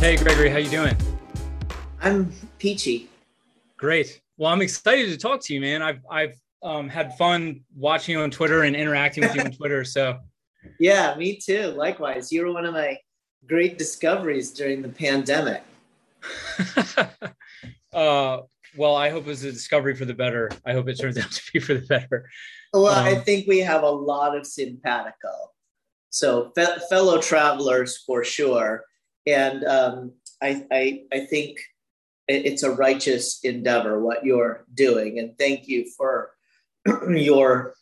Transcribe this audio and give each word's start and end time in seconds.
Hey, 0.00 0.16
Gregory, 0.16 0.50
how 0.50 0.58
you 0.58 0.68
doing? 0.68 0.96
I'm 2.02 2.32
peachy. 2.58 3.08
Great. 3.76 4.20
Well, 4.38 4.50
I'm 4.50 4.60
excited 4.60 5.08
to 5.10 5.16
talk 5.16 5.40
to 5.44 5.54
you, 5.54 5.60
man. 5.60 5.82
I've 5.82 6.00
I've 6.10 6.34
um, 6.64 6.88
had 6.88 7.16
fun 7.16 7.60
watching 7.76 8.16
you 8.16 8.22
on 8.22 8.32
Twitter 8.32 8.64
and 8.64 8.74
interacting 8.74 9.22
with 9.22 9.36
you 9.36 9.42
on 9.42 9.52
Twitter. 9.56 9.84
So, 9.84 10.18
yeah, 10.80 11.14
me 11.16 11.36
too. 11.36 11.68
Likewise, 11.76 12.32
you 12.32 12.44
were 12.44 12.52
one 12.52 12.64
of 12.64 12.74
my 12.74 12.98
great 13.46 13.78
discoveries 13.78 14.50
during 14.50 14.82
the 14.82 14.88
pandemic. 14.88 15.62
uh, 17.92 18.38
well, 18.76 18.94
I 18.94 19.10
hope 19.10 19.24
it 19.24 19.28
was 19.28 19.44
a 19.44 19.52
discovery 19.52 19.94
for 19.94 20.04
the 20.04 20.14
better. 20.14 20.50
I 20.64 20.72
hope 20.72 20.88
it 20.88 20.98
turns 20.98 21.18
out 21.18 21.30
to 21.30 21.52
be 21.52 21.58
for 21.58 21.74
the 21.74 21.86
better. 21.86 22.28
Well, 22.72 22.86
um, 22.86 23.04
I 23.04 23.16
think 23.16 23.48
we 23.48 23.58
have 23.58 23.82
a 23.82 23.90
lot 23.90 24.36
of 24.36 24.46
simpatico. 24.46 25.32
So, 26.10 26.52
fe- 26.54 26.78
fellow 26.88 27.20
travelers 27.20 27.98
for 27.98 28.24
sure 28.24 28.84
and 29.26 29.64
um, 29.64 30.12
I, 30.42 30.64
I, 30.70 31.02
I 31.12 31.26
think 31.26 31.58
it's 32.28 32.62
a 32.62 32.70
righteous 32.70 33.40
endeavor 33.42 34.00
what 34.00 34.24
you're 34.24 34.64
doing, 34.74 35.18
and 35.18 35.36
thank 35.36 35.68
you 35.68 35.86
for 35.96 36.30
your 37.10 37.74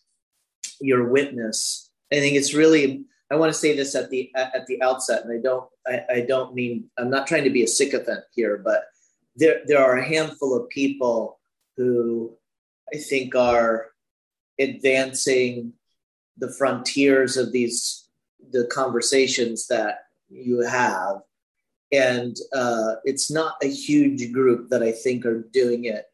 your 0.80 1.08
witness. 1.08 1.90
I 2.12 2.16
think 2.16 2.36
it's 2.36 2.54
really. 2.54 3.04
I 3.30 3.36
want 3.36 3.52
to 3.52 3.58
say 3.58 3.76
this 3.76 3.94
at 3.94 4.10
the 4.10 4.30
at 4.34 4.66
the 4.66 4.80
outset, 4.82 5.24
and 5.24 5.32
I 5.32 5.42
don't 5.42 5.68
I, 5.86 6.00
I 6.10 6.20
don't 6.22 6.54
mean 6.54 6.90
I'm 6.98 7.10
not 7.10 7.26
trying 7.26 7.44
to 7.44 7.50
be 7.50 7.62
a 7.62 7.68
sycophant 7.68 8.24
here, 8.34 8.58
but 8.64 8.84
there 9.36 9.60
there 9.66 9.84
are 9.84 9.96
a 9.96 10.04
handful 10.04 10.56
of 10.56 10.68
people 10.70 11.38
who 11.76 12.32
I 12.92 12.98
think 12.98 13.34
are 13.34 13.88
advancing 14.58 15.74
the 16.38 16.50
frontiers 16.52 17.36
of 17.36 17.52
these 17.52 18.08
the 18.50 18.66
conversations 18.66 19.66
that 19.66 19.98
you 20.28 20.60
have. 20.60 21.20
And 21.90 22.36
uh, 22.54 22.96
it's 23.04 23.30
not 23.30 23.56
a 23.62 23.68
huge 23.68 24.32
group 24.32 24.68
that 24.70 24.82
I 24.82 24.92
think 24.92 25.24
are 25.24 25.42
doing 25.52 25.84
it 25.84 26.04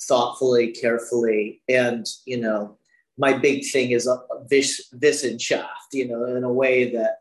thoughtfully, 0.00 0.72
carefully, 0.72 1.62
and 1.68 2.06
you 2.26 2.40
know, 2.40 2.78
my 3.16 3.32
big 3.32 3.64
thing 3.64 3.92
is 3.92 4.06
a 4.06 4.18
vis- 4.48 4.88
Wissenschaft, 4.94 5.92
you 5.92 6.08
know, 6.08 6.24
in 6.24 6.44
a 6.44 6.52
way 6.52 6.92
that 6.92 7.18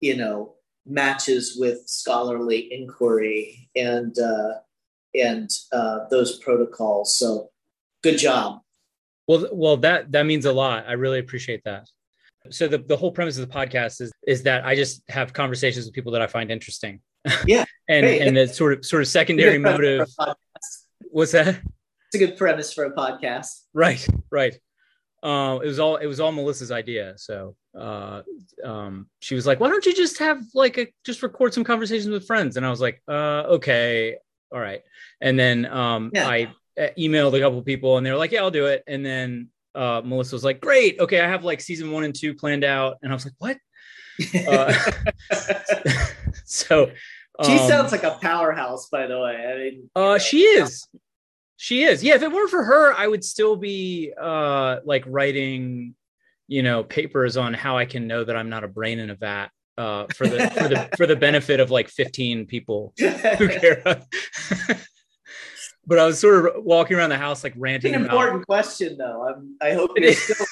you 0.00 0.16
know 0.16 0.54
matches 0.86 1.56
with 1.58 1.82
scholarly 1.86 2.72
inquiry 2.72 3.70
and 3.76 4.18
uh, 4.18 4.54
and 5.14 5.50
uh, 5.72 6.00
those 6.10 6.38
protocols. 6.38 7.16
So, 7.16 7.50
good 8.02 8.18
job. 8.18 8.60
Well, 9.28 9.48
well, 9.52 9.76
that 9.78 10.10
that 10.12 10.26
means 10.26 10.44
a 10.46 10.52
lot. 10.52 10.84
I 10.88 10.92
really 10.92 11.20
appreciate 11.20 11.62
that. 11.64 11.88
So 12.48 12.68
the, 12.68 12.78
the 12.78 12.96
whole 12.96 13.12
premise 13.12 13.38
of 13.38 13.46
the 13.46 13.54
podcast 13.54 14.00
is 14.00 14.12
is 14.26 14.42
that 14.44 14.64
I 14.64 14.74
just 14.74 15.02
have 15.08 15.32
conversations 15.32 15.84
with 15.84 15.94
people 15.94 16.12
that 16.12 16.22
I 16.22 16.26
find 16.26 16.50
interesting. 16.50 17.00
Yeah. 17.46 17.64
and 17.88 18.06
great. 18.06 18.22
and 18.22 18.36
the 18.36 18.48
sort 18.48 18.72
of 18.78 18.84
sort 18.84 19.02
of 19.02 19.08
secondary 19.08 19.58
motive. 19.70 20.08
What's 21.10 21.32
that? 21.32 21.60
It's 22.12 22.14
a 22.14 22.18
good 22.18 22.36
premise 22.36 22.72
for 22.72 22.84
a 22.84 22.92
podcast. 22.92 23.66
Right, 23.72 24.04
right. 24.30 24.58
Um, 25.22 25.62
it 25.62 25.66
was 25.66 25.78
all 25.78 25.96
it 25.96 26.06
was 26.06 26.20
all 26.20 26.32
Melissa's 26.32 26.70
idea. 26.70 27.14
So 27.16 27.54
uh, 27.78 28.22
um, 28.64 29.08
she 29.20 29.34
was 29.34 29.46
like, 29.46 29.60
"Why 29.60 29.68
don't 29.68 29.84
you 29.84 29.94
just 29.94 30.18
have 30.18 30.42
like 30.54 30.78
a 30.78 30.88
just 31.04 31.22
record 31.22 31.52
some 31.52 31.64
conversations 31.64 32.08
with 32.08 32.26
friends?" 32.26 32.56
And 32.56 32.64
I 32.64 32.70
was 32.70 32.80
like, 32.80 33.02
uh, 33.06 33.44
"Okay, 33.56 34.16
all 34.50 34.60
right." 34.60 34.82
And 35.20 35.38
then 35.38 35.66
um, 35.66 36.10
yeah. 36.14 36.26
I 36.26 36.54
uh, 36.78 36.88
emailed 36.98 37.36
a 37.36 37.40
couple 37.40 37.60
people, 37.62 37.98
and 37.98 38.06
they 38.06 38.10
were 38.10 38.16
like, 38.16 38.32
"Yeah, 38.32 38.40
I'll 38.40 38.50
do 38.50 38.66
it." 38.66 38.82
And 38.86 39.04
then 39.04 39.48
uh, 39.74 40.00
Melissa 40.04 40.36
was 40.36 40.44
like, 40.44 40.60
"Great, 40.60 40.98
okay, 41.00 41.20
I 41.20 41.28
have 41.28 41.44
like 41.44 41.60
season 41.60 41.90
one 41.90 42.04
and 42.04 42.14
two 42.14 42.34
planned 42.34 42.64
out," 42.64 42.96
and 43.02 43.12
I 43.12 43.14
was 43.14 43.26
like, 43.26 43.34
"What?" 43.38 43.58
uh, 44.48 44.72
so 46.44 46.90
she 47.44 47.52
um, 47.52 47.68
sounds 47.68 47.92
like 47.92 48.04
a 48.04 48.18
powerhouse, 48.20 48.88
by 48.88 49.06
the 49.06 49.18
way. 49.18 49.34
I 49.34 49.58
mean, 49.58 49.90
uh, 49.94 50.00
know. 50.00 50.18
she 50.18 50.40
is. 50.42 50.86
She 51.62 51.84
is. 51.84 52.02
Yeah, 52.02 52.14
if 52.14 52.22
it 52.22 52.32
weren't 52.32 52.48
for 52.48 52.64
her, 52.64 52.94
I 52.94 53.06
would 53.06 53.22
still 53.22 53.54
be 53.54 54.14
uh 54.18 54.78
like 54.82 55.04
writing, 55.06 55.94
you 56.48 56.62
know, 56.62 56.82
papers 56.82 57.36
on 57.36 57.52
how 57.52 57.76
I 57.76 57.84
can 57.84 58.06
know 58.06 58.24
that 58.24 58.34
I'm 58.34 58.48
not 58.48 58.64
a 58.64 58.68
brain 58.68 58.98
in 58.98 59.10
a 59.10 59.14
vat 59.14 59.48
uh 59.76 60.06
for 60.16 60.26
the 60.26 60.48
for 60.48 60.68
the 60.68 60.88
for 60.96 61.06
the 61.06 61.16
benefit 61.16 61.60
of 61.60 61.70
like 61.70 61.90
15 61.90 62.46
people 62.46 62.94
who 62.98 63.48
care. 63.48 63.82
but 65.86 65.98
I 65.98 66.06
was 66.06 66.18
sort 66.18 66.46
of 66.46 66.64
walking 66.64 66.96
around 66.96 67.10
the 67.10 67.18
house 67.18 67.44
like 67.44 67.52
ranting. 67.58 67.92
It's 67.92 67.98
an 67.98 68.04
important 68.06 68.36
about... 68.36 68.46
question, 68.46 68.96
though. 68.96 69.28
I'm, 69.28 69.58
I 69.60 69.74
hope 69.74 69.90
it 69.96 70.04
is 70.04 70.18
still 70.22 70.46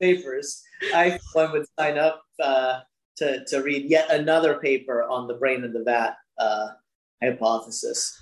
papers. 0.00 0.62
I 0.94 1.18
one 1.34 1.52
would 1.52 1.66
sign 1.78 1.98
up 1.98 2.22
uh, 2.42 2.80
to 3.18 3.44
to 3.48 3.58
read 3.58 3.90
yet 3.90 4.10
another 4.10 4.58
paper 4.60 5.02
on 5.02 5.28
the 5.28 5.34
brain 5.34 5.62
in 5.62 5.74
the 5.74 5.84
vat 5.84 6.16
uh, 6.38 6.68
hypothesis. 7.22 8.18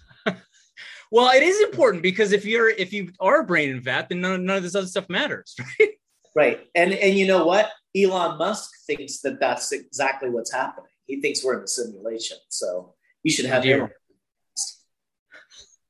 Well, 1.11 1.31
it 1.35 1.43
is 1.43 1.61
important 1.63 2.03
because 2.03 2.33
if 2.33 2.45
you're 2.45 2.69
if 2.69 2.93
you 2.93 3.13
are 3.21 3.41
a 3.41 3.45
brain 3.45 3.71
in 3.71 3.81
vat, 3.81 4.09
then 4.09 4.21
none, 4.21 4.45
none 4.45 4.57
of 4.57 4.63
this 4.63 4.75
other 4.75 4.87
stuff 4.87 5.09
matters, 5.09 5.55
right? 5.81 5.91
Right, 6.35 6.61
and 6.75 6.93
and 6.93 7.17
you 7.17 7.27
know 7.27 7.47
what? 7.47 7.71
Elon 7.97 8.39
Musk 8.39 8.71
thinks 8.87 9.21
that 9.21 9.41
that's 9.41 9.73
exactly 9.73 10.29
what's 10.29 10.53
happening. 10.53 10.91
He 11.07 11.21
thinks 11.21 11.43
we're 11.43 11.59
in 11.59 11.65
a 11.65 11.69
simulation, 11.69 12.37
so 12.49 12.95
you 13.23 13.31
should 13.31 13.47
have 13.47 13.65
him. 13.65 13.89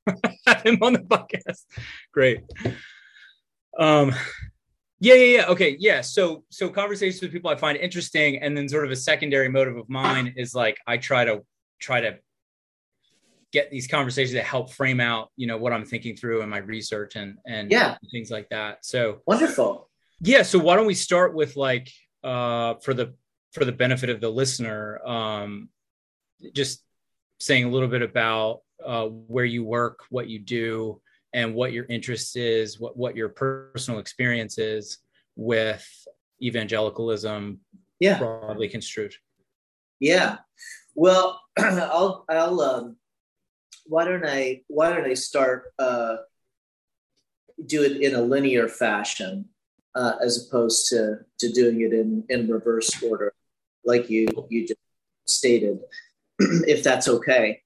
have 0.47 0.63
him 0.63 0.79
on 0.83 0.93
the 0.93 1.01
podcast. 1.01 1.63
Great. 2.13 2.43
Um, 3.79 4.15
yeah, 5.01 5.15
yeah, 5.15 5.37
yeah. 5.39 5.47
Okay, 5.49 5.77
yeah. 5.79 6.01
So, 6.01 6.45
so 6.49 6.69
conversations 6.69 7.21
with 7.21 7.33
people 7.33 7.51
I 7.51 7.57
find 7.57 7.77
interesting, 7.77 8.39
and 8.39 8.57
then 8.57 8.69
sort 8.69 8.85
of 8.85 8.91
a 8.91 8.97
secondary 8.97 9.49
motive 9.49 9.77
of 9.77 9.89
mine 9.89 10.33
is 10.37 10.55
like 10.55 10.79
I 10.87 10.97
try 10.97 11.25
to 11.25 11.43
try 11.81 12.01
to 12.01 12.19
get 13.57 13.71
these 13.71 13.87
conversations 13.87 14.35
that 14.35 14.45
help 14.45 14.71
frame 14.71 15.01
out, 15.01 15.31
you 15.37 15.47
know, 15.47 15.57
what 15.57 15.73
I'm 15.73 15.87
thinking 15.87 16.15
through 16.15 16.43
in 16.43 16.49
my 16.51 16.59
research 16.59 17.17
and 17.17 17.39
and 17.47 17.71
yeah, 17.71 17.97
things 18.13 18.31
like 18.31 18.51
that. 18.51 18.85
So 18.85 19.23
wonderful. 19.27 19.89
Yeah. 20.21 20.43
So 20.43 20.59
why 20.59 20.77
don't 20.77 20.87
we 20.87 20.95
start 20.95 21.35
with 21.35 21.57
like 21.57 21.91
uh 22.23 22.75
for 22.83 22.93
the 22.93 23.15
for 23.53 23.65
the 23.65 23.73
benefit 23.73 24.11
of 24.11 24.21
the 24.21 24.29
listener, 24.29 25.01
um, 25.07 25.71
just 26.53 26.85
saying 27.41 27.65
a 27.65 27.71
little 27.71 27.89
bit 27.89 28.03
about 28.03 28.61
uh, 28.85 29.07
where 29.07 29.47
you 29.47 29.65
work, 29.65 30.01
what 30.11 30.29
you 30.29 30.39
do, 30.39 31.01
and 31.33 31.55
what 31.55 31.73
your 31.73 31.87
interest 31.87 32.37
is, 32.37 32.79
what 32.79 32.95
what 32.95 33.17
your 33.17 33.31
personal 33.31 34.01
experience 34.01 34.59
is 34.59 34.99
with 35.37 35.83
evangelicalism, 36.43 37.59
yeah, 38.01 38.19
broadly 38.19 38.69
construed. 38.69 39.15
Yeah, 39.99 40.37
well, 40.95 41.41
I'll 41.59 42.27
I'll 42.29 42.61
um, 42.61 42.97
why 43.89 44.05
don't 44.05 44.27
I 44.27 44.63
why 44.69 44.91
don't 44.91 45.07
I 45.07 45.15
start 45.15 45.73
uh, 45.79 46.17
do 47.65 47.83
it 47.83 48.01
in 48.03 48.15
a 48.15 48.21
linear 48.21 48.69
fashion 48.69 49.47
uh, 49.95 50.13
as 50.23 50.47
opposed 50.47 50.89
to 50.89 51.19
to 51.39 51.53
doing 51.53 51.81
it 51.81 51.93
in 51.93 52.25
in 52.29 52.49
reverse 52.49 53.03
order, 53.03 53.33
like 53.85 54.11
you 54.11 54.29
you 54.51 54.67
just 54.67 54.81
stated, 55.27 55.81
if 56.39 56.83
that's 56.83 57.09
okay. 57.09 57.63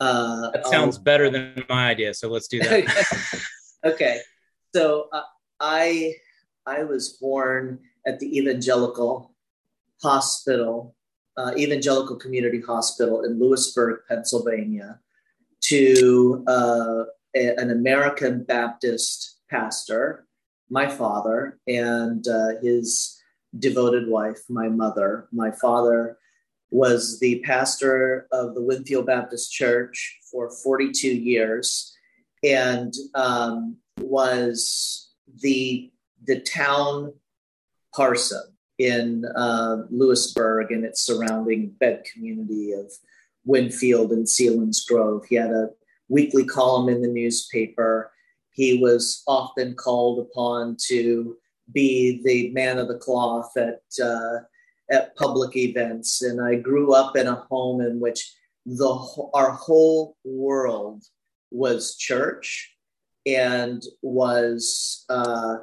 Uh, 0.00 0.50
that 0.50 0.66
sounds 0.66 0.98
better 0.98 1.30
than 1.30 1.64
my 1.68 1.88
idea. 1.88 2.12
So 2.12 2.28
let's 2.28 2.48
do 2.48 2.58
that. 2.60 3.40
okay. 3.84 4.20
So 4.74 5.08
uh, 5.12 5.22
I 5.60 6.14
I 6.66 6.84
was 6.84 7.10
born 7.20 7.80
at 8.06 8.20
the 8.20 8.38
Evangelical 8.38 9.34
Hospital, 10.02 10.94
uh, 11.36 11.52
Evangelical 11.56 12.16
Community 12.16 12.60
Hospital 12.60 13.24
in 13.24 13.38
Lewisburg, 13.38 14.00
Pennsylvania, 14.08 15.00
to 15.62 16.44
uh, 16.46 17.04
a, 17.34 17.56
an 17.56 17.70
American 17.70 18.44
Baptist 18.44 19.40
pastor, 19.50 20.26
my 20.70 20.88
father, 20.88 21.58
and 21.66 22.26
uh, 22.28 22.60
his 22.62 23.20
devoted 23.58 24.08
wife, 24.08 24.40
my 24.48 24.68
mother. 24.68 25.28
My 25.32 25.50
father 25.50 26.18
was 26.70 27.20
the 27.20 27.40
pastor 27.40 28.26
of 28.32 28.54
the 28.54 28.62
Winfield 28.62 29.06
Baptist 29.06 29.52
Church 29.52 30.18
for 30.30 30.50
42 30.50 31.08
years 31.08 31.96
and 32.42 32.92
um, 33.14 33.76
was 34.00 35.10
the, 35.42 35.90
the 36.24 36.40
town 36.40 37.12
parson 37.94 38.42
in 38.78 39.24
uh, 39.36 39.84
Lewisburg 39.90 40.70
and 40.70 40.84
its 40.84 41.00
surrounding 41.00 41.70
bed 41.80 42.04
community 42.12 42.72
of 42.72 42.92
Winfield 43.46 44.12
and 44.12 44.26
Selinsgrove. 44.26 45.24
He 45.26 45.36
had 45.36 45.50
a 45.50 45.70
weekly 46.08 46.44
column 46.44 46.88
in 46.88 47.00
the 47.00 47.08
newspaper. 47.08 48.12
He 48.52 48.78
was 48.78 49.22
often 49.26 49.74
called 49.74 50.26
upon 50.26 50.76
to 50.88 51.36
be 51.72 52.20
the 52.24 52.50
man 52.52 52.78
of 52.78 52.88
the 52.88 52.98
cloth 52.98 53.56
at 53.56 53.80
uh, 54.02 54.38
at 54.90 55.16
public 55.16 55.56
events. 55.56 56.22
And 56.22 56.40
I 56.40 56.56
grew 56.56 56.92
up 56.92 57.16
in 57.16 57.26
a 57.26 57.46
home 57.50 57.80
in 57.80 57.98
which 57.98 58.32
the 58.66 59.28
our 59.34 59.50
whole 59.52 60.16
world 60.24 61.04
was 61.50 61.96
church 61.96 62.72
and 63.26 63.82
was 64.02 65.04
uh, 65.08 65.56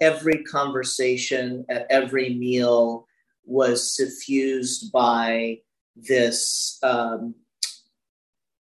every 0.00 0.42
conversation 0.44 1.64
at 1.68 1.86
every 1.90 2.34
meal 2.34 3.06
was 3.44 3.94
suffused 3.94 4.92
by 4.92 5.58
this 6.08 6.78
um, 6.82 7.34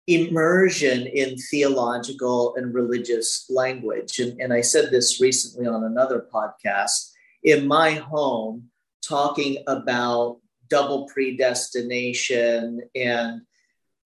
immersion 0.07 1.07
in 1.07 1.37
theological 1.37 2.55
and 2.55 2.73
religious 2.73 3.45
language. 3.49 4.19
And, 4.19 4.39
and 4.41 4.53
I 4.53 4.61
said 4.61 4.91
this 4.91 5.21
recently 5.21 5.67
on 5.67 5.83
another 5.83 6.27
podcast. 6.33 7.11
In 7.43 7.67
my 7.67 7.91
home, 7.91 8.69
talking 9.07 9.63
about 9.67 10.37
double 10.69 11.07
predestination 11.07 12.81
and 12.95 13.41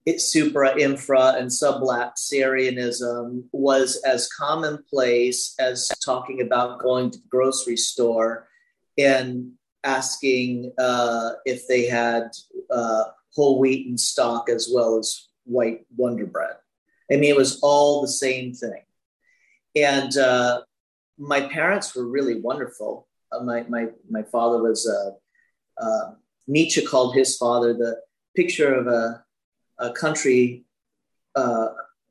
it, 0.06 0.22
supra, 0.22 0.78
infra, 0.78 1.34
and 1.38 1.50
sublapsarianism 1.50 3.44
was 3.52 4.02
as 4.06 4.30
commonplace 4.30 5.56
as 5.60 5.90
talking 6.04 6.42
about 6.42 6.80
going 6.80 7.10
to 7.12 7.18
the 7.18 7.28
grocery 7.28 7.78
store 7.78 8.48
and 8.98 9.52
asking 9.84 10.72
uh, 10.78 11.32
if 11.46 11.68
they 11.68 11.88
had 11.88 12.30
uh, 12.76 13.04
whole 13.34 13.60
wheat 13.60 13.88
and 13.88 14.00
stock 14.00 14.50
as 14.50 14.70
well 14.74 14.98
as 14.98 15.28
white 15.46 15.86
Wonder 15.96 16.26
Bread. 16.26 16.56
I 17.12 17.16
mean, 17.16 17.30
it 17.30 17.38
was 17.38 17.60
all 17.62 18.02
the 18.02 18.08
same 18.26 18.54
thing. 18.54 18.82
And 19.76 20.16
uh, 20.18 20.62
my 21.18 21.42
parents 21.42 21.96
were 21.96 22.08
really 22.08 22.40
wonderful. 22.40 23.08
Uh, 23.32 23.44
my, 23.44 23.64
my, 23.64 23.88
my 24.10 24.24
father 24.24 24.62
was, 24.62 24.88
uh, 24.88 25.84
uh, 25.84 26.14
Nietzsche 26.48 26.84
called 26.86 27.16
his 27.16 27.38
father 27.38 27.74
the 27.74 28.00
picture 28.36 28.74
of 28.74 28.88
a, 28.88 29.24
a 29.80 29.92
country, 29.92 30.66
uh, 31.36 31.68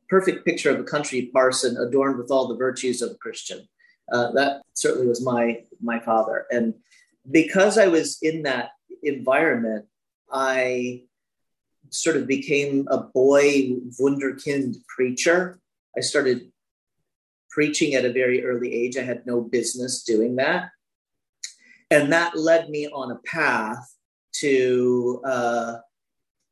perfect 0.08 0.44
picture 0.44 0.70
of 0.70 0.80
a 0.80 0.84
country 0.84 1.30
parson 1.32 1.76
adorned 1.78 2.18
with 2.18 2.30
all 2.30 2.46
the 2.48 2.56
virtues 2.56 3.02
of 3.02 3.10
a 3.10 3.14
Christian. 3.24 3.66
That 4.08 4.62
certainly 4.74 5.08
was 5.08 5.22
my, 5.24 5.62
my 5.80 5.98
father. 5.98 6.46
And 6.50 6.74
because 7.30 7.78
I 7.78 7.86
was 7.86 8.18
in 8.22 8.42
that 8.42 8.70
environment, 9.02 9.86
I 10.34 11.04
sort 11.90 12.16
of 12.16 12.26
became 12.26 12.88
a 12.90 12.98
boy 12.98 13.76
wunderkind 14.00 14.74
preacher. 14.88 15.60
I 15.96 16.00
started 16.00 16.50
preaching 17.50 17.94
at 17.94 18.04
a 18.04 18.12
very 18.12 18.44
early 18.44 18.74
age. 18.74 18.96
I 18.96 19.02
had 19.02 19.24
no 19.26 19.40
business 19.40 20.02
doing 20.02 20.36
that. 20.36 20.70
And 21.88 22.12
that 22.12 22.36
led 22.36 22.68
me 22.68 22.88
on 22.88 23.12
a 23.12 23.20
path 23.24 23.78
to 24.40 25.22
uh, 25.24 25.76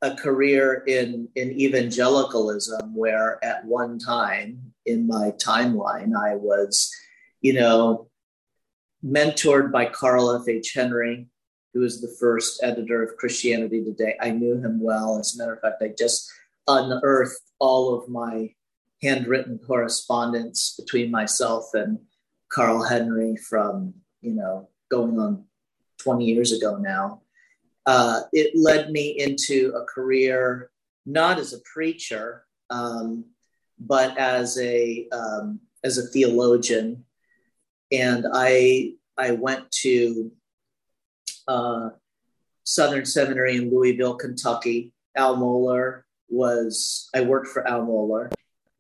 a 0.00 0.14
career 0.14 0.84
in, 0.86 1.28
in 1.34 1.50
evangelicalism, 1.60 2.94
where 2.94 3.44
at 3.44 3.64
one 3.64 3.98
time 3.98 4.72
in 4.86 5.08
my 5.08 5.32
timeline, 5.44 6.14
I 6.16 6.36
was, 6.36 6.88
you 7.40 7.54
know, 7.54 8.08
mentored 9.04 9.72
by 9.72 9.86
Carl 9.86 10.30
F. 10.30 10.48
H. 10.48 10.72
Henry, 10.72 11.26
who 11.72 11.80
was 11.80 12.00
the 12.00 12.14
first 12.20 12.62
editor 12.62 13.02
of 13.02 13.16
Christianity 13.16 13.82
Today. 13.82 14.16
I 14.20 14.30
knew 14.30 14.56
him 14.56 14.80
well. 14.80 15.18
As 15.18 15.34
a 15.34 15.38
matter 15.38 15.54
of 15.54 15.60
fact, 15.60 15.82
I 15.82 15.94
just 15.96 16.30
unearthed 16.68 17.40
all 17.58 17.94
of 17.94 18.08
my 18.08 18.54
handwritten 19.02 19.58
correspondence 19.58 20.74
between 20.78 21.10
myself 21.10 21.74
and 21.74 21.98
Carl 22.48 22.84
Henry 22.84 23.36
from, 23.36 23.94
you 24.20 24.34
know, 24.34 24.68
going 24.90 25.18
on 25.18 25.44
20 25.98 26.24
years 26.24 26.52
ago 26.52 26.76
now. 26.76 27.22
Uh, 27.86 28.20
it 28.32 28.52
led 28.54 28.90
me 28.90 29.18
into 29.18 29.72
a 29.74 29.84
career 29.86 30.70
not 31.04 31.38
as 31.38 31.52
a 31.52 31.60
preacher, 31.60 32.44
um, 32.70 33.24
but 33.78 34.16
as 34.16 34.58
a 34.58 35.08
um, 35.10 35.60
as 35.82 35.98
a 35.98 36.06
theologian, 36.06 37.04
and 37.90 38.26
I 38.32 38.92
I 39.18 39.32
went 39.32 39.70
to 39.82 40.30
uh, 41.48 41.90
Southern 42.64 43.04
Seminary 43.04 43.56
in 43.56 43.70
Louisville, 43.70 44.14
Kentucky. 44.14 44.92
Al 45.16 45.36
Mohler 45.36 46.02
was, 46.28 47.08
I 47.14 47.22
worked 47.22 47.48
for 47.48 47.66
Al 47.66 47.82
Mohler. 47.82 48.30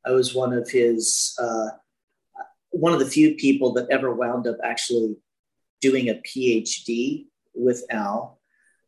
I 0.06 0.10
was 0.12 0.34
one 0.34 0.52
of 0.52 0.70
his, 0.70 1.36
uh, 1.40 1.68
one 2.70 2.92
of 2.92 2.98
the 2.98 3.06
few 3.06 3.34
people 3.34 3.72
that 3.74 3.90
ever 3.90 4.14
wound 4.14 4.46
up 4.46 4.56
actually 4.64 5.16
doing 5.80 6.08
a 6.08 6.14
PhD 6.14 7.26
with 7.54 7.84
Al. 7.90 8.40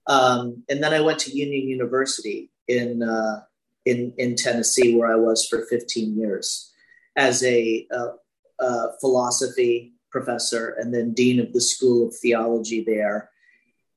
Um, 0.06 0.64
and 0.68 0.82
then 0.82 0.94
I 0.94 1.00
went 1.00 1.18
to 1.20 1.36
Union 1.36 1.68
University 1.68 2.50
in, 2.68 3.02
uh, 3.02 3.42
in, 3.84 4.14
in 4.16 4.36
Tennessee, 4.36 4.96
where 4.96 5.12
I 5.12 5.16
was 5.16 5.46
for 5.46 5.66
15 5.66 6.16
years 6.18 6.72
as 7.16 7.42
a, 7.42 7.86
a, 7.90 8.64
a 8.64 8.92
philosophy 9.00 9.94
professor 10.10 10.76
and 10.78 10.94
then 10.94 11.12
dean 11.12 11.40
of 11.40 11.52
the 11.52 11.60
School 11.60 12.06
of 12.06 12.14
Theology 12.16 12.84
there 12.84 13.30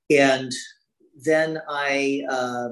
and 0.09 0.51
then 1.23 1.61
I 1.67 2.23
uh, 2.29 2.69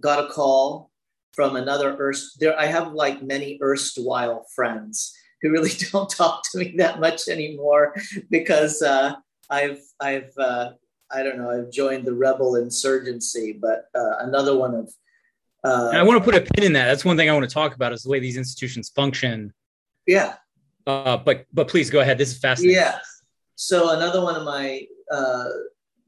got 0.00 0.24
a 0.24 0.28
call 0.28 0.90
from 1.32 1.56
another 1.56 1.96
erst. 1.98 2.38
There, 2.40 2.58
I 2.58 2.66
have 2.66 2.92
like 2.92 3.22
many 3.22 3.58
erstwhile 3.62 4.46
friends 4.54 5.14
who 5.40 5.50
really 5.50 5.70
don't 5.92 6.10
talk 6.10 6.42
to 6.50 6.58
me 6.58 6.74
that 6.78 7.00
much 7.00 7.28
anymore 7.28 7.94
because 8.30 8.82
uh, 8.82 9.14
I've 9.50 9.80
I've 10.00 10.32
uh, 10.38 10.70
I 11.10 11.22
don't 11.22 11.38
know 11.38 11.50
I've 11.50 11.70
joined 11.70 12.06
the 12.06 12.14
rebel 12.14 12.56
insurgency. 12.56 13.52
But 13.52 13.86
uh, 13.94 14.16
another 14.20 14.56
one 14.56 14.74
of 14.74 14.92
uh, 15.64 15.90
I 15.92 16.02
want 16.02 16.18
to 16.18 16.24
put 16.24 16.34
a 16.34 16.40
pin 16.40 16.64
in 16.64 16.72
that. 16.74 16.86
That's 16.86 17.04
one 17.04 17.16
thing 17.16 17.28
I 17.28 17.32
want 17.32 17.48
to 17.48 17.52
talk 17.52 17.74
about 17.74 17.92
is 17.92 18.02
the 18.02 18.10
way 18.10 18.20
these 18.20 18.36
institutions 18.36 18.90
function. 18.90 19.52
Yeah. 20.06 20.34
Uh, 20.86 21.16
but 21.16 21.46
but 21.52 21.68
please 21.68 21.90
go 21.90 22.00
ahead. 22.00 22.18
This 22.18 22.32
is 22.32 22.38
fascinating. 22.38 22.76
Yeah. 22.76 22.98
So 23.56 23.90
another 23.90 24.22
one 24.22 24.36
of 24.36 24.44
my 24.44 24.86
uh, 25.10 25.48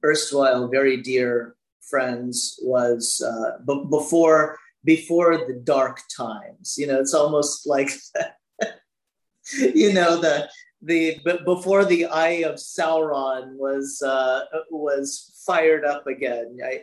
erstwhile 0.05 0.69
very 0.69 0.97
dear 0.97 1.57
friends 1.91 2.59
was 2.63 3.21
uh, 3.21 3.59
b- 3.67 3.85
before 3.91 4.57
before 4.85 5.37
the 5.37 5.61
dark 5.65 6.01
times. 6.17 6.77
You 6.79 6.87
know, 6.87 7.01
it's 7.01 7.15
almost 7.15 7.67
like 7.67 7.91
you 9.53 9.93
know 9.93 10.21
the 10.21 10.49
the 10.83 11.21
but 11.25 11.45
before 11.45 11.85
the 11.85 12.07
eye 12.07 12.43
of 12.45 12.55
Sauron 12.55 13.57
was 13.57 14.01
uh, 14.03 14.45
was 14.71 15.43
fired 15.47 15.85
up 15.85 16.07
again. 16.07 16.59
I, 16.65 16.83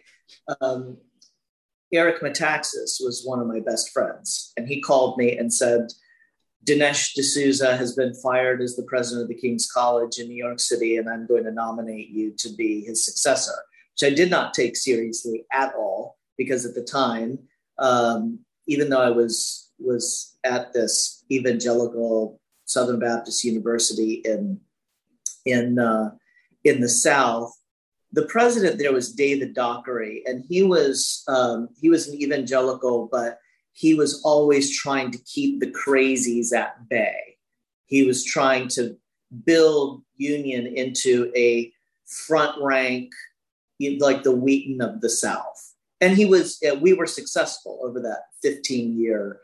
um, 0.62 0.98
Eric 1.94 2.22
Metaxas 2.22 2.98
was 3.00 3.24
one 3.26 3.40
of 3.40 3.48
my 3.48 3.62
best 3.62 3.92
friends, 3.92 4.52
and 4.58 4.68
he 4.68 4.82
called 4.82 5.18
me 5.18 5.38
and 5.38 5.52
said, 5.52 5.88
Dinesh 6.68 7.14
D'Souza 7.14 7.78
has 7.78 7.96
been 7.96 8.14
fired 8.16 8.62
as 8.62 8.76
the 8.76 8.84
president 8.84 9.24
of 9.24 9.30
the 9.30 9.40
King's 9.40 9.72
College 9.72 10.20
in 10.20 10.28
New 10.28 10.36
York 10.36 10.60
City, 10.60 10.98
and 10.98 11.10
I'm 11.10 11.26
going 11.26 11.46
to 11.46 11.52
nominate 11.52 12.10
you 12.10 12.32
to 12.40 12.50
be 12.56 12.82
his 12.82 13.06
successor, 13.06 13.56
which 13.94 14.12
I 14.12 14.14
did 14.14 14.30
not 14.30 14.54
take 14.54 14.76
seriously 14.76 15.46
at 15.52 15.74
all 15.76 16.18
because 16.38 16.66
at 16.66 16.76
the 16.76 16.84
time, 16.84 17.40
um, 17.80 18.40
even 18.68 18.90
though 18.90 19.02
I 19.02 19.10
was 19.10 19.72
was 19.80 20.38
at 20.44 20.74
this 20.74 21.24
evangelical 21.32 22.42
Southern 22.66 23.00
Baptist 23.00 23.44
University 23.44 24.16
in 24.26 24.60
in 25.46 25.80
uh, 25.80 26.12
in 26.66 26.82
the 26.82 26.90
South, 26.90 27.52
the 28.12 28.26
president 28.26 28.78
there 28.78 28.94
was 28.94 29.14
David 29.14 29.54
Dockery, 29.54 30.24
and 30.26 30.44
he 30.50 30.64
was 30.64 31.24
um, 31.30 31.70
he 31.80 31.90
was 31.90 32.10
an 32.10 32.16
evangelical, 32.16 33.08
but 33.10 33.40
he 33.78 33.94
was 33.94 34.24
always 34.24 34.76
trying 34.76 35.12
to 35.12 35.20
keep 35.20 35.60
the 35.60 35.72
crazies 35.72 36.52
at 36.52 36.90
bay. 36.90 37.38
He 37.86 38.08
was 38.08 38.26
trying 38.26 38.70
to 38.70 38.98
build 39.46 40.02
Union 40.16 40.66
into 40.66 41.32
a 41.36 41.72
front 42.08 42.60
rank, 42.60 43.12
like 44.00 44.24
the 44.24 44.32
Wheaton 44.32 44.82
of 44.82 45.02
the 45.02 45.12
South. 45.12 45.76
And 46.02 46.18
he 46.18 46.26
was, 46.26 46.60
we 46.82 46.94
were 46.94 47.06
successful 47.06 47.80
over 47.84 48.02
that 48.02 48.22
15 48.42 49.00
year 49.00 49.42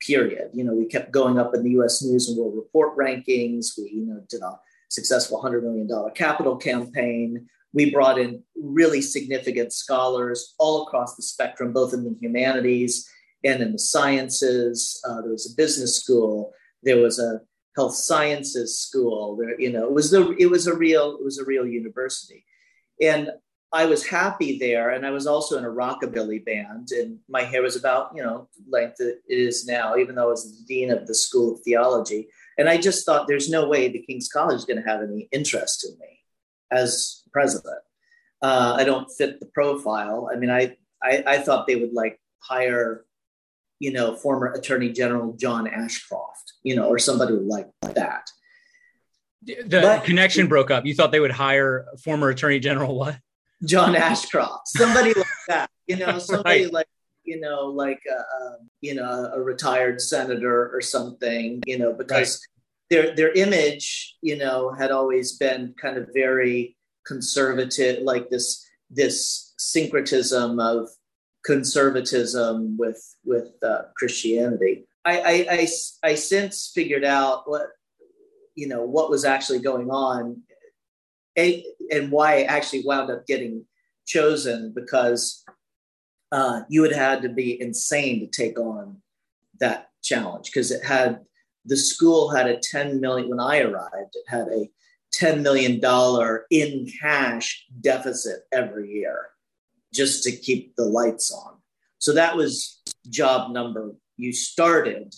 period. 0.00 0.50
You 0.52 0.64
know, 0.64 0.74
we 0.74 0.86
kept 0.86 1.12
going 1.12 1.38
up 1.38 1.54
in 1.54 1.62
the 1.62 1.80
US 1.80 2.02
News 2.02 2.28
and 2.28 2.36
World 2.36 2.56
Report 2.56 2.96
rankings. 2.96 3.78
We, 3.78 3.90
you 3.90 4.04
know, 4.04 4.20
did 4.28 4.42
a 4.42 4.58
successful 4.88 5.40
$100 5.40 5.62
million 5.62 5.88
capital 6.16 6.56
campaign. 6.56 7.46
We 7.72 7.92
brought 7.92 8.18
in 8.18 8.42
really 8.60 9.00
significant 9.00 9.72
scholars 9.72 10.56
all 10.58 10.82
across 10.82 11.14
the 11.14 11.22
spectrum, 11.22 11.72
both 11.72 11.94
in 11.94 12.02
the 12.02 12.16
humanities 12.20 13.08
and 13.46 13.62
in 13.62 13.72
the 13.72 13.78
sciences. 13.78 15.00
Uh, 15.08 15.20
there 15.22 15.30
was 15.30 15.50
a 15.50 15.56
business 15.56 15.96
school. 16.02 16.52
There 16.82 16.98
was 16.98 17.18
a 17.18 17.40
health 17.76 17.94
sciences 17.94 18.78
school. 18.78 19.36
There, 19.36 19.60
you 19.60 19.72
know, 19.72 19.84
it 19.84 19.92
was 19.92 20.10
the 20.10 20.34
it 20.38 20.50
was 20.50 20.66
a 20.66 20.74
real 20.74 21.16
it 21.18 21.24
was 21.24 21.38
a 21.38 21.44
real 21.44 21.66
university, 21.66 22.44
and 23.00 23.30
I 23.72 23.86
was 23.86 24.06
happy 24.06 24.58
there. 24.58 24.90
And 24.90 25.04
I 25.04 25.10
was 25.10 25.26
also 25.26 25.58
in 25.58 25.64
a 25.64 25.68
rockabilly 25.68 26.44
band, 26.44 26.88
and 26.92 27.18
my 27.28 27.42
hair 27.42 27.62
was 27.62 27.76
about 27.76 28.12
you 28.14 28.22
know 28.22 28.48
length 28.68 29.00
it 29.00 29.18
is 29.28 29.66
now, 29.66 29.96
even 29.96 30.14
though 30.14 30.28
I 30.28 30.34
was 30.36 30.58
the 30.58 30.64
dean 30.66 30.90
of 30.90 31.06
the 31.06 31.14
School 31.14 31.54
of 31.54 31.60
Theology. 31.60 32.28
And 32.58 32.68
I 32.68 32.78
just 32.78 33.04
thought, 33.04 33.28
there's 33.28 33.50
no 33.50 33.68
way 33.68 33.88
the 33.88 34.02
King's 34.02 34.28
College 34.28 34.56
is 34.56 34.64
going 34.64 34.82
to 34.82 34.88
have 34.88 35.02
any 35.02 35.28
interest 35.30 35.86
in 35.86 35.98
me 35.98 36.20
as 36.70 37.22
president. 37.32 37.82
uh, 38.42 38.74
I 38.78 38.84
don't 38.84 39.10
fit 39.18 39.40
the 39.40 39.46
profile. 39.46 40.28
I 40.32 40.36
mean, 40.36 40.50
I, 40.50 40.76
I, 41.02 41.24
I 41.26 41.38
thought 41.38 41.66
they 41.66 41.76
would 41.76 41.92
like 41.92 42.20
hire, 42.40 43.04
you 43.78 43.92
know, 43.92 44.16
former 44.16 44.52
Attorney 44.52 44.90
General 44.90 45.34
John 45.34 45.66
Ashcroft, 45.66 46.54
you 46.62 46.76
know, 46.76 46.88
or 46.88 46.98
somebody 46.98 47.34
like 47.34 47.68
that. 47.82 48.28
The 49.42 49.64
but, 49.68 50.04
connection 50.04 50.48
broke 50.48 50.70
up. 50.70 50.86
You 50.86 50.94
thought 50.94 51.12
they 51.12 51.20
would 51.20 51.30
hire 51.30 51.86
former 52.02 52.30
Attorney 52.30 52.58
General 52.58 52.96
what? 52.96 53.18
John 53.64 53.94
Ashcroft, 53.94 54.68
somebody 54.68 55.14
like 55.16 55.26
that, 55.48 55.70
you 55.86 55.96
know, 55.96 56.18
somebody 56.18 56.64
right. 56.64 56.72
like 56.72 56.86
you 57.24 57.40
know, 57.40 57.66
like 57.66 58.00
a, 58.08 58.44
a, 58.44 58.56
you 58.80 58.94
know 58.94 59.30
a 59.34 59.40
retired 59.40 60.00
senator 60.00 60.70
or 60.72 60.80
something, 60.80 61.62
you 61.66 61.78
know, 61.78 61.92
because 61.92 62.40
right. 62.90 63.04
their 63.04 63.16
their 63.16 63.32
image, 63.32 64.16
you 64.22 64.36
know, 64.36 64.72
had 64.72 64.90
always 64.90 65.36
been 65.36 65.74
kind 65.80 65.96
of 65.96 66.08
very 66.14 66.76
conservative, 67.06 68.02
like 68.02 68.30
this 68.30 68.66
this 68.90 69.54
syncretism 69.58 70.60
of 70.60 70.88
conservatism 71.46 72.76
with 72.76 73.00
with 73.24 73.52
uh, 73.62 73.82
Christianity. 73.96 74.86
I, 75.04 75.20
I, 75.20 75.46
I 75.50 75.68
I 76.02 76.14
since 76.16 76.72
figured 76.74 77.04
out 77.04 77.48
what 77.48 77.68
you 78.56 78.66
know 78.66 78.82
what 78.82 79.08
was 79.08 79.24
actually 79.24 79.60
going 79.60 79.88
on, 79.88 80.42
and, 81.36 81.62
and 81.92 82.10
why 82.10 82.40
I 82.40 82.42
actually 82.42 82.82
wound 82.84 83.10
up 83.10 83.26
getting 83.26 83.64
chosen 84.06 84.72
because 84.74 85.44
uh, 86.32 86.62
you 86.68 86.80
would 86.82 86.92
had 86.92 87.22
to 87.22 87.28
be 87.28 87.60
insane 87.60 88.20
to 88.20 88.26
take 88.26 88.58
on 88.58 88.96
that 89.60 89.90
challenge 90.02 90.46
because 90.46 90.72
it 90.72 90.84
had 90.84 91.20
the 91.64 91.76
school 91.76 92.30
had 92.30 92.46
a 92.46 92.60
10 92.60 93.00
million 93.00 93.28
when 93.28 93.40
I 93.40 93.58
arrived, 93.58 94.14
it 94.14 94.24
had 94.28 94.46
a 94.48 94.68
$10 95.16 95.42
million 95.42 95.80
in 96.50 96.92
cash 97.00 97.66
deficit 97.80 98.42
every 98.52 98.92
year 98.92 99.30
just 99.96 100.22
to 100.24 100.32
keep 100.32 100.76
the 100.76 100.84
lights 100.84 101.32
on. 101.32 101.56
So 101.98 102.12
that 102.12 102.36
was 102.36 102.82
job 103.08 103.52
number 103.52 103.92
you 104.16 104.32
started 104.32 105.14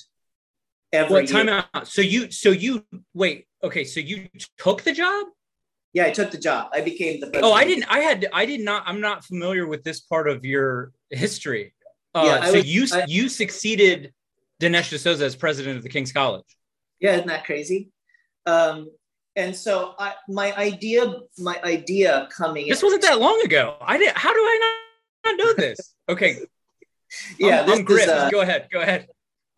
every 0.92 1.12
what 1.12 1.28
time 1.28 1.48
year. 1.48 1.64
out 1.74 1.88
so 1.88 2.02
you 2.02 2.30
so 2.30 2.50
you 2.50 2.84
wait 3.14 3.46
okay 3.62 3.84
so 3.84 4.00
you 4.00 4.28
took 4.58 4.82
the 4.82 4.92
job 4.92 5.26
yeah 5.92 6.04
i 6.04 6.10
took 6.10 6.30
the 6.30 6.38
job 6.38 6.68
i 6.72 6.80
became 6.80 7.20
the 7.20 7.26
president. 7.26 7.44
oh 7.44 7.52
i 7.52 7.64
didn't 7.64 7.84
i 7.88 8.00
had 8.00 8.26
i 8.32 8.46
did 8.46 8.60
not 8.60 8.82
i'm 8.86 9.00
not 9.00 9.24
familiar 9.24 9.66
with 9.66 9.82
this 9.84 10.00
part 10.00 10.28
of 10.28 10.44
your 10.44 10.92
history 11.10 11.74
uh, 12.14 12.22
yeah, 12.24 12.46
so 12.46 12.54
was, 12.54 12.66
you 12.66 12.86
I, 12.92 13.04
you 13.06 13.28
succeeded 13.28 14.12
dinesh 14.60 14.90
d'souza 14.90 15.24
as 15.24 15.36
president 15.36 15.76
of 15.76 15.82
the 15.82 15.88
king's 15.88 16.12
college 16.12 16.46
yeah 17.00 17.14
isn't 17.14 17.28
that 17.28 17.44
crazy 17.44 17.90
um, 18.46 18.88
and 19.38 19.54
so 19.54 19.94
I, 19.98 20.14
my 20.28 20.54
idea 20.56 21.14
my 21.38 21.58
idea 21.62 22.28
coming 22.30 22.68
this 22.68 22.82
in, 22.82 22.86
wasn't 22.86 23.02
that 23.02 23.20
long 23.20 23.40
ago. 23.44 23.76
I 23.80 23.96
did 23.96 24.12
how 24.14 24.32
do 24.32 24.38
i 24.40 24.74
not, 25.24 25.32
not 25.32 25.46
know 25.46 25.54
this? 25.54 25.94
Okay. 26.08 26.38
Yeah 27.38 27.64
I'm, 27.66 27.84
Griff. 27.84 28.06
Uh, 28.06 28.28
go 28.28 28.42
ahead 28.42 28.68
go 28.70 28.82
ahead. 28.82 29.08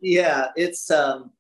Yeah 0.00 0.48
it's 0.54 0.88
um 0.88 1.32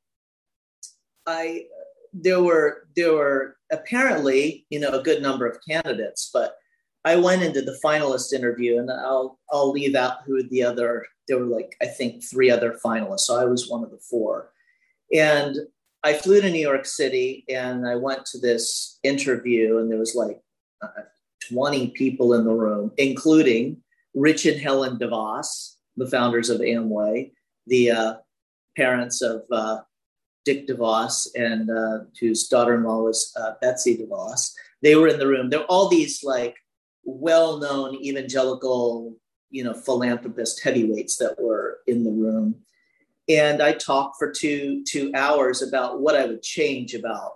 i 1.24 1.66
there 2.12 2.42
were 2.42 2.88
there 2.96 3.12
were 3.12 3.56
apparently 3.70 4.66
you 4.70 4.80
know 4.80 4.90
a 4.90 5.04
good 5.04 5.22
number 5.22 5.46
of 5.46 5.60
candidates 5.68 6.30
but 6.34 6.56
i 7.04 7.14
went 7.14 7.44
into 7.44 7.62
the 7.62 7.78
finalist 7.84 8.32
interview 8.32 8.80
and 8.80 8.90
i'll 8.90 9.38
i'll 9.52 9.70
leave 9.70 9.94
out 9.94 10.24
who 10.26 10.42
the 10.48 10.64
other 10.64 11.06
there 11.28 11.38
were 11.38 11.44
like 11.44 11.76
i 11.80 11.86
think 11.86 12.24
three 12.24 12.50
other 12.50 12.76
finalists 12.84 13.20
so 13.20 13.40
i 13.40 13.44
was 13.44 13.70
one 13.70 13.84
of 13.84 13.92
the 13.92 13.98
four. 14.10 14.50
And 15.12 15.56
i 16.02 16.12
flew 16.12 16.40
to 16.40 16.50
new 16.50 16.58
york 16.58 16.86
city 16.86 17.44
and 17.48 17.86
i 17.86 17.94
went 17.94 18.24
to 18.24 18.38
this 18.38 18.98
interview 19.02 19.78
and 19.78 19.90
there 19.90 19.98
was 19.98 20.14
like 20.14 20.40
uh, 20.82 21.02
20 21.50 21.88
people 21.88 22.34
in 22.34 22.44
the 22.44 22.52
room 22.52 22.92
including 22.96 23.76
rich 24.14 24.46
and 24.46 24.60
helen 24.60 24.98
devos 24.98 25.76
the 25.96 26.06
founders 26.06 26.50
of 26.50 26.60
amway 26.60 27.30
the 27.66 27.90
uh, 27.90 28.14
parents 28.76 29.22
of 29.22 29.42
uh, 29.52 29.78
Dick 30.44 30.66
DeVos 30.66 31.28
and 31.34 31.70
uh, 31.70 32.04
whose 32.18 32.48
daughter-in-law 32.48 33.02
was 33.02 33.32
uh, 33.40 33.52
Betsy 33.60 33.96
DeVos. 33.96 34.52
They 34.82 34.96
were 34.96 35.08
in 35.08 35.18
the 35.18 35.26
room. 35.26 35.50
There 35.50 35.60
were 35.60 35.66
all 35.66 35.88
these 35.88 36.24
like 36.24 36.56
well-known 37.04 37.96
evangelical, 37.96 39.16
you 39.50 39.64
know, 39.64 39.74
philanthropist 39.74 40.62
heavyweights 40.62 41.16
that 41.16 41.40
were 41.40 41.78
in 41.86 42.04
the 42.04 42.10
room. 42.10 42.54
And 43.30 43.62
I 43.62 43.72
talked 43.72 44.16
for 44.18 44.32
two 44.32 44.82
two 44.86 45.12
hours 45.14 45.62
about 45.62 46.00
what 46.00 46.16
I 46.16 46.26
would 46.26 46.42
change 46.42 46.94
about 46.94 47.34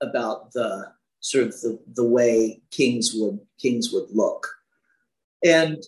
about 0.00 0.52
the 0.52 0.92
sort 1.20 1.44
of 1.48 1.60
the, 1.60 1.78
the 1.94 2.04
way 2.04 2.62
kings 2.70 3.12
would 3.14 3.40
kings 3.60 3.90
would 3.92 4.08
look. 4.12 4.46
And 5.44 5.82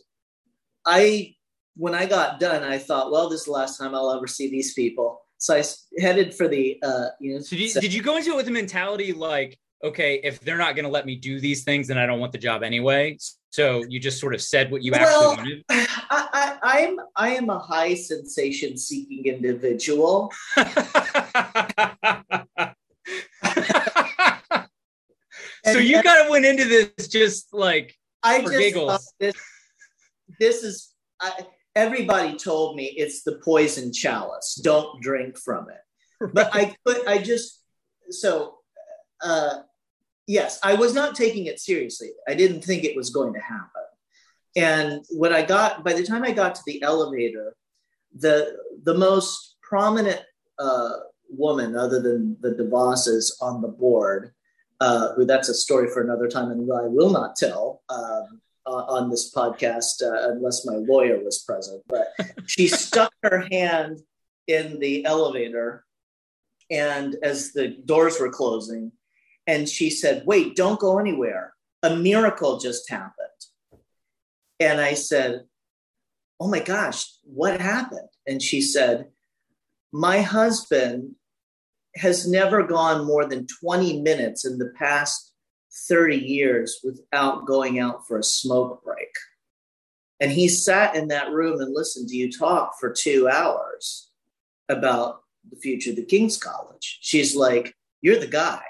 I 0.84 1.36
when 1.76 1.94
I 1.94 2.06
got 2.06 2.40
done, 2.40 2.64
I 2.64 2.76
thought, 2.78 3.12
well, 3.12 3.28
this 3.28 3.40
is 3.40 3.46
the 3.46 3.52
last 3.52 3.78
time 3.78 3.94
I'll 3.94 4.10
ever 4.10 4.26
see 4.26 4.50
these 4.50 4.74
people. 4.74 5.22
So 5.38 5.56
I 5.56 5.62
headed 6.00 6.34
for 6.34 6.48
the, 6.48 6.76
uh, 6.82 7.10
you 7.20 7.34
know. 7.34 7.40
So 7.40 7.54
did 7.54 7.74
you, 7.74 7.80
did 7.80 7.94
you 7.94 8.02
go 8.02 8.16
into 8.16 8.32
it 8.32 8.36
with 8.36 8.48
a 8.48 8.50
mentality 8.50 9.12
like, 9.12 9.56
okay, 9.82 10.20
if 10.22 10.40
they're 10.40 10.58
not 10.58 10.74
going 10.74 10.84
to 10.84 10.90
let 10.90 11.06
me 11.06 11.16
do 11.16 11.40
these 11.40 11.64
things, 11.64 11.88
then 11.88 11.98
I 11.98 12.06
don't 12.06 12.20
want 12.20 12.32
the 12.32 12.38
job 12.38 12.62
anyway. 12.62 13.18
So 13.50 13.84
you 13.88 13.98
just 14.00 14.20
sort 14.20 14.34
of 14.34 14.42
said 14.42 14.70
what 14.70 14.82
you 14.82 14.92
well, 14.92 15.32
actually 15.32 15.36
wanted. 15.36 15.64
I, 16.10 16.28
I, 16.32 16.58
I'm 16.62 16.96
I 17.16 17.30
am 17.30 17.48
a 17.50 17.58
high 17.58 17.94
sensation 17.94 18.76
seeking 18.76 19.24
individual. 19.26 20.32
so 25.64 25.78
you 25.78 26.02
kind 26.02 26.24
of 26.24 26.30
went 26.30 26.44
into 26.44 26.64
this 26.64 27.08
just 27.08 27.54
like 27.54 27.96
I 28.22 28.40
just 28.42 28.52
giggles. 28.52 29.14
This, 29.18 29.34
this 30.38 30.62
is 30.62 30.92
I, 31.20 31.46
everybody 31.74 32.36
told 32.36 32.76
me 32.76 32.84
it's 32.96 33.22
the 33.22 33.40
poison 33.44 33.92
chalice. 33.92 34.60
Don't 34.62 35.00
drink 35.00 35.38
from 35.38 35.68
it. 35.70 36.32
But 36.34 36.50
I 36.52 36.76
but 36.84 37.08
I 37.08 37.18
just 37.18 37.62
so 38.10 38.58
uh, 39.22 39.60
yes, 40.28 40.60
I 40.62 40.74
was 40.74 40.94
not 40.94 41.16
taking 41.16 41.46
it 41.46 41.58
seriously. 41.58 42.10
I 42.28 42.34
didn't 42.34 42.62
think 42.62 42.84
it 42.84 42.94
was 42.94 43.10
going 43.10 43.32
to 43.32 43.40
happen. 43.40 43.82
And 44.54 45.04
when 45.10 45.32
I 45.32 45.42
got 45.42 45.82
by 45.82 45.94
the 45.94 46.04
time 46.04 46.22
I 46.22 46.30
got 46.30 46.54
to 46.54 46.62
the 46.66 46.80
elevator, 46.82 47.56
the 48.16 48.56
the 48.84 48.94
most 48.94 49.56
prominent 49.62 50.22
uh, 50.58 50.92
woman 51.28 51.76
other 51.76 52.00
than 52.00 52.36
the 52.40 52.50
DeVosses 52.50 53.32
on 53.40 53.60
the 53.60 53.68
board, 53.68 54.32
uh, 54.80 55.14
who 55.14 55.24
that's 55.24 55.48
a 55.48 55.54
story 55.54 55.88
for 55.88 56.02
another 56.02 56.28
time 56.28 56.50
and 56.50 56.62
I 56.72 56.86
will 56.86 57.10
not 57.10 57.34
tell. 57.34 57.82
Um, 57.88 58.40
uh, 58.66 58.84
on 58.86 59.08
this 59.08 59.32
podcast 59.32 60.02
uh, 60.02 60.30
unless 60.30 60.66
my 60.66 60.74
lawyer 60.74 61.18
was 61.24 61.38
present. 61.38 61.82
But 61.88 62.08
she 62.46 62.68
stuck 62.68 63.10
her 63.22 63.46
hand 63.50 64.00
in 64.46 64.78
the 64.78 65.06
elevator, 65.06 65.86
and 66.70 67.16
as 67.22 67.52
the 67.52 67.68
doors 67.68 68.20
were 68.20 68.30
closing, 68.30 68.92
and 69.48 69.68
she 69.68 69.90
said, 69.90 70.24
"Wait, 70.26 70.54
don't 70.54 70.78
go 70.78 70.98
anywhere. 71.00 71.54
A 71.82 71.96
miracle 71.96 72.58
just 72.60 72.88
happened." 72.88 73.40
And 74.60 74.80
I 74.80 74.94
said, 74.94 75.48
"Oh 76.38 76.46
my 76.46 76.60
gosh, 76.60 77.10
what 77.24 77.60
happened?" 77.60 78.10
And 78.28 78.40
she 78.40 78.60
said, 78.60 79.10
"My 79.92 80.20
husband." 80.20 81.16
Has 81.96 82.28
never 82.28 82.62
gone 82.62 83.06
more 83.06 83.24
than 83.24 83.48
20 83.60 84.02
minutes 84.02 84.44
in 84.44 84.58
the 84.58 84.72
past 84.78 85.28
30 85.88 86.16
years 86.16 86.80
without 86.84 87.46
going 87.46 87.78
out 87.78 88.06
for 88.06 88.18
a 88.18 88.22
smoke 88.22 88.82
break. 88.84 89.10
And 90.20 90.32
he 90.32 90.48
sat 90.48 90.96
in 90.96 91.08
that 91.08 91.30
room 91.30 91.60
and 91.60 91.74
listened 91.74 92.08
to 92.08 92.16
you 92.16 92.30
talk 92.30 92.78
for 92.80 92.92
two 92.92 93.28
hours 93.28 94.10
about 94.68 95.22
the 95.48 95.56
future 95.56 95.90
of 95.90 95.96
the 95.96 96.04
King's 96.04 96.36
College. 96.36 96.98
She's 97.00 97.36
like, 97.36 97.74
You're 98.00 98.18
the 98.18 98.26
guy. 98.26 98.62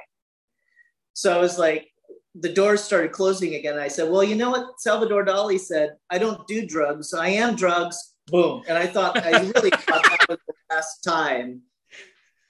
So 1.18 1.36
I 1.36 1.40
was 1.40 1.58
like, 1.58 1.90
the 2.36 2.52
doors 2.52 2.84
started 2.84 3.10
closing 3.10 3.56
again. 3.56 3.76
I 3.76 3.88
said, 3.88 4.08
Well, 4.08 4.22
you 4.22 4.36
know 4.36 4.50
what 4.50 4.80
Salvador 4.80 5.24
Dali 5.24 5.58
said? 5.58 5.96
I 6.10 6.18
don't 6.18 6.46
do 6.46 6.64
drugs. 6.64 7.12
I 7.12 7.30
am 7.30 7.56
drugs. 7.56 8.14
Boom. 8.28 8.62
And 8.68 8.78
I 8.78 8.86
thought, 8.86 9.16
I 9.16 9.30
really 9.40 9.70
thought 9.70 10.04
that 10.04 10.26
was 10.28 10.38
the 10.46 10.54
last 10.70 11.02
time 11.02 11.62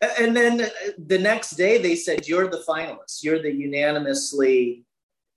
and 0.00 0.36
then 0.36 0.70
the 1.06 1.18
next 1.18 1.52
day 1.52 1.78
they 1.78 1.96
said 1.96 2.28
you're 2.28 2.48
the 2.48 2.62
finalist 2.68 3.22
you're 3.22 3.42
the 3.42 3.52
unanimously 3.52 4.84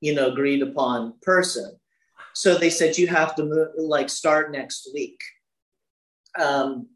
you 0.01 0.13
know 0.13 0.31
agreed 0.31 0.61
upon 0.61 1.13
person 1.21 1.75
so 2.33 2.55
they 2.55 2.69
said 2.69 2.97
you 2.97 3.07
have 3.07 3.35
to 3.35 3.43
move, 3.43 3.69
like 3.77 4.09
start 4.09 4.51
next 4.51 4.89
week 4.93 5.19
um, 6.39 6.88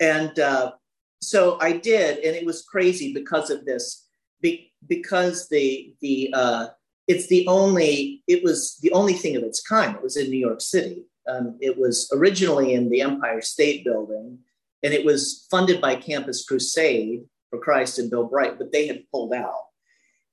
and 0.00 0.38
uh, 0.38 0.72
so 1.20 1.58
i 1.60 1.72
did 1.72 2.18
and 2.24 2.34
it 2.34 2.46
was 2.46 2.62
crazy 2.62 3.12
because 3.12 3.50
of 3.50 3.64
this 3.64 4.01
be, 4.42 4.72
because 4.86 5.48
the 5.48 5.94
the 6.02 6.30
uh, 6.34 6.66
it's 7.08 7.28
the 7.28 7.46
only 7.46 8.22
it 8.28 8.44
was 8.44 8.78
the 8.82 8.92
only 8.92 9.14
thing 9.14 9.36
of 9.36 9.42
its 9.42 9.62
kind 9.62 9.96
it 9.96 10.02
was 10.02 10.16
in 10.16 10.30
new 10.30 10.38
york 10.38 10.60
city 10.60 11.04
um, 11.28 11.56
it 11.60 11.78
was 11.78 12.10
originally 12.12 12.74
in 12.74 12.90
the 12.90 13.00
empire 13.00 13.40
state 13.40 13.84
building 13.84 14.38
and 14.82 14.92
it 14.92 15.04
was 15.04 15.46
funded 15.50 15.80
by 15.80 15.94
Campus 15.94 16.44
Crusade 16.44 17.24
for 17.50 17.58
Christ 17.58 17.98
and 17.98 18.10
Bill 18.10 18.26
Bright, 18.26 18.58
but 18.58 18.72
they 18.72 18.86
had 18.86 19.08
pulled 19.10 19.32
out. 19.32 19.66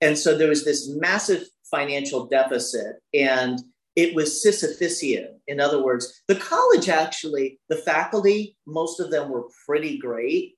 And 0.01 0.17
so 0.17 0.37
there 0.37 0.47
was 0.47 0.65
this 0.65 0.89
massive 0.89 1.43
financial 1.69 2.25
deficit 2.25 2.95
and 3.13 3.59
it 3.95 4.15
was 4.15 4.43
Sisyphusian. 4.43 5.35
In 5.47 5.59
other 5.59 5.83
words, 5.83 6.21
the 6.27 6.35
college 6.35 6.89
actually, 6.89 7.59
the 7.69 7.75
faculty, 7.75 8.57
most 8.65 8.99
of 8.99 9.11
them 9.11 9.29
were 9.29 9.43
pretty 9.65 9.97
great. 9.97 10.55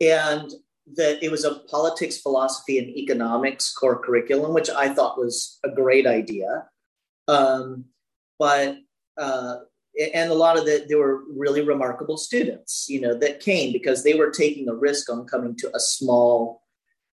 And 0.00 0.50
that 0.94 1.22
it 1.22 1.30
was 1.30 1.44
a 1.44 1.60
politics, 1.70 2.18
philosophy, 2.18 2.78
and 2.78 2.88
economics 2.88 3.72
core 3.72 4.02
curriculum, 4.02 4.52
which 4.52 4.70
I 4.70 4.92
thought 4.92 5.18
was 5.18 5.58
a 5.64 5.70
great 5.70 6.06
idea. 6.06 6.66
Um, 7.28 7.84
but 8.38 8.78
uh, 9.16 9.56
and 10.14 10.30
a 10.30 10.34
lot 10.34 10.58
of 10.58 10.64
the 10.64 10.84
there 10.88 10.98
were 10.98 11.22
really 11.28 11.60
remarkable 11.60 12.16
students, 12.16 12.86
you 12.88 13.00
know, 13.00 13.14
that 13.18 13.40
came 13.40 13.72
because 13.72 14.02
they 14.02 14.14
were 14.14 14.30
taking 14.30 14.68
a 14.68 14.74
risk 14.74 15.10
on 15.10 15.26
coming 15.26 15.56
to 15.56 15.70
a 15.74 15.80
small 15.80 16.62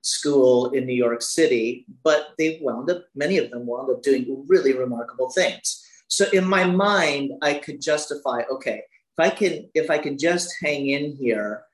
school 0.03 0.71
in 0.71 0.87
New 0.87 0.95
York 0.95 1.23
City, 1.23 1.85
but 2.05 2.29
they 2.39 2.59
wound 2.63 2.91
up, 2.91 3.05
many 3.15 3.39
of 3.39 3.51
them 3.51 3.67
wound 3.67 3.91
up 3.91 4.03
doing 4.03 4.45
really 4.47 4.73
remarkable 4.73 5.31
things. 5.31 5.85
So 6.09 6.27
in 6.33 6.47
my 6.47 6.65
mind, 6.65 7.33
I 7.43 7.55
could 7.55 7.83
justify, 7.83 8.43
okay, 8.51 8.83
if 9.17 9.19
I 9.19 9.31
can, 9.31 9.69
if 9.75 9.91
I 9.91 9.99
can 9.99 10.17
just 10.17 10.55
hang 10.63 10.89
in 10.89 11.17
here, 11.17 11.65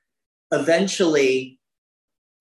eventually 0.51 1.59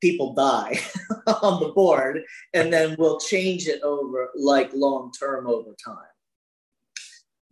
people 0.05 0.35
die 0.35 0.79
on 1.27 1.61
the 1.63 1.71
board, 1.71 2.23
and 2.53 2.71
then 2.71 2.95
we'll 2.99 3.19
change 3.19 3.67
it 3.69 3.81
over 3.81 4.29
like 4.37 4.71
long 4.75 5.11
term 5.19 5.47
over 5.47 5.75
time. 5.83 6.13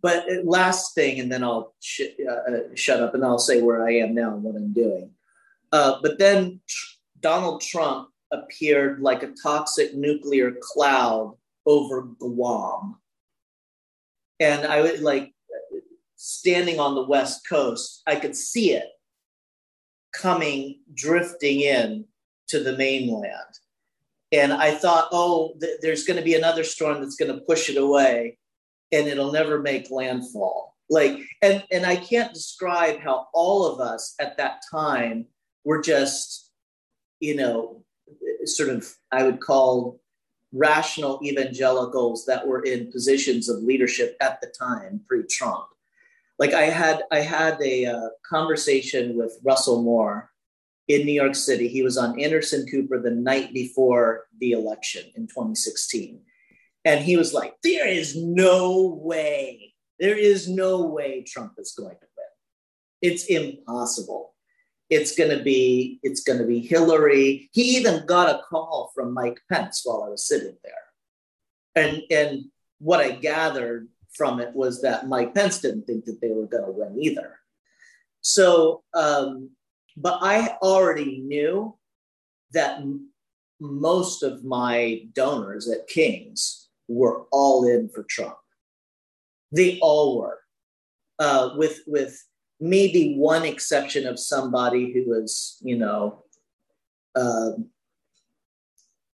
But 0.03 0.31
uh, 0.31 0.43
last 0.43 0.93
thing, 0.93 1.19
and 1.19 1.31
then 1.31 1.43
I'll 1.43 1.73
sh- 1.81 2.19
uh, 2.29 2.51
uh, 2.51 2.59
shut 2.75 3.01
up 3.01 3.15
and 3.15 3.25
I'll 3.25 3.39
say 3.39 3.59
where 3.61 3.83
I 3.87 3.93
am 3.93 4.13
now 4.13 4.35
and 4.35 4.43
what 4.43 4.55
I'm 4.55 4.71
doing. 4.71 5.09
Uh, 5.71 5.95
but 6.03 6.19
then 6.19 6.61
tr- 6.67 6.97
Donald 7.21 7.61
Trump 7.61 8.09
appeared 8.31 8.99
like 8.99 9.23
a 9.23 9.33
toxic 9.41 9.95
nuclear 9.95 10.53
cloud 10.61 11.35
over 11.65 12.03
Guam. 12.19 12.97
And 14.39 14.67
I 14.67 14.81
would 14.81 14.99
like 14.99 15.33
standing 16.17 16.79
on 16.79 16.93
the 16.93 17.07
West 17.07 17.47
Coast, 17.49 18.03
I 18.05 18.15
could 18.15 18.35
see 18.35 18.73
it 18.73 18.89
coming, 20.13 20.81
drifting 20.93 21.61
in 21.61 22.05
to 22.49 22.59
the 22.59 22.77
mainland. 22.77 23.59
And 24.31 24.51
I 24.51 24.71
thought, 24.71 25.09
oh, 25.11 25.53
th- 25.61 25.79
there's 25.81 26.05
going 26.05 26.17
to 26.17 26.23
be 26.23 26.35
another 26.35 26.63
storm 26.63 27.01
that's 27.01 27.15
going 27.15 27.33
to 27.33 27.45
push 27.45 27.69
it 27.69 27.77
away 27.77 28.37
and 28.91 29.07
it'll 29.07 29.31
never 29.31 29.59
make 29.59 29.91
landfall. 29.91 30.75
Like, 30.89 31.19
and, 31.41 31.63
and 31.71 31.85
I 31.85 31.95
can't 31.95 32.33
describe 32.33 32.99
how 32.99 33.27
all 33.33 33.65
of 33.65 33.79
us 33.79 34.15
at 34.19 34.37
that 34.37 34.61
time 34.71 35.25
were 35.63 35.81
just, 35.81 36.51
you 37.19 37.35
know, 37.35 37.83
sort 38.45 38.69
of, 38.69 38.91
I 39.11 39.23
would 39.23 39.39
call 39.39 39.99
rational 40.51 41.19
evangelicals 41.23 42.25
that 42.25 42.45
were 42.45 42.61
in 42.63 42.91
positions 42.91 43.49
of 43.49 43.63
leadership 43.63 44.15
at 44.19 44.41
the 44.41 44.47
time 44.47 45.01
pre-Trump. 45.07 45.65
Like 46.37 46.53
I 46.53 46.63
had, 46.63 47.03
I 47.11 47.19
had 47.21 47.59
a 47.61 47.85
uh, 47.85 48.09
conversation 48.27 49.15
with 49.15 49.39
Russell 49.43 49.83
Moore 49.83 50.32
in 50.87 51.05
New 51.05 51.13
York 51.13 51.35
City. 51.35 51.67
He 51.67 51.83
was 51.83 51.97
on 51.97 52.19
Anderson 52.19 52.65
Cooper 52.67 52.99
the 52.99 53.11
night 53.11 53.53
before 53.53 54.25
the 54.39 54.51
election 54.51 55.03
in 55.15 55.27
2016. 55.27 56.21
And 56.85 57.03
he 57.03 57.15
was 57.15 57.33
like, 57.33 57.55
There 57.63 57.87
is 57.87 58.15
no 58.15 58.99
way, 59.01 59.73
there 59.99 60.17
is 60.17 60.49
no 60.49 60.87
way 60.87 61.23
Trump 61.23 61.53
is 61.57 61.73
going 61.77 61.95
to 61.95 62.07
win. 62.17 63.11
It's 63.11 63.25
impossible. 63.25 64.33
It's 64.89 65.15
going 65.15 65.35
to 65.35 65.43
be 65.43 65.99
it's 66.03 66.21
going 66.21 66.39
to 66.39 66.45
be 66.45 66.59
Hillary. 66.59 67.49
He 67.53 67.77
even 67.77 68.05
got 68.05 68.29
a 68.29 68.41
call 68.49 68.91
from 68.93 69.13
Mike 69.13 69.39
Pence 69.51 69.81
while 69.83 70.03
I 70.03 70.09
was 70.09 70.27
sitting 70.27 70.57
there. 70.63 70.73
And 71.75 72.03
and 72.11 72.45
what 72.79 72.99
I 72.99 73.11
gathered 73.11 73.87
from 74.13 74.39
it 74.39 74.53
was 74.53 74.81
that 74.81 75.07
Mike 75.07 75.33
Pence 75.33 75.59
didn't 75.59 75.87
think 75.87 76.05
that 76.05 76.19
they 76.21 76.29
were 76.29 76.45
going 76.45 76.65
to 76.65 76.71
win 76.71 77.01
either. 77.01 77.39
So 78.21 78.83
um, 78.93 79.49
but 79.97 80.19
I 80.21 80.57
already 80.61 81.19
knew 81.19 81.75
that 82.53 82.77
m- 82.79 83.09
most 83.59 84.23
of 84.23 84.43
my 84.43 85.03
donors 85.13 85.69
at 85.69 85.87
King's 85.87 86.69
were 86.87 87.25
all 87.31 87.67
in 87.67 87.89
for 87.89 88.03
Trump. 88.03 88.37
They 89.51 89.79
all 89.81 90.19
were, 90.19 90.39
uh, 91.19 91.51
with 91.55 91.81
with 91.85 92.23
maybe 92.59 93.15
one 93.15 93.45
exception 93.45 94.07
of 94.07 94.19
somebody 94.19 94.91
who 94.93 95.09
was, 95.09 95.57
you 95.61 95.77
know, 95.77 96.23
uh, 97.15 97.51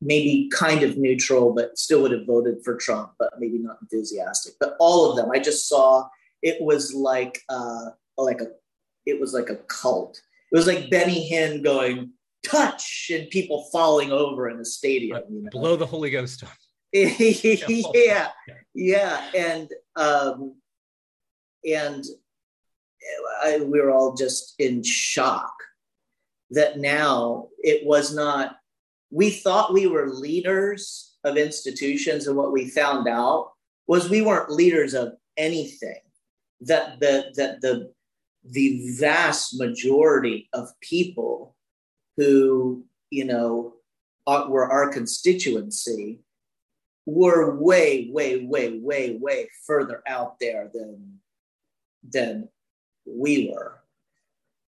maybe 0.02 0.50
kind 0.54 0.84
of 0.84 0.98
neutral, 0.98 1.54
but 1.54 1.78
still 1.78 2.02
would 2.02 2.12
have 2.12 2.26
voted 2.26 2.64
for 2.64 2.76
Trump, 2.76 3.12
but 3.18 3.34
maybe 3.40 3.58
not 3.58 3.78
enthusiastic. 3.82 4.54
But 4.60 4.76
all 4.80 5.10
of 5.10 5.16
them, 5.16 5.32
I 5.32 5.40
just 5.40 5.68
saw 5.68 6.08
it 6.42 6.62
was 6.62 6.94
like 6.94 7.42
uh, 7.50 7.92
like 8.18 8.42
a 8.42 8.48
it 9.06 9.20
was 9.20 9.34
like 9.34 9.50
a 9.50 9.58
cult 9.68 10.20
it 10.52 10.56
was 10.56 10.68
like 10.68 10.90
Benny 10.90 11.30
Hinn 11.30 11.64
going 11.64 12.12
touch 12.44 13.12
and 13.14 13.30
people 13.30 13.68
falling 13.72 14.12
over 14.12 14.50
in 14.50 14.58
the 14.58 14.66
stadium. 14.66 15.22
You 15.30 15.44
know? 15.44 15.50
Blow 15.52 15.76
the 15.76 15.86
Holy 15.86 16.10
Ghost 16.10 16.44
on. 16.44 16.50
yeah, 16.94 18.30
yeah, 18.74 19.30
and 19.36 19.70
um, 19.98 20.56
and 21.70 22.06
I, 23.44 23.60
we 23.60 23.82
were 23.82 23.92
all 23.92 24.14
just 24.14 24.56
in 24.60 24.82
shock 24.82 25.52
that 26.52 26.80
now 26.80 27.50
it 27.60 27.86
was 27.86 28.16
not. 28.16 28.58
We 29.12 29.30
thought 29.30 29.74
we 29.74 29.88
were 29.88 30.10
leaders 30.10 31.18
of 31.26 31.36
institutions, 31.36 32.28
and 32.28 32.38
what 32.38 32.54
we 32.54 32.70
found 32.70 33.10
out 33.10 33.52
was 33.88 34.10
we 34.10 34.22
weren't 34.22 34.52
leaders 34.52 34.94
of 34.94 35.14
anything. 35.36 36.00
That 36.62 37.02
the 37.02 37.34
that 37.36 37.60
the 37.60 37.94
the 38.50 38.96
vast 39.00 39.60
majority 39.60 40.50
of 40.54 40.70
people 40.82 41.56
who, 42.18 42.86
you 43.10 43.26
know, 43.26 43.74
are, 44.28 44.50
were 44.50 44.72
our 44.72 44.92
constituency 44.92 46.20
were 47.06 47.60
way, 47.60 48.10
way, 48.12 48.46
way, 48.46 48.80
way, 48.80 49.18
way 49.20 49.50
further 49.66 50.02
out 50.08 50.40
there 50.40 50.70
than 50.74 51.20
than 52.08 52.50
we 53.06 53.52
were. 53.52 53.82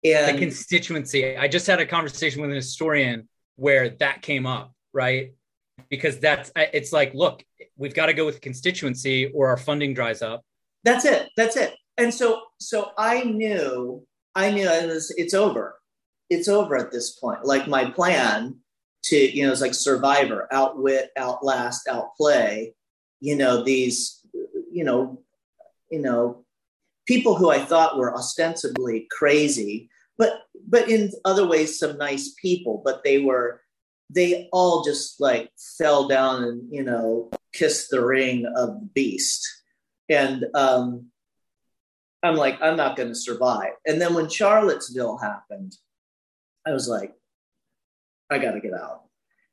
And 0.04 0.36
the 0.36 0.40
constituency. 0.40 1.36
I 1.36 1.48
just 1.48 1.66
had 1.66 1.80
a 1.80 1.86
conversation 1.86 2.42
with 2.42 2.50
an 2.50 2.56
historian 2.56 3.28
where 3.56 3.90
that 3.90 4.22
came 4.22 4.46
up, 4.46 4.72
right? 4.92 5.32
Because 5.88 6.18
that's 6.18 6.52
it's 6.56 6.92
like, 6.92 7.14
look, 7.14 7.42
we've 7.76 7.94
got 7.94 8.06
to 8.06 8.14
go 8.14 8.24
with 8.24 8.40
constituency 8.40 9.26
or 9.34 9.48
our 9.48 9.56
funding 9.56 9.94
dries 9.94 10.22
up. 10.22 10.44
That's 10.84 11.04
it. 11.04 11.30
That's 11.36 11.56
it 11.56 11.74
and 11.98 12.12
so 12.12 12.42
so 12.60 12.90
I 12.98 13.24
knew 13.24 14.06
I 14.34 14.50
knew 14.50 14.68
it 14.68 14.86
was 14.86 15.12
it's 15.16 15.34
over. 15.34 15.78
It's 16.30 16.48
over 16.48 16.76
at 16.76 16.90
this 16.90 17.12
point. 17.12 17.44
Like 17.44 17.68
my 17.68 17.90
plan 17.90 18.56
to, 19.04 19.16
you 19.16 19.46
know, 19.46 19.52
it's 19.52 19.60
like 19.60 19.74
survivor, 19.74 20.48
outwit, 20.50 21.10
outlast, 21.16 21.86
outplay, 21.88 22.72
you 23.20 23.36
know, 23.36 23.62
these, 23.62 24.20
you 24.72 24.84
know, 24.84 25.22
you 25.90 26.00
know, 26.00 26.44
people 27.06 27.34
who 27.34 27.50
I 27.50 27.58
thought 27.58 27.98
were 27.98 28.14
ostensibly 28.14 29.06
crazy, 29.10 29.90
but 30.18 30.42
but 30.66 30.88
in 30.88 31.10
other 31.24 31.46
ways 31.46 31.78
some 31.78 31.98
nice 31.98 32.34
people, 32.40 32.82
but 32.84 33.04
they 33.04 33.18
were 33.18 33.60
they 34.10 34.48
all 34.52 34.84
just 34.84 35.20
like 35.20 35.50
fell 35.78 36.08
down 36.08 36.44
and, 36.44 36.62
you 36.70 36.82
know, 36.82 37.30
kissed 37.52 37.90
the 37.90 38.04
ring 38.04 38.46
of 38.56 38.80
the 38.80 38.88
beast. 38.94 39.46
And 40.08 40.46
um 40.54 41.10
I'm 42.24 42.36
like, 42.36 42.60
I'm 42.62 42.76
not 42.76 42.96
going 42.96 43.10
to 43.10 43.14
survive. 43.14 43.72
And 43.86 44.00
then 44.00 44.14
when 44.14 44.30
Charlottesville 44.30 45.18
happened, 45.18 45.76
I 46.66 46.72
was 46.72 46.88
like, 46.88 47.12
I 48.30 48.38
got 48.38 48.52
to 48.52 48.60
get 48.60 48.72
out. 48.72 49.02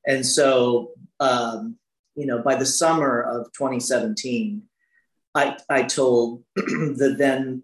And 0.07 0.25
so, 0.25 0.91
um, 1.19 1.75
you 2.15 2.25
know, 2.25 2.41
by 2.41 2.55
the 2.55 2.65
summer 2.65 3.21
of 3.21 3.51
2017, 3.53 4.63
I, 5.35 5.57
I 5.69 5.83
told 5.83 6.43
the 6.55 7.13
then 7.17 7.61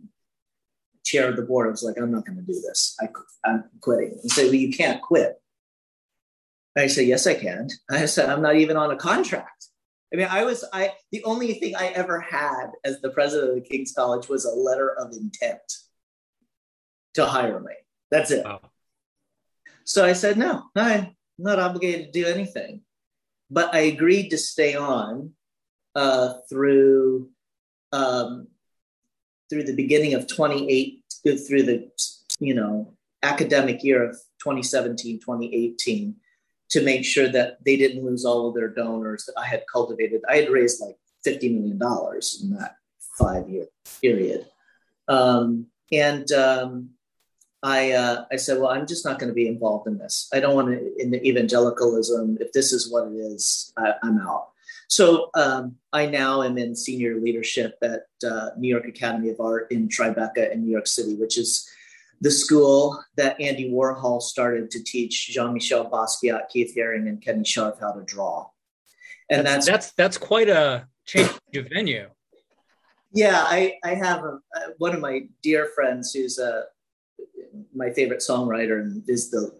chair 1.06 1.30
of 1.30 1.38
the 1.38 1.41
board, 1.41 1.67
I 1.67 1.72
was 1.72 1.84
like, 1.84 1.96
I'm 1.98 2.12
not 2.12 2.26
going 2.26 2.38
to 2.38 2.43
do 2.43 2.62
this. 2.67 2.96
I, 3.00 3.08
I'm 3.46 3.63
quitting. 3.80 4.20
He 4.22 4.30
said, 4.30 4.46
Well, 4.46 4.56
you 4.56 4.74
can't 4.74 5.02
quit. 5.02 5.41
I 6.78 6.88
said, 6.88 7.08
Yes, 7.08 7.26
I 7.26 7.34
can. 7.34 7.70
I 7.89 8.06
said, 8.06 8.30
I'm 8.30 8.41
not 8.41 8.58
even 8.58 8.76
on 8.76 8.91
a 8.91 8.98
contract. 8.98 9.67
I 10.13 10.15
mean, 10.15 10.28
I 10.30 10.43
was 10.43 10.63
I 10.72 10.93
the 11.12 11.24
only 11.24 11.54
thing 11.56 11.76
I 11.76 11.88
ever 11.88 12.20
had 12.20 12.67
as 12.86 13.02
the 13.02 13.10
president 13.10 13.50
of 13.50 13.56
the 13.56 13.70
King's 13.70 13.91
College 13.91 14.30
was 14.30 14.46
a 14.46 14.52
letter 14.52 14.89
of 14.98 15.12
intent 15.12 15.60
to 17.15 17.26
hire 17.26 17.60
me. 17.60 17.74
That's 18.10 18.32
it. 18.32 18.46
Wow. 18.46 18.62
So 19.84 20.06
I 20.06 20.13
said, 20.13 20.38
no, 20.38 20.63
I'm 20.76 21.15
not 21.38 21.60
obligated 21.60 22.13
to 22.13 22.22
do 22.22 22.28
anything. 22.28 22.82
But 23.50 23.74
I 23.74 23.80
agreed 23.80 24.30
to 24.30 24.38
stay 24.38 24.76
on 24.76 25.32
uh, 25.96 26.34
through 26.50 27.30
um, 27.91 28.48
through 29.50 29.63
the 29.63 29.76
beginning 29.76 30.13
of 30.13 30.28
28 30.28 31.04
through 31.24 31.63
the 31.63 31.89
you 32.39 32.54
know 32.54 32.93
academic 33.24 33.84
year 33.84 34.04
of 34.04 34.12
2017 34.43 35.20
2018 35.20 36.15
to 36.69 36.82
make 36.82 37.06
sure 37.06 37.30
that 37.30 37.63
they 37.63 37.77
didn't 37.77 38.06
lose 38.06 38.25
all 38.25 38.47
of 38.47 38.56
their 38.56 38.69
donors 38.69 39.25
that 39.25 39.39
I 39.39 39.45
had 39.45 39.63
cultivated. 39.71 40.21
I 40.30 40.38
had 40.38 40.49
raised 40.49 40.82
like 40.82 40.97
$50 41.25 41.53
million 41.53 41.80
in 42.41 42.58
that 42.58 42.77
five 43.17 43.49
year 43.49 43.67
period. 44.01 44.47
Um, 45.08 45.67
and 45.91 46.30
um, 46.34 46.89
I, 47.63 47.91
uh, 47.93 48.25
I 48.32 48.36
said, 48.36 48.60
well, 48.60 48.69
I'm 48.69 48.86
just 48.86 49.06
not 49.06 49.19
going 49.19 49.30
to 49.30 49.36
be 49.36 49.47
involved 49.47 49.88
in 49.88 49.97
this. 49.97 50.30
I 50.34 50.39
don't 50.39 50.56
want 50.56 50.67
to, 50.69 51.01
in 51.01 51.12
the 51.12 51.25
evangelicalism, 51.25 52.38
if 52.39 52.51
this 52.51 52.73
is 52.73 52.91
what 52.91 53.08
it 53.08 53.15
is, 53.15 53.71
I, 53.77 53.93
am 54.03 54.19
out. 54.19 54.49
So 54.89 55.30
um, 55.34 55.75
I 55.91 56.06
now 56.06 56.43
am 56.43 56.58
in 56.58 56.75
senior 56.75 57.19
leadership 57.19 57.77
at 57.82 58.06
uh, 58.25 58.49
New 58.58 58.69
York 58.69 58.88
Academy 58.88 59.30
of 59.30 59.39
Art 59.39 59.71
in 59.71 59.88
Tribeca 59.88 60.51
in 60.51 60.63
New 60.63 60.71
York 60.71 60.88
City, 60.88 61.15
which 61.15 61.38
is 61.38 61.69
the 62.21 62.32
school 62.32 63.03
that 63.15 63.39
Andy 63.39 63.71
Warhol 63.71 64.21
started 64.21 64.71
to 64.71 64.84
teach 64.84 65.27
Jean-Michel 65.27 65.89
Basquiat, 65.89 66.49
Keith 66.49 66.73
Haring, 66.75 67.08
and 67.08 67.21
Kenny 67.21 67.43
Scharf 67.43 67.80
how 67.80 67.91
to 67.91 68.03
draw. 68.03 68.47
And 69.30 69.45
that's 69.45 69.65
that's 69.65 69.91
that's, 69.91 69.91
that's 69.93 70.17
quite 70.17 70.49
a 70.49 70.88
change 71.06 71.30
of 71.56 71.67
venue. 71.69 72.08
Yeah, 73.13 73.43
I 73.45 73.75
I 73.84 73.95
have 73.95 74.23
a, 74.23 74.39
uh, 74.56 74.69
one 74.77 74.93
of 74.93 75.01
my 75.01 75.27
dear 75.43 75.69
friends 75.75 76.13
who's 76.13 76.39
a 76.39 76.63
my 77.75 77.91
favorite 77.91 78.19
songwriter 78.19 78.82
and 78.82 79.03
is 79.08 79.30
the 79.30 79.51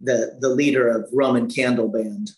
the 0.00 0.36
the 0.40 0.48
leader 0.48 0.88
of 0.88 1.08
Roman 1.12 1.48
Candle 1.48 1.88
Band. 1.88 2.30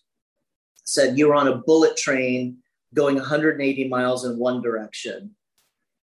Said 0.85 1.19
you 1.19 1.29
were 1.29 1.35
on 1.35 1.49
a 1.49 1.57
bullet 1.59 1.97
train 1.97 2.59
going 2.95 3.17
180 3.17 3.89
miles 3.89 4.25
in 4.25 4.39
one 4.39 4.63
direction, 4.63 5.35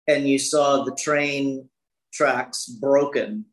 and 0.07 0.27
you 0.27 0.39
saw 0.39 0.85
the 0.85 0.95
train 0.95 1.69
tracks 2.13 2.67
broken, 2.67 3.45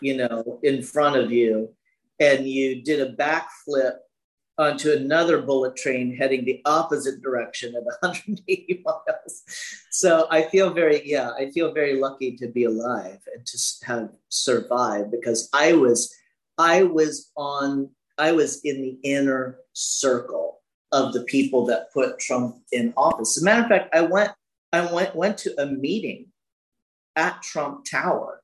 you 0.00 0.16
know, 0.16 0.60
in 0.62 0.82
front 0.82 1.16
of 1.16 1.30
you, 1.30 1.74
and 2.20 2.46
you 2.46 2.82
did 2.82 3.00
a 3.00 3.14
backflip 3.14 3.94
onto 4.56 4.92
another 4.92 5.42
bullet 5.42 5.76
train 5.76 6.14
heading 6.16 6.44
the 6.44 6.60
opposite 6.64 7.20
direction 7.22 7.74
at 7.74 7.82
180 8.00 8.82
miles. 8.84 9.42
So 9.90 10.26
I 10.30 10.42
feel 10.42 10.72
very, 10.72 11.02
yeah, 11.04 11.30
I 11.30 11.50
feel 11.50 11.72
very 11.72 11.98
lucky 12.00 12.36
to 12.36 12.48
be 12.48 12.64
alive 12.64 13.18
and 13.34 13.44
to 13.44 13.58
have 13.84 14.10
survived 14.28 15.10
because 15.10 15.48
I 15.52 15.72
was, 15.72 16.14
I 16.56 16.84
was 16.84 17.32
on, 17.36 17.90
I 18.16 18.30
was 18.32 18.60
in 18.64 18.80
the 18.80 18.98
inner 19.02 19.58
circle 19.72 20.60
of 20.92 21.12
the 21.12 21.24
people 21.24 21.66
that 21.66 21.92
put 21.92 22.20
Trump 22.20 22.58
in 22.70 22.94
office. 22.96 23.36
As 23.36 23.42
a 23.42 23.44
matter 23.44 23.62
of 23.62 23.68
fact, 23.68 23.94
I 23.94 24.02
went, 24.02 24.30
I 24.72 24.92
went, 24.92 25.16
went 25.16 25.38
to 25.38 25.60
a 25.60 25.66
meeting 25.66 26.26
at 27.16 27.42
Trump 27.42 27.84
Tower 27.90 28.43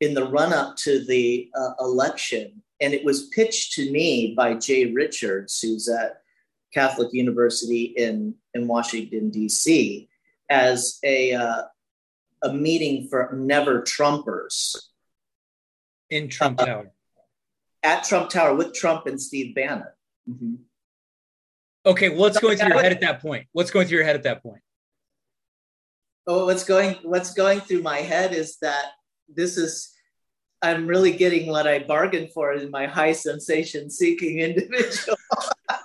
in 0.00 0.14
the 0.14 0.26
run 0.28 0.52
up 0.52 0.76
to 0.76 1.04
the 1.04 1.50
uh, 1.54 1.72
election. 1.80 2.62
And 2.80 2.92
it 2.92 3.04
was 3.04 3.28
pitched 3.28 3.72
to 3.74 3.90
me 3.90 4.34
by 4.36 4.54
Jay 4.54 4.92
Richards, 4.92 5.58
who's 5.60 5.88
at 5.88 6.20
Catholic 6.74 7.12
University 7.12 7.84
in, 7.96 8.34
in 8.54 8.66
Washington, 8.66 9.30
D.C., 9.30 10.08
as 10.50 10.98
a, 11.02 11.32
uh, 11.32 11.62
a 12.42 12.52
meeting 12.52 13.08
for 13.08 13.32
never 13.34 13.82
Trumpers. 13.82 14.76
In 16.10 16.28
Trump 16.28 16.60
uh, 16.60 16.66
Tower. 16.66 16.90
At 17.82 18.04
Trump 18.04 18.30
Tower 18.30 18.54
with 18.54 18.74
Trump 18.74 19.06
and 19.06 19.20
Steve 19.20 19.54
Bannon. 19.54 19.86
Mm-hmm. 20.28 20.54
Okay, 21.86 22.10
what's 22.10 22.38
going 22.38 22.58
through 22.58 22.68
your 22.68 22.82
head 22.82 22.92
at 22.92 23.00
that 23.00 23.22
point? 23.22 23.46
What's 23.52 23.70
going 23.70 23.86
through 23.86 23.98
your 23.98 24.06
head 24.06 24.16
at 24.16 24.24
that 24.24 24.42
point? 24.42 24.60
oh, 26.26 26.46
what's 26.46 26.64
going 26.64 26.96
what's 27.02 27.32
going 27.32 27.60
through 27.60 27.82
my 27.82 27.98
head 27.98 28.34
is 28.34 28.58
that 28.58 28.84
this 29.28 29.56
is 29.56 29.92
I'm 30.62 30.86
really 30.86 31.12
getting 31.12 31.48
what 31.48 31.66
I 31.66 31.80
bargained 31.80 32.32
for 32.32 32.52
in 32.54 32.70
my 32.70 32.86
high 32.86 33.12
sensation 33.12 33.90
seeking 33.90 34.38
individual. 34.48 35.18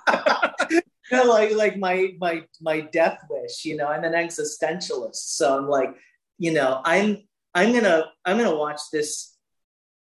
you 0.70 0.82
know, 1.10 1.24
like 1.24 1.52
like 1.52 1.76
my 1.76 2.14
my 2.18 2.44
my 2.60 2.80
death 2.80 3.18
wish. 3.28 3.64
You 3.64 3.76
know, 3.76 3.86
I'm 3.86 4.04
an 4.04 4.12
existentialist, 4.12 5.16
so 5.16 5.58
I'm 5.58 5.68
like, 5.68 5.94
you 6.38 6.52
know, 6.52 6.80
I'm 6.84 7.18
I'm 7.54 7.72
gonna 7.72 8.06
I'm 8.24 8.38
gonna 8.38 8.56
watch 8.56 8.80
this. 8.92 9.36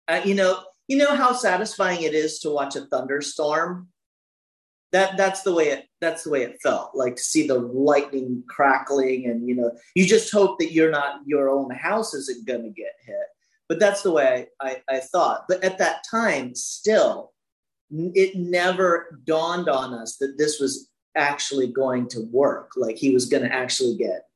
Uh, 0.09 0.20
you 0.25 0.35
know, 0.35 0.62
you 0.88 0.97
know 0.97 1.14
how 1.14 1.33
satisfying 1.33 2.03
it 2.03 2.14
is 2.14 2.40
to 2.40 2.51
watch 2.51 2.77
a 2.77 2.83
thunderstorm 2.83 3.88
that 4.94 5.16
that's 5.16 5.42
the 5.42 5.52
way 5.52 5.70
it 5.70 5.88
that's 6.00 6.22
the 6.22 6.30
way 6.30 6.44
it 6.44 6.57
felt 6.62 6.94
like 6.94 7.16
to 7.16 7.22
see 7.22 7.48
the 7.48 7.59
lightning 7.59 8.44
crackling 8.48 9.26
and 9.26 9.46
you 9.46 9.57
know 9.57 9.72
you 9.96 10.07
just 10.07 10.33
hope 10.33 10.57
that 10.61 10.72
you're 10.72 10.90
not 10.90 11.20
your 11.26 11.50
own 11.50 11.68
house 11.70 12.14
isn't 12.14 12.46
going 12.46 12.62
to 12.62 12.70
get 12.70 12.92
hit. 13.04 13.26
But 13.68 13.80
that's 13.80 14.02
the 14.02 14.12
way 14.12 14.46
I, 14.61 14.68
I, 14.68 14.96
I 14.96 15.00
thought. 15.00 15.46
But 15.48 15.64
at 15.64 15.78
that 15.78 16.04
time 16.09 16.54
still 16.54 17.33
it 17.90 18.37
never 18.37 19.20
dawned 19.24 19.68
on 19.68 19.94
us 19.94 20.16
that 20.18 20.38
this 20.38 20.61
was 20.61 20.90
actually 21.16 21.66
going 21.66 22.07
to 22.09 22.20
work. 22.30 22.72
Like 22.76 22.96
he 22.96 23.12
was 23.12 23.26
going 23.26 23.42
to 23.42 23.52
actually 23.52 23.96
get 23.96 24.28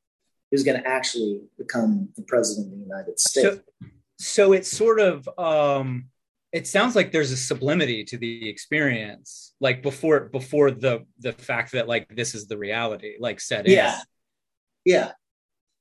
he 0.51 0.55
was 0.55 0.63
going 0.63 0.81
to 0.81 0.87
actually 0.87 1.39
become 1.57 2.09
the 2.17 2.23
president 2.23 2.73
of 2.73 2.79
the 2.79 2.83
united 2.83 3.17
states. 3.17 3.61
So, 3.81 3.87
so 4.17 4.51
it's 4.51 4.69
sort 4.69 4.99
of 4.99 5.29
um 5.39 6.09
it 6.51 6.65
sounds 6.67 6.95
like 6.95 7.11
there's 7.11 7.31
a 7.31 7.37
sublimity 7.37 8.03
to 8.03 8.17
the 8.17 8.49
experience 8.49 9.53
like 9.59 9.83
before 9.83 10.29
before 10.29 10.71
the 10.71 11.05
the 11.19 11.33
fact 11.33 11.71
that 11.73 11.87
like 11.87 12.07
this 12.15 12.33
is 12.33 12.47
the 12.47 12.57
reality 12.57 13.15
like 13.19 13.39
set 13.39 13.67
yeah 13.67 13.99
yeah. 14.85 15.11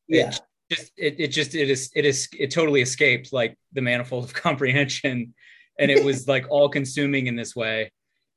Yeah. 0.07 0.29
It 0.29 0.41
just 0.71 0.93
it, 0.97 1.17
it 1.19 1.29
just 1.29 1.55
it 1.55 1.71
is 1.71 1.91
it 1.95 2.05
is 2.05 2.29
it 2.39 2.51
totally 2.51 2.83
escaped 2.83 3.33
like 3.33 3.57
the 3.73 3.81
manifold 3.81 4.25
of 4.25 4.35
comprehension 4.47 5.35
and 5.79 5.91
it 5.91 6.05
was 6.05 6.27
like 6.27 6.47
all 6.51 6.69
consuming 6.69 7.27
in 7.27 7.37
this 7.37 7.55
way. 7.57 7.93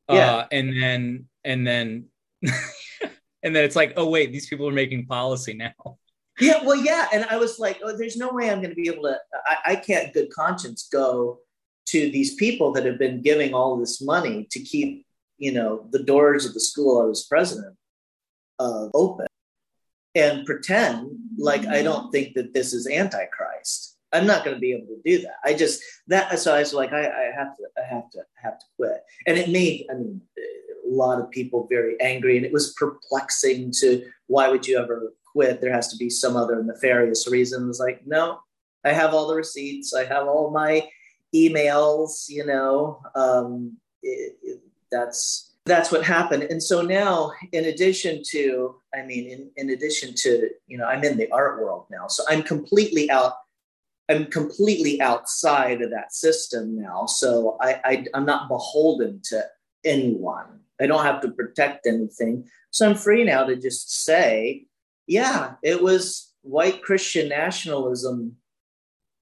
Yeah. 0.10 0.36
uh 0.36 0.48
and 0.52 0.82
then 0.82 1.26
and 1.44 1.66
then 1.66 2.06
and 2.44 3.56
then 3.56 3.64
it's 3.64 3.76
like 3.76 3.94
oh 3.98 4.10
wait 4.10 4.32
these 4.32 4.48
people 4.48 4.68
are 4.68 4.74
making 4.74 5.06
policy 5.06 5.54
now. 5.54 5.98
Yeah 6.40 6.64
well 6.64 6.78
yeah 6.78 7.08
and 7.14 7.26
i 7.26 7.38
was 7.38 7.60
like 7.60 7.80
oh 7.84 7.96
there's 7.96 8.18
no 8.18 8.32
way 8.32 8.50
i'm 8.50 8.60
going 8.60 8.70
to 8.72 8.76
be 8.76 8.90
able 8.90 9.04
to 9.04 9.18
I, 9.46 9.58
I 9.74 9.76
can't 9.76 10.14
good 10.14 10.32
conscience 10.32 10.90
go 10.92 11.40
to 11.88 12.12
these 12.12 12.36
people 12.36 12.72
that 12.74 12.86
have 12.86 13.00
been 13.00 13.22
giving 13.22 13.54
all 13.54 13.78
this 13.78 14.02
money 14.02 14.48
to 14.52 14.60
keep, 14.60 15.06
you 15.38 15.52
know, 15.52 15.88
the 15.92 16.04
doors 16.04 16.46
of 16.46 16.54
the 16.54 16.60
school 16.60 17.02
I 17.02 17.06
was 17.06 17.26
president 17.26 17.76
uh, 18.60 18.88
open 18.94 19.28
and 20.16 20.46
pretend 20.46 21.10
like 21.38 21.66
I 21.66 21.82
don't 21.82 22.12
think 22.12 22.36
that 22.36 22.54
this 22.54 22.74
is 22.74 22.88
antichrist. 22.88 23.98
I'm 24.14 24.28
not 24.28 24.44
going 24.44 24.56
to 24.56 24.60
be 24.60 24.74
able 24.74 24.88
to 24.88 25.02
do 25.06 25.22
that. 25.22 25.36
I 25.46 25.54
just 25.54 25.82
that 26.08 26.38
so 26.40 26.54
I 26.54 26.60
was 26.60 26.74
like, 26.74 26.92
I, 26.92 27.06
I 27.06 27.32
have 27.36 27.56
to, 27.58 27.64
I 27.78 27.88
have 27.94 28.10
to, 28.12 28.20
have 28.36 28.60
to 28.60 28.66
quit. 28.78 29.04
And 29.26 29.38
it 29.38 29.50
made, 29.50 29.86
I 29.90 29.94
mean, 29.96 30.22
a 30.38 30.94
lot 30.94 31.20
of 31.22 31.32
people 31.32 31.68
very 31.70 32.00
angry, 32.02 32.36
and 32.36 32.46
it 32.46 32.52
was 32.52 32.74
perplexing 32.74 33.72
to 33.80 34.06
why 34.28 34.50
would 34.50 34.68
you 34.68 34.78
ever 34.78 35.14
quit? 35.32 35.62
There 35.62 35.74
has 35.74 35.88
to 35.90 35.98
be 35.98 36.10
some 36.10 36.36
other 36.36 36.62
nefarious 36.62 37.30
reason. 37.30 37.64
It 37.64 37.68
was 37.68 37.80
like, 37.80 38.06
no, 38.06 38.40
I 38.84 38.92
have 38.92 39.14
all 39.14 39.28
the 39.28 39.36
receipts. 39.36 39.94
I 39.94 40.06
have 40.06 40.28
all 40.28 40.52
my 40.52 40.88
emails, 41.34 42.30
you 42.30 42.46
know, 42.46 43.02
um, 43.16 43.78
it, 44.04 44.36
it, 44.44 44.60
that's 44.92 45.52
that's 45.66 45.92
what 45.92 46.04
happened. 46.04 46.44
And 46.44 46.62
so 46.62 46.82
now, 46.82 47.32
in 47.52 47.66
addition 47.66 48.24
to, 48.32 48.76
I 48.96 49.04
mean, 49.04 49.30
in, 49.30 49.52
in 49.58 49.70
addition 49.70 50.16
to, 50.16 50.50
you 50.68 50.78
know, 50.78 50.86
I'm 50.86 51.04
in 51.04 51.18
the 51.18 51.32
art 51.32 51.62
world 51.62 51.86
now, 51.92 52.08
so 52.08 52.24
I'm 52.30 52.44
completely 52.44 53.10
out. 53.10 53.34
I'm 54.10 54.26
completely 54.26 55.00
outside 55.00 55.82
of 55.82 55.92
that 55.92 56.14
system 56.14 56.82
now. 56.82 57.06
So 57.06 57.58
I, 57.62 57.80
I 57.86 58.06
I'm 58.14 58.26
not 58.26 58.50
beholden 58.50 59.22
to 59.26 59.46
anyone. 59.86 60.60
I 60.82 60.88
don't 60.88 61.06
have 61.06 61.22
to 61.22 61.32
protect 61.32 61.86
anything. 61.86 62.50
So 62.72 62.90
I'm 62.90 62.96
free 62.96 63.24
now 63.24 63.46
to 63.46 63.56
just 63.56 64.04
say, 64.04 64.66
yeah, 65.08 65.54
it 65.64 65.82
was 65.82 66.34
white 66.42 66.82
Christian 66.82 67.30
nationalism, 67.30 68.36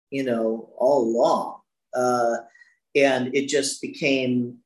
you 0.10 0.24
know, 0.24 0.70
all 0.78 1.04
along 1.04 1.59
uh, 1.94 2.38
and 2.96 3.36
it 3.36 3.48
just 3.48 3.82
became, 3.82 4.58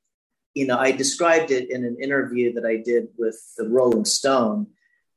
you 0.54 0.66
know, 0.66 0.78
I 0.78 0.92
described 0.92 1.52
it 1.52 1.70
in 1.70 1.84
an 1.84 1.98
interview 2.02 2.54
that 2.54 2.66
I 2.66 2.78
did 2.78 3.10
with 3.18 3.40
the 3.58 3.68
Rolling 3.68 4.06
Stone 4.06 4.68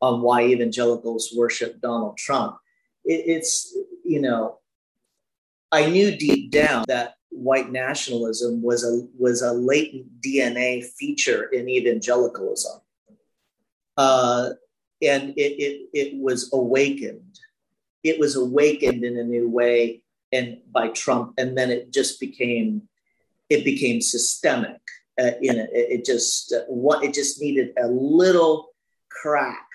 on 0.01 0.23
why 0.23 0.45
evangelicals 0.45 1.33
worship 1.37 1.81
Donald 1.81 2.16
Trump. 2.16 2.59
It, 3.05 3.25
it's, 3.27 3.75
you 4.05 4.21
know, 4.21 4.59
I 5.73 5.87
knew 5.87 6.16
deep 6.16 6.51
down 6.51 6.85
that 6.88 7.16
white 7.31 7.71
nationalism 7.71 8.62
was 8.62 8.85
a 8.85 9.07
was 9.19 9.42
a 9.42 9.53
latent 9.53 10.07
DNA 10.21 10.85
feature 10.85 11.45
in 11.45 11.69
evangelicalism, 11.69 12.81
uh, 13.97 14.51
and 15.03 15.31
it, 15.37 15.61
it 15.61 15.88
it 15.92 16.16
was 16.16 16.51
awakened. 16.53 17.38
It 18.03 18.19
was 18.19 18.37
awakened 18.37 19.05
in 19.05 19.19
a 19.19 19.25
new 19.25 19.51
way 19.51 20.03
and 20.33 20.59
by 20.73 20.89
Trump, 20.89 21.35
and 21.39 21.57
then 21.57 21.71
it 21.71 21.93
just 21.93 22.21
became 22.21 22.83
it 23.49 23.65
became 23.65 24.01
systemic. 24.01 24.81
Uh, 25.19 25.33
in 25.41 25.57
it, 25.57 25.71
it 25.73 26.05
just 26.05 26.53
uh, 26.53 26.65
what 26.69 27.03
it 27.03 27.15
just 27.15 27.41
needed 27.41 27.73
a 27.79 27.89
little 27.89 28.71
crack 29.11 29.67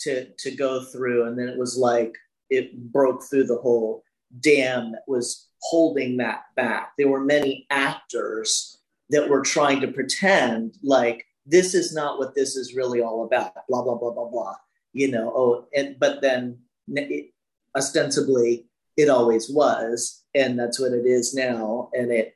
to 0.00 0.26
to 0.38 0.50
go 0.54 0.84
through, 0.84 1.26
and 1.26 1.38
then 1.38 1.48
it 1.48 1.58
was 1.58 1.76
like 1.76 2.14
it 2.50 2.92
broke 2.92 3.24
through 3.24 3.44
the 3.44 3.56
whole 3.56 4.02
dam 4.40 4.92
that 4.92 5.02
was 5.06 5.48
holding 5.60 6.16
that 6.18 6.44
back. 6.54 6.92
There 6.96 7.08
were 7.08 7.24
many 7.24 7.66
actors 7.70 8.78
that 9.10 9.28
were 9.28 9.42
trying 9.42 9.80
to 9.80 9.88
pretend 9.88 10.76
like 10.82 11.26
this 11.46 11.74
is 11.74 11.94
not 11.94 12.18
what 12.18 12.34
this 12.34 12.56
is 12.56 12.74
really 12.74 13.00
all 13.00 13.24
about. 13.24 13.54
Blah 13.68 13.82
blah 13.82 13.96
blah 13.96 14.12
blah 14.12 14.28
blah. 14.28 14.54
You 14.92 15.10
know. 15.10 15.32
Oh, 15.34 15.66
and 15.74 15.96
but 15.98 16.20
then 16.20 16.58
it, 16.88 17.32
ostensibly 17.76 18.66
it 18.96 19.08
always 19.08 19.50
was, 19.50 20.24
and 20.34 20.58
that's 20.58 20.80
what 20.80 20.92
it 20.92 21.06
is 21.06 21.34
now, 21.34 21.90
and 21.92 22.10
it 22.10 22.34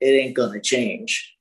it 0.00 0.06
ain't 0.06 0.34
gonna 0.34 0.60
change. 0.60 1.34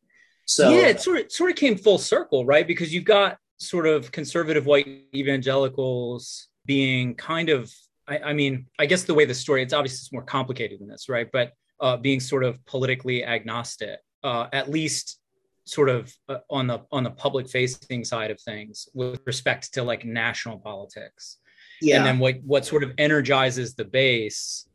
So 0.46 0.70
yeah, 0.70 0.88
it 0.88 1.02
sort 1.02 1.22
of 1.22 1.32
sort 1.32 1.50
of 1.50 1.56
came 1.56 1.78
full 1.78 1.98
circle, 1.98 2.46
right? 2.46 2.68
Because 2.68 2.94
you've 2.94 3.06
got 3.06 3.38
sort 3.58 3.88
of 3.88 4.12
conservative 4.12 4.66
white 4.66 4.88
evangelicals 5.16 6.48
being 6.66 7.16
kind 7.16 7.50
of 7.50 7.72
I, 8.08 8.18
I, 8.20 8.34
mean, 8.34 8.66
I 8.80 8.86
guess 8.86 9.04
the 9.04 9.14
way 9.14 9.26
the 9.26 9.34
story, 9.34 9.64
it's 9.64 9.74
obviously 9.74 9.96
it's 9.96 10.12
more 10.12 10.24
complicated 10.24 10.80
than 10.80 10.88
this, 10.88 11.08
right? 11.08 11.30
But 11.32 11.54
uh, 11.80 11.98
being 11.98 12.20
sort 12.20 12.44
of 12.44 12.64
politically 12.66 13.24
agnostic, 13.24 14.00
uh, 14.24 14.48
at 14.52 14.70
least 14.70 15.20
sort 15.66 15.90
of 15.90 16.14
uh, 16.28 16.40
on 16.50 16.68
the 16.68 16.82
on 16.92 17.04
the 17.04 17.12
public 17.12 17.50
facing 17.50 18.04
side 18.04 18.32
of 18.32 18.40
things 18.42 18.90
with 18.94 19.22
respect 19.26 19.74
to 19.74 19.84
like 19.84 20.06
national 20.06 20.60
politics. 20.60 21.38
Yeah. 21.84 21.98
And 21.98 22.06
then 22.06 22.20
what 22.20 22.42
what 22.44 22.66
sort 22.66 22.84
of 22.84 22.94
energizes 22.98 23.76
the 23.76 23.86
base 23.86 24.68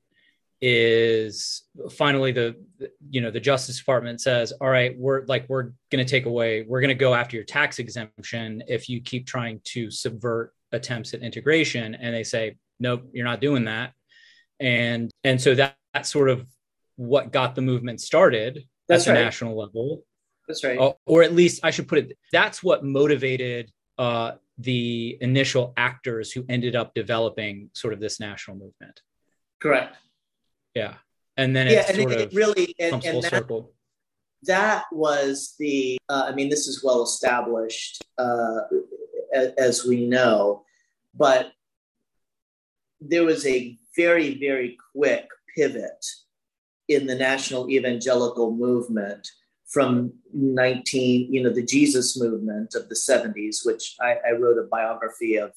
is 0.61 1.63
finally 1.91 2.33
the 2.33 2.57
you 3.11 3.21
know 3.21 3.31
the 3.31 3.39
justice 3.39 3.79
department 3.79 4.21
says 4.21 4.53
all 4.61 4.69
right 4.69 4.99
we're 4.99 5.25
like 5.27 5.49
we're 5.49 5.71
going 5.91 6.05
to 6.05 6.05
take 6.05 6.27
away 6.27 6.65
we're 6.67 6.81
going 6.81 6.89
to 6.89 6.97
go 6.97 7.15
after 7.15 7.37
your 7.37 7.45
tax 7.45 7.79
exemption 7.79 8.63
if 8.67 8.89
you 8.89 9.01
keep 9.01 9.25
trying 9.25 9.61
to 9.63 9.89
subvert 9.89 10.53
attempts 10.73 11.15
at 11.15 11.21
integration 11.21 11.95
and 11.95 12.13
they 12.13 12.25
say 12.25 12.57
nope 12.81 13.09
you're 13.13 13.25
not 13.25 13.41
doing 13.41 13.67
that 13.67 13.93
and 14.59 15.13
and 15.23 15.41
so 15.41 15.55
that 15.55 15.77
that's 15.95 16.11
sort 16.11 16.29
of 16.29 16.45
what 16.97 17.31
got 17.31 17.55
the 17.55 17.63
movement 17.63 18.01
started 18.01 18.65
that's 18.89 19.07
at 19.07 19.13
the 19.13 19.19
right. 19.19 19.25
national 19.25 19.57
level 19.57 20.03
that's 20.49 20.65
right 20.65 20.79
uh, 20.79 20.93
or 21.07 21.23
at 21.23 21.33
least 21.33 21.61
i 21.63 21.71
should 21.71 21.87
put 21.87 21.99
it 21.99 22.19
that's 22.33 22.65
what 22.65 22.85
motivated 22.85 23.71
uh, 23.97 24.33
the 24.59 25.17
initial 25.21 25.73
actors 25.77 26.33
who 26.33 26.45
ended 26.49 26.75
up 26.75 26.95
developing 26.95 27.71
sort 27.75 27.93
of 27.95 28.01
this 28.01 28.19
national 28.19 28.57
movement. 28.57 29.01
Correct. 29.61 29.97
Yeah. 30.75 30.95
And 31.37 31.55
then 31.55 31.69
yeah 31.69 31.85
and 31.89 31.99
it, 31.99 32.11
it 32.11 32.35
really 32.35 32.75
and, 32.81 33.03
and 33.05 33.23
that, 33.23 33.31
circle. 33.31 33.73
that 34.43 34.87
was 34.91 35.55
the 35.61 35.97
uh, 36.09 36.25
i 36.27 36.35
mean 36.35 36.49
this 36.49 36.67
is 36.67 36.83
well 36.83 37.05
established 37.05 38.05
uh, 38.19 38.63
as, 39.33 39.53
as 39.57 39.85
we 39.87 40.05
know 40.05 40.65
but 41.15 41.53
there 43.01 43.25
was 43.25 43.47
a 43.47 43.79
very 43.97 44.37
very 44.41 44.77
quick 44.93 45.29
pivot 45.57 46.05
in 46.89 47.07
the 47.07 47.15
national 47.15 47.71
evangelical 47.71 48.51
movement 48.51 49.29
from 49.69 50.13
19 50.33 51.33
you 51.33 51.43
know 51.43 51.53
the 51.53 51.63
jesus 51.63 52.19
movement 52.19 52.75
of 52.75 52.89
the 52.89 52.95
70s 52.95 53.65
which 53.65 53.97
i, 54.01 54.17
I 54.27 54.33
wrote 54.33 54.59
a 54.59 54.69
biography 54.69 55.37
of 55.37 55.53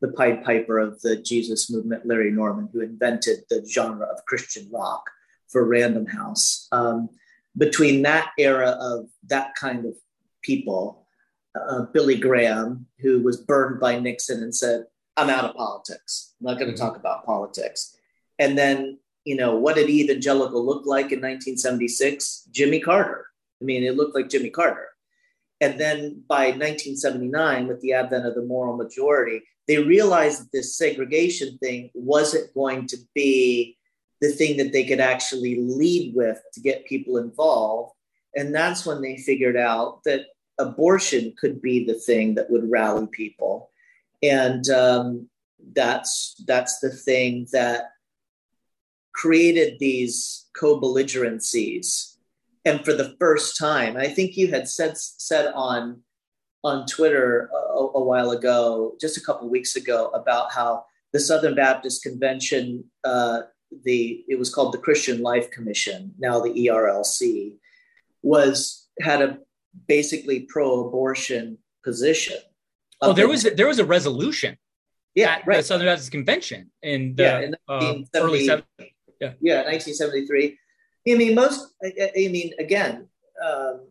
the 0.00 0.08
Pied 0.08 0.44
Piper 0.44 0.78
of 0.78 1.00
the 1.02 1.16
Jesus 1.16 1.70
movement, 1.70 2.06
Larry 2.06 2.30
Norman, 2.30 2.68
who 2.72 2.80
invented 2.80 3.44
the 3.48 3.64
genre 3.68 4.06
of 4.06 4.24
Christian 4.24 4.68
rock 4.72 5.08
for 5.48 5.66
Random 5.66 6.06
House. 6.06 6.68
Um, 6.72 7.10
between 7.56 8.02
that 8.02 8.30
era 8.38 8.76
of 8.80 9.08
that 9.26 9.54
kind 9.56 9.84
of 9.84 9.94
people, 10.42 11.06
uh, 11.54 11.82
Billy 11.92 12.16
Graham, 12.16 12.86
who 13.00 13.22
was 13.22 13.38
burned 13.38 13.80
by 13.80 13.98
Nixon 13.98 14.42
and 14.42 14.54
said, 14.54 14.84
I'm 15.16 15.28
out 15.28 15.44
of 15.44 15.56
politics. 15.56 16.34
I'm 16.40 16.46
not 16.46 16.58
going 16.58 16.70
to 16.70 16.76
mm-hmm. 16.76 16.86
talk 16.86 16.96
about 16.96 17.26
politics. 17.26 17.96
And 18.38 18.56
then, 18.56 18.98
you 19.24 19.36
know, 19.36 19.56
what 19.56 19.74
did 19.74 19.90
evangelical 19.90 20.64
look 20.64 20.86
like 20.86 21.12
in 21.12 21.20
1976? 21.20 22.48
Jimmy 22.52 22.80
Carter. 22.80 23.26
I 23.60 23.64
mean, 23.64 23.82
it 23.84 23.96
looked 23.96 24.14
like 24.14 24.28
Jimmy 24.28 24.50
Carter. 24.50 24.88
And 25.60 25.78
then 25.78 26.22
by 26.26 26.46
1979, 26.46 27.66
with 27.66 27.80
the 27.80 27.92
advent 27.92 28.26
of 28.26 28.34
the 28.34 28.44
moral 28.44 28.76
majority, 28.76 29.42
they 29.68 29.78
realized 29.78 30.40
that 30.40 30.52
this 30.52 30.76
segregation 30.76 31.58
thing 31.58 31.90
wasn't 31.92 32.52
going 32.54 32.86
to 32.88 32.96
be 33.14 33.76
the 34.20 34.30
thing 34.30 34.56
that 34.56 34.72
they 34.72 34.84
could 34.84 35.00
actually 35.00 35.60
lead 35.60 36.14
with 36.14 36.40
to 36.54 36.60
get 36.60 36.86
people 36.86 37.18
involved. 37.18 37.92
And 38.34 38.54
that's 38.54 38.86
when 38.86 39.02
they 39.02 39.16
figured 39.16 39.56
out 39.56 40.02
that 40.04 40.26
abortion 40.58 41.34
could 41.38 41.60
be 41.60 41.84
the 41.84 41.94
thing 41.94 42.34
that 42.34 42.50
would 42.50 42.70
rally 42.70 43.06
people. 43.10 43.70
And 44.22 44.68
um, 44.70 45.28
that's 45.74 46.42
that's 46.46 46.80
the 46.80 46.90
thing 46.90 47.46
that 47.52 47.90
created 49.12 49.78
these 49.78 50.48
co-belligerencies. 50.58 52.16
And 52.64 52.84
for 52.84 52.92
the 52.92 53.16
first 53.18 53.56
time, 53.58 53.96
I 53.96 54.08
think 54.08 54.36
you 54.36 54.48
had 54.48 54.68
said 54.68 54.98
said 54.98 55.52
on 55.54 56.02
on 56.62 56.86
Twitter 56.86 57.48
a, 57.52 57.78
a 57.78 58.02
while 58.02 58.32
ago, 58.32 58.96
just 59.00 59.16
a 59.16 59.20
couple 59.20 59.48
weeks 59.48 59.76
ago, 59.76 60.08
about 60.08 60.52
how 60.52 60.84
the 61.12 61.20
Southern 61.20 61.54
Baptist 61.54 62.02
Convention, 62.02 62.84
uh, 63.04 63.42
the 63.84 64.24
it 64.28 64.38
was 64.38 64.54
called 64.54 64.74
the 64.74 64.78
Christian 64.78 65.22
Life 65.22 65.50
Commission, 65.50 66.14
now 66.18 66.40
the 66.40 66.50
ERLC, 66.50 67.54
was 68.22 68.88
had 69.00 69.22
a 69.22 69.38
basically 69.88 70.40
pro-abortion 70.40 71.58
position. 71.82 72.36
Oh, 73.00 73.12
there 73.12 73.28
was 73.28 73.46
a, 73.46 73.50
there 73.50 73.68
was 73.68 73.78
a 73.78 73.84
resolution. 73.84 74.58
Yeah, 75.14 75.38
right. 75.46 75.58
The 75.58 75.62
Southern 75.62 75.86
Baptist 75.86 76.12
Convention 76.12 76.70
in 76.82 77.14
the 77.16 77.22
yeah, 77.22 77.40
in 77.40 77.54
uh, 77.68 77.94
early 78.14 78.46
70s. 78.46 78.62
Yeah, 79.20 79.32
yeah, 79.40 79.56
1973. 79.64 80.58
I 81.08 81.14
mean, 81.14 81.34
most. 81.34 81.74
I, 81.82 82.10
I 82.16 82.28
mean, 82.28 82.52
again, 82.58 83.08
um, 83.44 83.86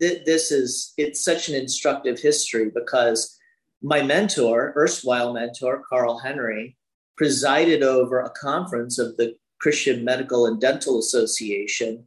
th- 0.00 0.24
this 0.24 0.50
is 0.50 0.92
it's 0.96 1.24
such 1.24 1.48
an 1.48 1.54
instructive 1.54 2.18
history 2.18 2.70
because 2.74 3.38
my 3.82 4.02
mentor, 4.02 4.74
erstwhile 4.76 5.32
mentor 5.32 5.82
Carl 5.88 6.18
Henry, 6.18 6.76
presided 7.16 7.82
over 7.82 8.20
a 8.20 8.30
conference 8.30 8.98
of 8.98 9.16
the 9.16 9.36
Christian 9.60 10.04
Medical 10.04 10.46
and 10.46 10.60
Dental 10.60 10.98
Association, 10.98 12.06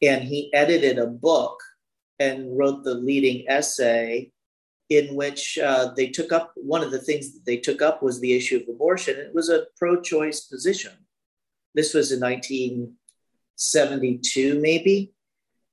and 0.00 0.22
he 0.22 0.52
edited 0.52 0.98
a 0.98 1.06
book 1.06 1.60
and 2.18 2.56
wrote 2.56 2.84
the 2.84 2.94
leading 2.94 3.44
essay 3.48 4.30
in 4.88 5.14
which 5.14 5.58
uh, 5.58 5.90
they 5.96 6.06
took 6.06 6.32
up 6.32 6.52
one 6.56 6.82
of 6.82 6.90
the 6.90 6.98
things 6.98 7.32
that 7.32 7.44
they 7.46 7.56
took 7.56 7.80
up 7.80 8.02
was 8.02 8.20
the 8.20 8.34
issue 8.34 8.56
of 8.56 8.68
abortion. 8.68 9.16
It 9.16 9.34
was 9.34 9.48
a 9.48 9.66
pro-choice 9.78 10.42
position. 10.42 10.92
This 11.74 11.94
was 11.94 12.12
in 12.12 12.20
1972, 13.56 14.60
maybe 14.60 15.12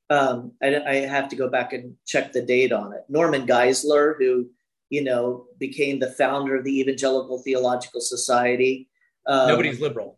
um, 0.09 0.53
I, 0.61 0.75
I, 0.75 0.95
have 0.95 1.29
to 1.29 1.35
go 1.35 1.49
back 1.49 1.73
and 1.73 1.95
check 2.05 2.33
the 2.33 2.41
date 2.41 2.71
on 2.71 2.93
it. 2.93 3.03
Norman 3.09 3.45
Geisler, 3.45 4.15
who 4.17 4.49
you 4.89 5.03
know 5.03 5.45
became 5.59 5.99
the 5.99 6.11
founder 6.11 6.55
of 6.55 6.63
the 6.63 6.79
Evangelical 6.79 7.41
Theological 7.43 8.01
Society. 8.01 8.89
Um, 9.27 9.47
nobody's 9.47 9.79
liberal. 9.79 10.17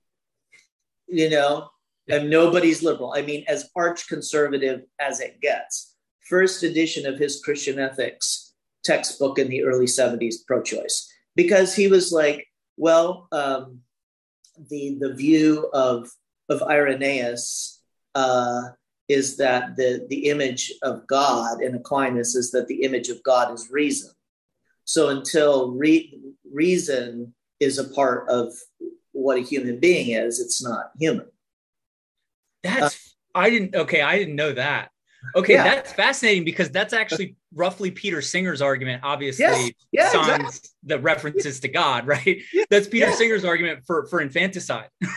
You 1.07 1.29
know, 1.29 1.69
yeah. 2.07 2.17
and 2.17 2.29
nobody's 2.29 2.81
liberal. 2.81 3.13
I 3.15 3.21
mean, 3.21 3.43
as 3.47 3.69
arch 3.75 4.07
conservative 4.07 4.83
as 4.99 5.19
it 5.19 5.41
gets. 5.41 5.95
First 6.29 6.63
edition 6.63 7.05
of 7.05 7.19
his 7.19 7.41
Christian 7.43 7.77
ethics 7.77 8.53
textbook 8.85 9.37
in 9.37 9.49
the 9.49 9.63
early 9.63 9.85
70s, 9.85 10.35
pro 10.47 10.61
choice, 10.61 11.11
because 11.35 11.75
he 11.75 11.87
was 11.87 12.13
like, 12.13 12.47
well, 12.77 13.27
um, 13.33 13.79
the, 14.69 14.97
the 14.99 15.13
view 15.13 15.69
of, 15.73 16.09
of 16.51 16.61
Irenaeus. 16.61 17.81
Uh, 18.13 18.61
is 19.11 19.35
that 19.35 19.75
the, 19.75 20.05
the 20.09 20.29
image 20.29 20.71
of 20.83 21.05
God 21.05 21.61
in 21.61 21.75
Aquinas 21.75 22.33
is 22.33 22.51
that 22.51 22.67
the 22.67 22.83
image 22.83 23.09
of 23.09 23.21
God 23.23 23.53
is 23.53 23.69
reason. 23.69 24.09
So 24.85 25.09
until 25.09 25.71
re- 25.71 26.17
reason 26.49 27.33
is 27.59 27.77
a 27.77 27.89
part 27.89 28.29
of 28.29 28.53
what 29.11 29.37
a 29.37 29.41
human 29.41 29.79
being 29.79 30.11
is, 30.11 30.39
it's 30.39 30.63
not 30.63 30.91
human. 30.97 31.27
That's, 32.63 32.95
uh, 33.35 33.39
I 33.39 33.49
didn't, 33.49 33.75
okay, 33.75 34.01
I 34.01 34.17
didn't 34.17 34.35
know 34.35 34.53
that. 34.53 34.91
Okay, 35.35 35.53
yeah. 35.53 35.63
that's 35.63 35.91
fascinating 35.91 36.45
because 36.45 36.71
that's 36.71 36.93
actually 36.93 37.35
roughly 37.53 37.91
Peter 37.91 38.21
Singer's 38.21 38.61
argument. 38.61 39.03
Obviously, 39.03 39.43
yes. 39.43 39.71
yeah, 39.91 40.07
exactly. 40.07 40.69
the 40.83 40.99
references 40.99 41.59
to 41.59 41.67
God, 41.67 42.07
right? 42.07 42.41
Yeah. 42.51 42.63
That's 42.69 42.87
Peter 42.87 43.07
yeah. 43.07 43.15
Singer's 43.15 43.45
argument 43.45 43.83
for 43.85 44.07
for 44.07 44.21
infanticide. 44.21 44.89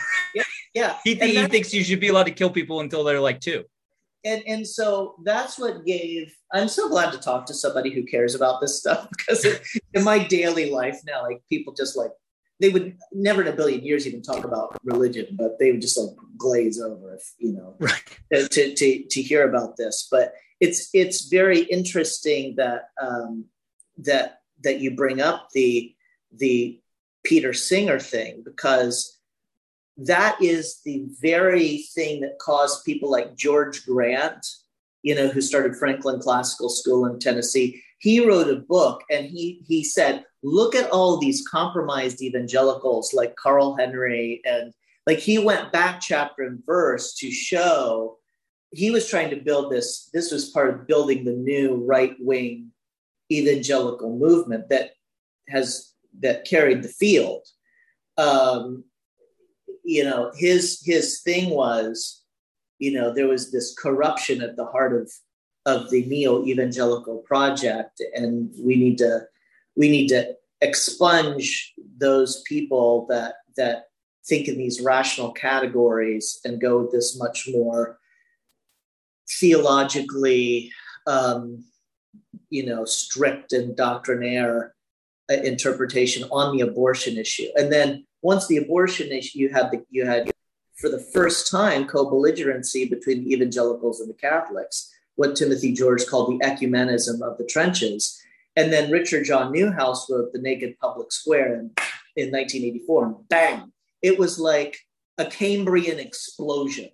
yeah, 0.75 0.97
he, 1.03 1.15
th- 1.15 1.35
he 1.35 1.47
thinks 1.47 1.73
you 1.73 1.83
should 1.83 1.99
be 1.99 2.09
allowed 2.09 2.25
to 2.25 2.31
kill 2.31 2.51
people 2.51 2.81
until 2.81 3.03
they're 3.03 3.19
like 3.19 3.39
two 3.39 3.65
and 4.25 4.43
and 4.47 4.67
so 4.67 5.15
that's 5.23 5.57
what 5.57 5.85
gave 5.85 6.35
i'm 6.53 6.67
so 6.67 6.89
glad 6.89 7.11
to 7.11 7.19
talk 7.19 7.45
to 7.45 7.53
somebody 7.53 7.93
who 7.93 8.03
cares 8.03 8.35
about 8.35 8.59
this 8.59 8.77
stuff 8.77 9.07
because 9.17 9.45
it, 9.45 9.61
in 9.93 10.03
my 10.03 10.21
daily 10.27 10.69
life 10.71 10.99
now 11.05 11.21
like 11.21 11.41
people 11.47 11.73
just 11.73 11.95
like 11.95 12.11
they 12.59 12.69
would 12.69 12.97
never 13.11 13.41
in 13.41 13.47
a 13.49 13.55
billion 13.55 13.83
years 13.83 14.07
even 14.07 14.21
talk 14.21 14.43
about 14.43 14.75
religion 14.83 15.27
but 15.37 15.57
they 15.59 15.71
would 15.71 15.81
just 15.81 15.97
like 15.97 16.15
glaze 16.37 16.81
over 16.81 17.15
if 17.15 17.33
you 17.37 17.53
know 17.53 17.75
right. 17.79 18.49
to, 18.51 18.73
to 18.73 19.03
to 19.03 19.21
hear 19.21 19.47
about 19.47 19.77
this 19.77 20.07
but 20.11 20.33
it's 20.59 20.89
it's 20.93 21.27
very 21.27 21.59
interesting 21.59 22.55
that 22.57 22.89
um 23.01 23.45
that 23.97 24.39
that 24.63 24.79
you 24.79 24.95
bring 24.95 25.21
up 25.21 25.49
the 25.53 25.93
the 26.31 26.79
peter 27.23 27.53
singer 27.53 27.99
thing 27.99 28.41
because 28.43 29.19
that 29.97 30.41
is 30.41 30.81
the 30.83 31.05
very 31.21 31.77
thing 31.93 32.21
that 32.21 32.39
caused 32.39 32.85
people 32.85 33.09
like 33.09 33.35
George 33.35 33.85
Grant, 33.85 34.45
you 35.03 35.15
know, 35.15 35.27
who 35.27 35.41
started 35.41 35.75
Franklin 35.75 36.19
Classical 36.19 36.69
School 36.69 37.05
in 37.05 37.19
Tennessee. 37.19 37.81
He 37.99 38.25
wrote 38.25 38.49
a 38.49 38.57
book 38.57 39.03
and 39.09 39.25
he 39.25 39.61
he 39.67 39.83
said, 39.83 40.25
look 40.43 40.75
at 40.75 40.91
all 40.91 41.17
these 41.17 41.47
compromised 41.47 42.21
evangelicals 42.21 43.13
like 43.13 43.35
Carl 43.35 43.75
Henry 43.75 44.41
and 44.45 44.73
like 45.07 45.19
he 45.19 45.37
went 45.37 45.71
back 45.71 46.01
chapter 46.01 46.43
and 46.43 46.63
verse 46.65 47.15
to 47.15 47.31
show 47.31 48.17
he 48.71 48.91
was 48.91 49.07
trying 49.07 49.29
to 49.29 49.37
build 49.37 49.71
this 49.71 50.09
this 50.13 50.31
was 50.31 50.49
part 50.49 50.69
of 50.69 50.87
building 50.87 51.23
the 51.23 51.31
new 51.31 51.75
right 51.85 52.15
wing 52.19 52.71
evangelical 53.31 54.17
movement 54.17 54.69
that 54.69 54.91
has 55.47 55.93
that 56.19 56.45
carried 56.45 56.83
the 56.83 56.89
field 56.89 57.45
um 58.17 58.83
you 59.85 60.03
know 60.03 60.31
his 60.35 60.81
his 60.83 61.21
thing 61.21 61.51
was 61.51 62.23
you 62.79 62.91
know 62.91 63.13
there 63.13 63.27
was 63.27 63.51
this 63.51 63.73
corruption 63.77 64.41
at 64.41 64.57
the 64.57 64.65
heart 64.65 64.93
of 64.93 65.11
of 65.65 65.89
the 65.89 66.03
neo 66.05 66.43
evangelical 66.45 67.19
project 67.19 68.01
and 68.15 68.51
we 68.59 68.75
need 68.75 68.97
to 68.97 69.21
we 69.75 69.89
need 69.89 70.07
to 70.07 70.35
expunge 70.61 71.73
those 71.97 72.41
people 72.43 73.05
that 73.09 73.35
that 73.55 73.85
think 74.27 74.47
in 74.47 74.57
these 74.57 74.81
rational 74.81 75.31
categories 75.31 76.39
and 76.43 76.59
go 76.59 76.81
with 76.81 76.91
this 76.91 77.17
much 77.19 77.47
more 77.51 77.99
theologically 79.29 80.71
um, 81.05 81.63
you 82.49 82.65
know 82.65 82.85
strict 82.85 83.53
and 83.53 83.75
doctrinaire 83.75 84.75
uh, 85.29 85.35
interpretation 85.37 86.23
on 86.31 86.55
the 86.55 86.61
abortion 86.61 87.17
issue. 87.17 87.47
And 87.55 87.73
then 87.73 88.05
once 88.25 88.47
the 88.47 88.57
abortion 88.57 89.11
issue 89.11 89.39
you 89.39 89.49
had 89.49 89.71
the 89.71 89.79
you 89.89 90.05
had 90.05 90.31
for 90.81 90.89
the 90.89 91.05
first 91.15 91.49
time 91.49 91.87
co-belligerency 91.87 92.89
between 92.89 93.23
the 93.23 93.31
evangelicals 93.31 93.99
and 94.01 94.09
the 94.09 94.21
catholics 94.27 94.91
what 95.15 95.35
timothy 95.35 95.71
george 95.71 96.05
called 96.07 96.29
the 96.29 96.45
ecumenism 96.45 97.21
of 97.21 97.37
the 97.37 97.45
trenches. 97.45 98.19
And 98.57 98.71
then 98.73 98.91
richard 98.91 99.25
john 99.25 99.53
neuhaus 99.53 100.09
wrote 100.09 100.31
the 100.33 100.41
naked 100.49 100.77
public 100.79 101.11
square 101.11 101.53
in, 101.59 101.71
in 102.15 102.31
1984 102.31 103.05
and 103.05 103.15
bang 103.29 103.71
it 104.01 104.17
was 104.17 104.39
like 104.39 104.73
a 105.17 105.25
cambrian 105.25 105.99
explosion 105.99 106.89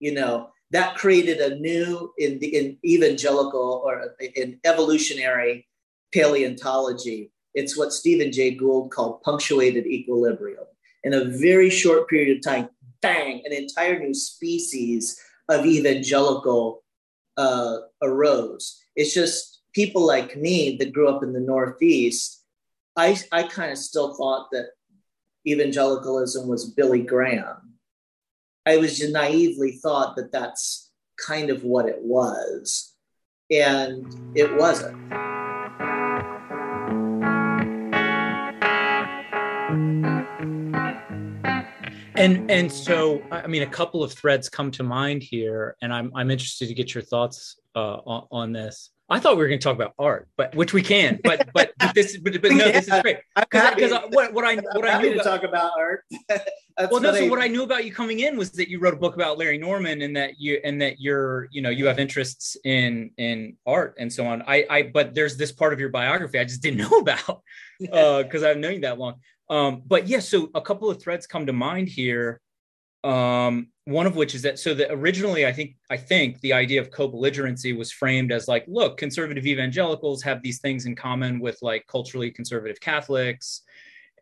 you 0.00 0.14
know? 0.14 0.50
That 0.72 0.96
created 0.96 1.38
a 1.38 1.56
new 1.58 2.12
in 2.16 2.38
the 2.38 2.56
in 2.56 2.78
evangelical 2.84 3.82
or 3.84 4.14
in 4.36 4.60
evolutionary 4.64 5.66
paleontology 6.12 7.32
it's 7.54 7.76
what 7.76 7.92
stephen 7.92 8.32
jay 8.32 8.50
gould 8.50 8.90
called 8.90 9.22
punctuated 9.22 9.86
equilibrium 9.86 10.64
in 11.04 11.14
a 11.14 11.24
very 11.24 11.70
short 11.70 12.08
period 12.08 12.36
of 12.36 12.42
time 12.42 12.68
bang 13.02 13.42
an 13.44 13.52
entire 13.52 13.98
new 13.98 14.14
species 14.14 15.18
of 15.48 15.66
evangelical 15.66 16.82
uh, 17.36 17.78
arose 18.02 18.80
it's 18.96 19.14
just 19.14 19.62
people 19.72 20.06
like 20.06 20.36
me 20.36 20.76
that 20.76 20.92
grew 20.92 21.08
up 21.08 21.22
in 21.22 21.32
the 21.32 21.40
northeast 21.40 22.44
i 22.96 23.16
i 23.32 23.42
kind 23.42 23.72
of 23.72 23.78
still 23.78 24.14
thought 24.14 24.48
that 24.52 24.70
evangelicalism 25.46 26.48
was 26.48 26.70
billy 26.70 27.02
graham 27.02 27.70
I 28.66 28.76
was 28.76 28.98
just 28.98 29.12
naively 29.12 29.72
thought 29.72 30.16
that 30.16 30.32
that's 30.32 30.90
kind 31.16 31.50
of 31.50 31.64
what 31.64 31.86
it 31.86 32.00
was. 32.00 32.94
And 33.50 34.06
it 34.36 34.54
wasn't. 34.56 34.96
And 42.20 42.50
and 42.50 42.70
so 42.70 43.22
I 43.30 43.46
mean 43.46 43.62
a 43.62 43.66
couple 43.66 44.02
of 44.02 44.12
threads 44.12 44.48
come 44.48 44.70
to 44.72 44.82
mind 44.82 45.22
here, 45.22 45.76
and 45.80 45.92
I'm 45.92 46.12
I'm 46.14 46.30
interested 46.30 46.68
to 46.68 46.74
get 46.74 46.94
your 46.94 47.02
thoughts 47.02 47.58
uh, 47.74 47.96
on, 48.04 48.26
on 48.30 48.52
this. 48.52 48.90
I 49.12 49.18
thought 49.18 49.36
we 49.36 49.42
were 49.42 49.48
going 49.48 49.58
to 49.58 49.64
talk 49.64 49.74
about 49.74 49.94
art, 49.98 50.28
but 50.36 50.54
which 50.54 50.72
we 50.72 50.82
can. 50.82 51.18
But 51.24 51.48
but, 51.52 51.72
but 51.78 51.94
this 51.94 52.18
but, 52.18 52.40
but 52.40 52.52
no, 52.52 52.66
yeah, 52.66 52.72
this 52.72 52.88
is 52.88 53.02
great 53.02 53.18
because 53.34 53.92
what 54.10 54.34
what 54.34 54.44
I 54.44 54.56
what 54.56 54.88
I'm 54.88 54.98
I 54.98 55.02
knew 55.02 55.14
to 55.14 55.20
about, 55.20 55.24
talk 55.24 55.42
about 55.44 55.72
art. 55.78 56.04
well, 56.90 57.00
no. 57.00 57.12
So 57.14 57.26
what 57.26 57.40
I 57.40 57.48
knew 57.48 57.62
about 57.62 57.84
you 57.84 57.92
coming 57.92 58.20
in 58.20 58.36
was 58.36 58.50
that 58.52 58.68
you 58.68 58.78
wrote 58.78 58.94
a 58.94 58.98
book 58.98 59.14
about 59.14 59.38
Larry 59.38 59.58
Norman, 59.58 60.02
and 60.02 60.14
that 60.16 60.38
you 60.38 60.60
and 60.62 60.80
that 60.82 61.00
you're 61.00 61.48
you 61.50 61.62
know 61.62 61.70
you 61.70 61.86
have 61.86 61.98
interests 61.98 62.56
in 62.64 63.10
in 63.16 63.56
art 63.66 63.96
and 63.98 64.12
so 64.12 64.26
on. 64.26 64.42
I 64.46 64.66
I 64.70 64.82
but 64.82 65.14
there's 65.14 65.36
this 65.36 65.52
part 65.52 65.72
of 65.72 65.80
your 65.80 65.88
biography 65.88 66.38
I 66.38 66.44
just 66.44 66.62
didn't 66.62 66.78
know 66.90 66.98
about 66.98 67.42
because 67.80 68.42
uh, 68.42 68.48
I've 68.50 68.58
known 68.58 68.74
you 68.74 68.80
that 68.82 68.98
long. 68.98 69.14
Um, 69.50 69.82
but 69.86 70.06
yeah, 70.06 70.20
so 70.20 70.48
a 70.54 70.60
couple 70.60 70.88
of 70.88 71.02
threads 71.02 71.26
come 71.26 71.44
to 71.46 71.52
mind 71.52 71.88
here. 71.88 72.40
Um, 73.02 73.68
one 73.86 74.06
of 74.06 74.14
which 74.14 74.34
is 74.34 74.42
that 74.42 74.58
so 74.58 74.74
that 74.74 74.92
originally 74.92 75.46
I 75.46 75.52
think 75.52 75.74
I 75.90 75.96
think 75.96 76.40
the 76.40 76.52
idea 76.52 76.80
of 76.80 76.90
co-belligerency 76.90 77.76
was 77.76 77.90
framed 77.90 78.30
as 78.30 78.46
like, 78.46 78.64
look, 78.68 78.96
conservative 78.96 79.46
evangelicals 79.46 80.22
have 80.22 80.42
these 80.42 80.60
things 80.60 80.86
in 80.86 80.94
common 80.94 81.40
with 81.40 81.58
like 81.62 81.86
culturally 81.88 82.30
conservative 82.30 82.80
Catholics 82.80 83.62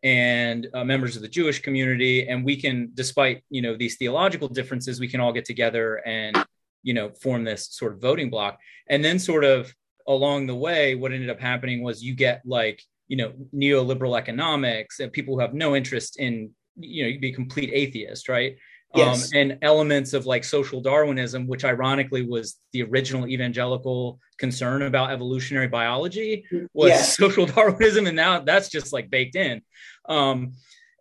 and 0.02 0.68
uh, 0.74 0.84
members 0.84 1.16
of 1.16 1.22
the 1.22 1.28
Jewish 1.28 1.60
community, 1.60 2.28
and 2.28 2.44
we 2.44 2.56
can, 2.56 2.90
despite 2.94 3.42
you 3.50 3.60
know 3.60 3.76
these 3.76 3.96
theological 3.96 4.48
differences, 4.48 5.00
we 5.00 5.08
can 5.08 5.20
all 5.20 5.32
get 5.32 5.44
together 5.44 5.96
and 6.06 6.36
you 6.82 6.94
know 6.94 7.10
form 7.10 7.44
this 7.44 7.68
sort 7.70 7.92
of 7.92 8.00
voting 8.00 8.30
block. 8.30 8.58
And 8.88 9.04
then 9.04 9.18
sort 9.18 9.44
of 9.44 9.74
along 10.06 10.46
the 10.46 10.54
way, 10.54 10.94
what 10.94 11.12
ended 11.12 11.30
up 11.30 11.40
happening 11.40 11.82
was 11.82 12.02
you 12.02 12.14
get 12.14 12.42
like 12.46 12.82
you 13.08 13.16
know 13.16 13.32
neoliberal 13.54 14.16
economics 14.16 15.00
and 15.00 15.12
people 15.12 15.34
who 15.34 15.40
have 15.40 15.54
no 15.54 15.74
interest 15.74 16.18
in 16.18 16.50
you 16.76 17.02
know 17.02 17.08
you'd 17.08 17.20
be 17.20 17.30
a 17.30 17.34
complete 17.34 17.70
atheist, 17.72 18.28
right? 18.28 18.56
yes. 18.94 19.32
um, 19.32 19.38
and 19.38 19.58
elements 19.62 20.12
of 20.12 20.26
like 20.26 20.44
social 20.44 20.80
Darwinism, 20.80 21.46
which 21.46 21.64
ironically 21.64 22.22
was 22.22 22.56
the 22.72 22.82
original 22.82 23.26
evangelical 23.26 24.18
concern 24.38 24.82
about 24.82 25.10
evolutionary 25.10 25.68
biology, 25.68 26.44
was 26.72 26.90
yes. 26.90 27.16
social 27.18 27.46
Darwinism, 27.46 28.06
and 28.06 28.16
now 28.16 28.40
that's 28.40 28.68
just 28.68 28.92
like 28.92 29.10
baked 29.10 29.36
in. 29.36 29.62
Um, 30.08 30.52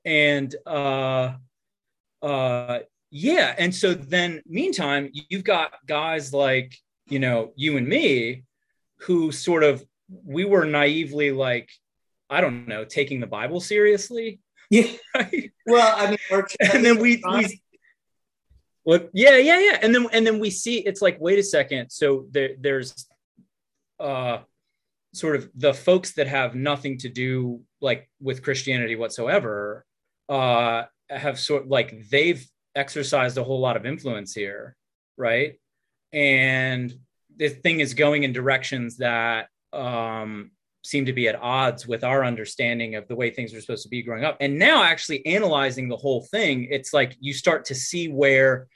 and 0.05 0.53
uh, 0.65 1.33
uh, 2.21 2.79
yeah, 3.09 3.55
and 3.57 3.73
so 3.73 3.93
then 3.93 4.41
meantime, 4.45 5.09
you've 5.29 5.43
got 5.43 5.73
guys 5.85 6.33
like 6.33 6.75
you 7.07 7.19
know 7.19 7.53
you 7.55 7.77
and 7.77 7.87
me, 7.87 8.43
who 9.01 9.31
sort 9.31 9.63
of 9.63 9.85
we 10.25 10.45
were 10.45 10.65
naively 10.65 11.31
like 11.31 11.69
I 12.29 12.41
don't 12.41 12.67
know 12.67 12.85
taking 12.85 13.19
the 13.19 13.27
Bible 13.27 13.59
seriously. 13.59 14.39
Yeah. 14.69 14.91
Right? 15.15 15.51
Well, 15.65 15.93
I 15.95 16.09
mean, 16.11 16.43
and 16.73 16.85
then 16.85 16.99
we, 16.99 17.23
we 17.25 17.61
well, 18.85 19.01
yeah, 19.13 19.37
yeah, 19.37 19.59
yeah. 19.59 19.79
And 19.81 19.93
then 19.93 20.07
and 20.13 20.25
then 20.25 20.39
we 20.39 20.49
see 20.49 20.77
it's 20.77 21.01
like, 21.01 21.17
wait 21.19 21.39
a 21.39 21.43
second. 21.43 21.89
So 21.89 22.27
there, 22.31 22.51
there's 22.59 23.07
uh 23.99 24.39
sort 25.13 25.35
of 25.35 25.49
the 25.55 25.73
folks 25.73 26.13
that 26.13 26.27
have 26.27 26.55
nothing 26.55 26.97
to 26.99 27.09
do 27.09 27.61
like 27.81 28.09
with 28.21 28.43
Christianity 28.43 28.95
whatsoever, 28.95 29.85
uh, 30.29 30.83
have 31.09 31.39
sort 31.39 31.63
of 31.63 31.69
like 31.69 32.07
they've 32.09 32.45
exercised 32.75 33.37
a 33.37 33.43
whole 33.43 33.59
lot 33.59 33.75
of 33.75 33.85
influence 33.85 34.33
here, 34.33 34.75
right? 35.17 35.59
And 36.13 36.93
this 37.35 37.53
thing 37.55 37.79
is 37.79 37.93
going 37.93 38.23
in 38.23 38.31
directions 38.31 38.97
that 38.97 39.47
um 39.73 40.51
seem 40.87 41.05
to 41.05 41.13
be 41.13 41.27
at 41.27 41.35
odds 41.35 41.87
with 41.87 42.03
our 42.03 42.23
understanding 42.23 42.95
of 42.95 43.07
the 43.07 43.15
way 43.15 43.29
things 43.29 43.53
are 43.53 43.61
supposed 43.61 43.83
to 43.83 43.89
be 43.89 44.01
growing 44.01 44.23
up. 44.23 44.37
And 44.39 44.57
now, 44.57 44.83
actually 44.83 45.25
analyzing 45.25 45.89
the 45.89 45.97
whole 45.97 46.23
thing, 46.31 46.67
it's 46.69 46.93
like 46.93 47.15
you 47.19 47.33
start 47.33 47.65
to 47.65 47.75
see 47.75 48.07
where 48.07 48.67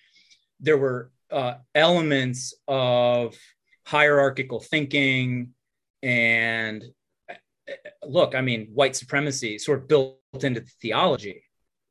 there 0.60 0.78
were 0.78 1.12
uh, 1.32 1.56
elements 1.74 2.54
of 2.67 3.36
hierarchical 3.86 4.60
thinking 4.60 5.50
and 6.04 6.84
uh, 7.30 7.34
look 8.06 8.36
i 8.36 8.41
mean 8.41 8.67
white 8.74 8.95
supremacy 8.95 9.58
sort 9.58 9.80
of 9.80 9.88
built 9.88 10.17
into 10.43 10.62
the 10.62 10.71
theology. 10.82 11.43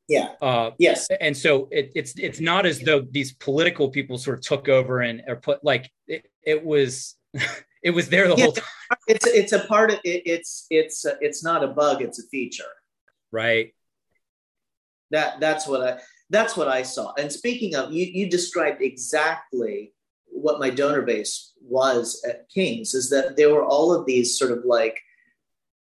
Yeah. 0.07 0.29
Uh, 0.41 0.71
yes. 0.77 1.07
and 1.21 1.35
so 1.35 1.69
it, 1.71 1.91
it's 1.95 2.13
it's 2.17 2.39
not 2.39 2.65
as 2.65 2.81
though 2.81 3.01
these 3.11 3.33
political 3.33 3.89
people 3.89 4.17
sort 4.17 4.39
of 4.39 4.43
took 4.43 4.67
over 4.67 5.01
and 5.01 5.21
or 5.27 5.37
put 5.37 5.63
like 5.63 5.89
it, 6.07 6.29
it 6.43 6.65
was 6.65 7.15
it 7.83 7.91
was 7.91 8.09
there 8.09 8.27
the 8.27 8.35
yeah, 8.35 8.43
whole 8.43 8.53
time 8.53 8.65
it's 9.07 9.25
it's 9.25 9.53
a 9.53 9.59
part 9.65 9.91
of 9.91 9.99
it, 10.03 10.23
it's 10.25 10.67
it's 10.69 11.05
it's 11.19 11.43
not 11.43 11.63
a 11.63 11.67
bug 11.67 12.01
it's 12.01 12.19
a 12.19 12.27
feature. 12.27 12.63
Right. 13.31 13.73
That 15.11 15.39
that's 15.39 15.67
what 15.67 15.81
i 15.81 15.99
that's 16.31 16.55
what 16.55 16.69
I 16.69 16.83
saw. 16.83 17.13
And 17.19 17.29
speaking 17.29 17.75
of, 17.75 17.91
you, 17.91 18.05
you 18.05 18.29
described 18.29 18.81
exactly 18.81 19.93
what 20.27 20.61
my 20.61 20.69
donor 20.69 21.01
base 21.01 21.51
was 21.61 22.23
at 22.27 22.49
King's 22.49 22.93
is 22.93 23.09
that 23.09 23.35
there 23.35 23.53
were 23.53 23.65
all 23.65 23.93
of 23.93 24.05
these 24.05 24.39
sort 24.39 24.51
of 24.51 24.63
like 24.65 24.97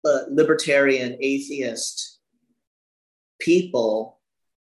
uh, 0.04 0.24
libertarian 0.30 1.18
atheist 1.22 2.20
people 3.40 4.20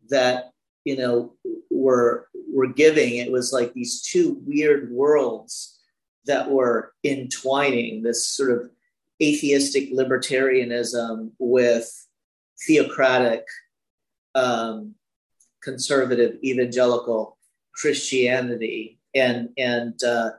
that 0.10 0.52
you 0.86 0.98
know 0.98 1.36
were 1.70 2.28
were 2.52 2.68
giving. 2.68 3.18
It 3.18 3.32
was 3.32 3.54
like 3.54 3.74
these 3.74 4.02
two 4.02 4.42
weird 4.46 4.92
worlds 4.92 5.79
that 6.30 6.52
were 6.52 6.94
entwining 7.04 8.04
this 8.04 8.28
sort 8.28 8.52
of 8.52 8.70
atheistic 9.20 9.92
libertarianism 9.92 11.32
with 11.40 12.08
theocratic 12.68 13.44
um, 14.36 14.94
conservative 15.64 16.38
evangelical 16.44 17.36
Christianity, 17.74 19.00
and 19.16 19.50
and 19.58 20.00
uh, 20.04 20.30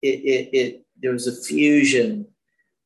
it, 0.00 0.20
it, 0.20 0.56
it 0.56 0.86
there 1.02 1.12
was 1.12 1.26
a 1.26 1.42
fusion 1.42 2.28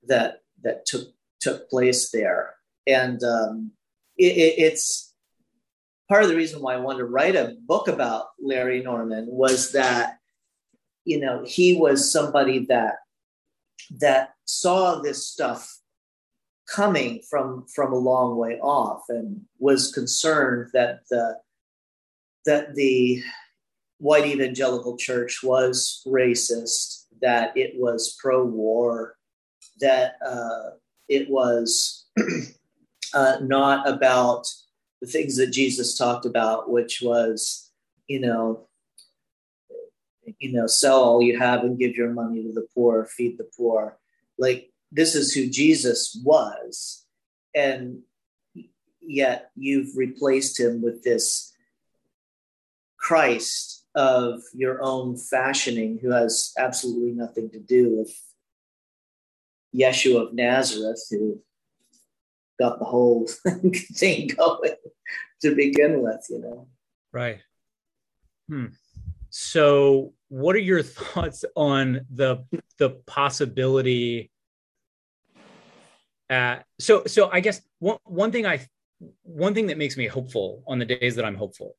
that 0.09 0.41
that 0.63 0.87
took 0.87 1.09
took 1.41 1.69
place 1.69 2.11
there, 2.11 2.55
and 2.87 3.23
um, 3.23 3.73
it, 4.17 4.33
it, 4.33 4.55
it's 4.59 5.13
part 6.09 6.23
of 6.23 6.31
the 6.31 6.37
reason 6.37 6.63
why 6.63 6.73
I 6.73 6.79
wanted 6.79 7.01
to 7.01 7.05
write 7.05 7.37
a 7.37 7.57
book 7.67 7.87
about 7.87 8.29
Larry 8.41 8.83
Norman 8.83 9.27
was 9.29 9.73
that 9.73 10.20
you 11.11 11.19
know 11.19 11.43
he 11.45 11.75
was 11.75 12.13
somebody 12.13 12.67
that 12.67 12.95
that 13.99 14.35
saw 14.45 15.01
this 15.01 15.27
stuff 15.27 15.81
coming 16.69 17.21
from 17.29 17.67
from 17.75 17.93
a 17.93 18.05
long 18.11 18.37
way 18.37 18.61
off 18.61 19.03
and 19.09 19.41
was 19.59 19.93
concerned 19.93 20.71
that 20.73 21.01
the 21.11 21.37
that 22.47 22.77
the 22.77 23.21
white 23.99 24.25
evangelical 24.25 24.97
church 24.97 25.43
was 25.43 26.01
racist 26.07 27.07
that 27.21 27.57
it 27.57 27.73
was 27.75 28.17
pro-war 28.21 29.17
that 29.81 30.15
uh, 30.25 30.71
it 31.09 31.29
was 31.29 32.07
uh, 33.15 33.37
not 33.43 33.89
about 33.89 34.47
the 35.03 35.09
things 35.09 35.37
that 35.37 35.51
jesus 35.51 35.99
talked 35.99 36.25
about 36.25 36.71
which 36.71 37.03
was 37.03 37.73
you 38.07 38.21
know 38.21 38.69
you 40.41 40.53
know 40.53 40.67
sell 40.67 41.03
all 41.03 41.23
you 41.23 41.39
have 41.39 41.63
and 41.63 41.79
give 41.79 41.95
your 41.95 42.11
money 42.11 42.43
to 42.43 42.53
the 42.53 42.67
poor 42.75 43.05
feed 43.05 43.39
the 43.39 43.49
poor 43.57 43.99
like 44.41 44.71
this 44.91 45.15
is 45.15 45.33
who 45.33 45.49
Jesus 45.49 46.21
was. 46.25 47.05
And 47.55 48.01
yet 49.01 49.51
you've 49.55 49.97
replaced 49.97 50.59
him 50.59 50.83
with 50.83 51.05
this 51.05 51.53
Christ 52.99 53.85
of 53.95 54.41
your 54.55 54.83
own 54.83 55.17
fashioning 55.17 55.99
who 56.01 56.11
has 56.11 56.53
absolutely 56.59 57.13
nothing 57.13 57.51
to 57.51 57.61
do 57.61 57.97
with 57.97 58.13
Yeshua 59.75 60.29
of 60.29 60.35
Nazareth, 60.35 61.03
who 61.11 61.41
got 62.59 62.79
the 62.79 62.85
whole 62.85 63.27
thing 63.95 64.29
going 64.29 64.75
to 65.43 65.55
begin 65.55 66.03
with, 66.03 66.25
you 66.29 66.41
know. 66.41 66.69
Right. 67.13 67.41
Hmm. 68.49 68.67
So, 69.31 70.13
what 70.31 70.57
are 70.57 70.61
your 70.61 70.83
thoughts 70.99 71.45
on 71.55 72.07
the 72.11 72.45
the 72.79 72.91
possibility 73.07 74.31
uh, 76.31 76.61
so 76.79 77.05
so 77.07 77.29
I 77.31 77.41
guess 77.41 77.61
one 77.81 77.99
one 78.05 78.33
thing 78.33 78.47
I 78.47 78.67
one 79.23 79.53
thing 79.53 79.67
that 79.67 79.79
makes 79.79 79.97
me 79.97 80.07
hopeful 80.07 80.63
on 80.67 80.79
the 80.79 80.85
days 80.85 81.17
that 81.17 81.25
I'm 81.25 81.35
hopeful 81.35 81.75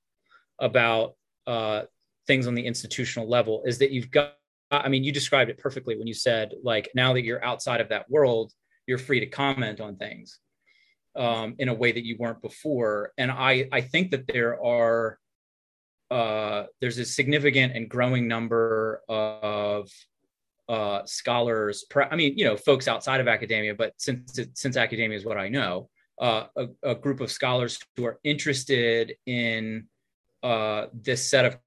about 0.60 1.16
uh, 1.48 1.84
things 2.28 2.48
on 2.48 2.54
the 2.54 2.66
institutional 2.66 3.28
level 3.28 3.64
is 3.66 3.80
that 3.80 3.92
you've 3.92 4.12
got. 4.12 4.34
I 4.70 4.88
mean, 4.88 5.04
you 5.04 5.12
described 5.12 5.50
it 5.50 5.58
perfectly 5.58 5.98
when 5.98 6.08
you 6.08 6.14
said 6.14 6.54
like 6.64 6.90
now 6.96 7.12
that 7.14 7.24
you're 7.24 7.44
outside 7.44 7.82
of 7.82 7.90
that 7.90 8.10
world, 8.10 8.54
you're 8.88 8.98
free 8.98 9.20
to 9.20 9.26
comment 9.26 9.82
on 9.82 9.98
things 9.98 10.40
um, 11.18 11.56
in 11.60 11.68
a 11.68 11.74
way 11.74 11.92
that 11.92 12.06
you 12.06 12.16
weren't 12.20 12.42
before. 12.42 13.12
And 13.18 13.32
I 13.32 13.68
I 13.72 13.82
think 13.82 14.12
that 14.12 14.28
there 14.28 14.64
are 14.64 15.18
uh, 16.12 16.66
there's 16.82 16.98
a 16.98 17.06
significant 17.06 17.74
and 17.74 17.90
growing 17.90 18.28
number 18.28 19.02
of 19.08 19.90
uh, 20.68 21.06
scholars, 21.06 21.86
I 21.96 22.16
mean, 22.18 22.38
you 22.38 22.44
know, 22.44 22.58
folks 22.58 22.90
outside 22.90 23.22
of 23.22 23.28
academia, 23.30 23.74
but 23.74 23.94
since 23.98 24.40
since 24.54 24.78
academia 24.78 25.18
is 25.18 25.26
what 25.26 25.38
I 25.38 25.48
know, 25.48 25.90
uh, 26.20 26.46
a, 26.58 26.68
a, 26.84 26.96
group 26.96 27.22
of 27.22 27.32
scholars 27.32 27.80
who 27.96 28.06
are 28.06 28.20
interested 28.24 29.16
in 29.26 29.88
uh, 30.44 30.88
this 30.94 31.30
set 31.30 31.46
of 31.46 31.58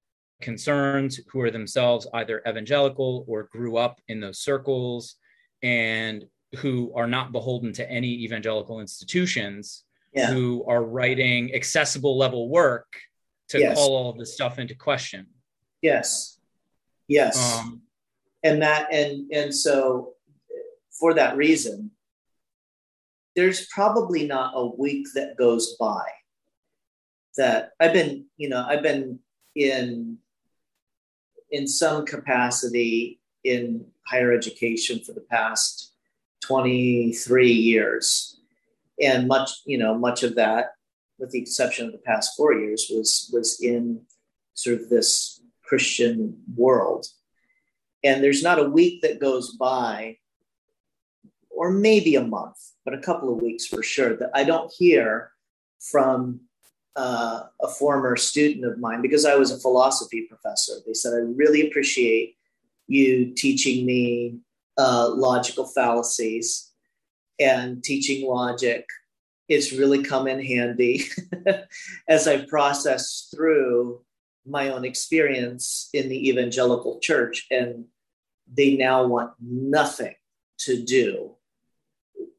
concerns, 0.43 1.21
who 1.31 1.41
are 1.41 1.51
themselves 1.51 2.07
either 2.13 2.43
evangelical 2.47 3.25
or 3.27 3.45
grew 3.45 3.79
up 3.79 4.01
in 4.09 4.21
those 4.21 4.39
circles, 4.39 5.17
and 5.63 6.25
who 6.57 6.93
are 6.95 7.07
not 7.07 7.33
beholden 7.33 7.73
to 7.73 7.91
any 7.91 8.13
evangelical 8.25 8.81
institutions, 8.81 9.85
yeah. 10.13 10.31
who 10.31 10.65
are 10.69 10.85
writing 10.85 11.55
accessible 11.55 12.17
level 12.17 12.49
work 12.49 12.87
to 13.49 13.59
yes. 13.59 13.77
call 13.77 13.95
all 13.95 14.11
of 14.11 14.19
this 14.19 14.35
stuff 14.35 14.59
into 14.59 14.75
question. 14.75 15.27
Yes. 15.83 16.39
Yes. 17.09 17.59
Um, 17.59 17.83
and 18.45 18.63
that 18.63 18.93
and 18.93 19.31
and 19.33 19.53
so 19.53 20.13
for 21.01 21.15
that 21.15 21.37
reason 21.37 21.91
there's 23.35 23.67
probably 23.67 24.27
not 24.27 24.53
a 24.55 24.67
week 24.67 25.07
that 25.15 25.37
goes 25.37 25.77
by 25.81 26.05
that 27.37 27.71
i've 27.81 27.93
been 27.93 28.27
you 28.37 28.49
know 28.49 28.65
i've 28.69 28.83
been 28.83 29.19
in 29.57 30.17
in 31.51 31.67
some 31.67 32.05
capacity 32.05 33.19
in 33.43 33.85
higher 34.07 34.33
education 34.33 35.01
for 35.01 35.13
the 35.13 35.25
past 35.31 35.93
23 36.43 37.51
years 37.51 38.39
and 39.03 39.27
much 39.27 39.51
you 39.65 39.79
know 39.79 39.97
much 39.97 40.23
of 40.23 40.37
that 40.37 40.75
with 41.19 41.31
the 41.31 41.41
exception 41.41 41.87
of 41.87 41.93
the 41.93 41.99
past 41.99 42.37
four 42.37 42.53
years 42.55 42.91
was 42.91 43.31
was 43.33 43.61
in 43.61 44.03
sort 44.55 44.81
of 44.81 44.89
this 44.89 45.41
christian 45.63 46.37
world 46.57 47.07
and 48.05 48.23
there's 48.23 48.43
not 48.43 48.59
a 48.59 48.69
week 48.69 49.01
that 49.01 49.19
goes 49.19 49.57
by, 49.57 50.19
or 51.51 51.71
maybe 51.71 52.17
a 52.17 52.23
month, 52.23 52.59
but 52.85 52.93
a 52.93 53.01
couple 53.01 53.33
of 53.33 53.43
weeks 53.43 53.67
for 53.67 53.83
sure, 53.83 54.15
that 54.17 54.31
I 54.35 54.45
don't 54.45 54.71
hear 54.77 55.33
from 55.81 56.41
uh, 56.97 57.45
a 57.63 57.69
former 57.69 58.17
student 58.17 58.67
of 58.67 58.79
mine 58.79 59.01
because 59.01 59.25
I 59.25 59.37
was 59.37 59.51
a 59.51 59.59
philosophy 59.59 60.27
professor. 60.29 60.75
They 60.87 60.93
said, 60.93 61.15
I 61.15 61.23
really 61.35 61.67
appreciate 61.67 62.37
you 62.87 63.33
teaching 63.35 63.87
me 63.87 64.41
uh, 64.77 65.09
logical 65.09 65.67
fallacies 65.67 66.71
and 67.41 67.83
teaching 67.83 68.29
logic. 68.29 68.87
It's 69.49 69.73
really 69.73 70.03
come 70.03 70.27
in 70.27 70.43
handy 70.43 71.05
as 72.09 72.27
I've 72.27 72.49
processed 72.49 73.35
through 73.35 74.01
my 74.47 74.71
own 74.71 74.85
experience 74.85 75.89
in 75.93 76.09
the 76.09 76.29
evangelical 76.29 76.99
church. 77.01 77.47
And 77.51 77.87
they 78.53 78.77
now 78.77 79.07
want 79.07 79.33
nothing 79.41 80.15
to 80.59 80.83
do 80.83 81.35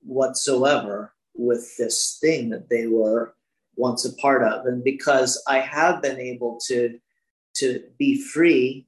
whatsoever 0.02 1.14
with 1.34 1.76
this 1.78 2.18
thing 2.22 2.50
that 2.50 2.70
they 2.70 2.88
were 2.88 3.36
once 3.76 4.06
a 4.06 4.14
part 4.16 4.42
of 4.42 4.66
and 4.66 4.84
because 4.84 5.44
i 5.50 5.60
have 5.60 6.02
been 6.02 6.18
able 6.18 6.58
to 6.66 6.98
to 7.54 7.84
be 7.98 8.22
free 8.22 8.88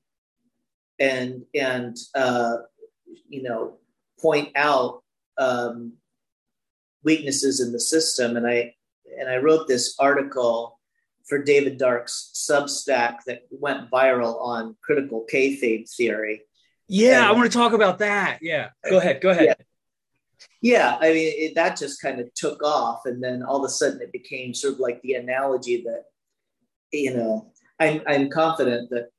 and 0.99 1.43
and 1.53 1.97
uh, 2.15 2.57
you 3.27 3.43
know 3.43 3.77
point 4.19 4.49
out 4.55 5.03
um, 5.37 5.93
weaknesses 7.09 7.59
in 7.59 7.71
the 7.71 7.79
system 7.79 8.37
and 8.37 8.45
i 8.47 8.73
and 9.19 9.29
i 9.29 9.37
wrote 9.37 9.67
this 9.67 9.95
article 9.99 10.79
for 11.27 11.43
david 11.43 11.77
dark's 11.77 12.31
substack 12.49 13.17
that 13.25 13.41
went 13.49 13.89
viral 13.89 14.35
on 14.41 14.75
critical 14.81 15.25
kayfabe 15.31 15.89
theory 15.97 16.41
yeah, 16.87 17.19
and, 17.19 17.25
I 17.25 17.31
want 17.33 17.51
to 17.51 17.57
talk 17.57 17.73
about 17.73 17.99
that. 17.99 18.39
Yeah, 18.41 18.69
go 18.89 18.97
uh, 18.97 18.99
ahead. 18.99 19.21
Go 19.21 19.29
ahead. 19.29 19.45
Yeah, 19.45 19.53
yeah 20.61 20.97
I 20.99 21.13
mean 21.13 21.33
it, 21.35 21.55
that 21.55 21.77
just 21.77 22.01
kind 22.01 22.19
of 22.19 22.33
took 22.33 22.63
off, 22.63 23.01
and 23.05 23.21
then 23.23 23.43
all 23.43 23.57
of 23.57 23.65
a 23.65 23.69
sudden 23.69 24.01
it 24.01 24.11
became 24.11 24.53
sort 24.53 24.75
of 24.75 24.79
like 24.79 25.01
the 25.01 25.13
analogy 25.13 25.83
that 25.83 26.05
you 26.91 27.15
know 27.15 27.51
I'm 27.79 28.01
I'm 28.07 28.29
confident 28.29 28.89
that 28.91 29.09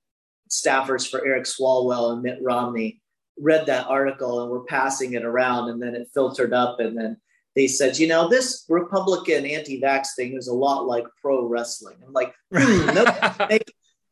staffers 0.51 1.09
for 1.09 1.24
Eric 1.26 1.45
Swalwell 1.45 2.12
and 2.12 2.22
Mitt 2.22 2.39
Romney 2.43 3.03
read 3.39 3.66
that 3.66 3.86
article 3.86 4.43
and 4.43 4.51
were 4.51 4.64
passing 4.64 5.12
it 5.12 5.24
around, 5.24 5.68
and 5.68 5.80
then 5.80 5.95
it 5.95 6.09
filtered 6.14 6.55
up, 6.55 6.80
and 6.80 6.97
then 6.97 7.18
they 7.59 7.67
said, 7.67 7.99
you 7.99 8.07
know, 8.07 8.29
this 8.29 8.65
Republican 8.69 9.45
anti-vax 9.45 10.15
thing 10.15 10.37
is 10.37 10.47
a 10.47 10.55
lot 10.55 10.87
like 10.87 11.05
pro 11.21 11.45
wrestling. 11.45 11.97
I'm 12.07 12.13
like, 12.13 12.33
hmm, 12.55 12.87
nobody, 12.95 13.59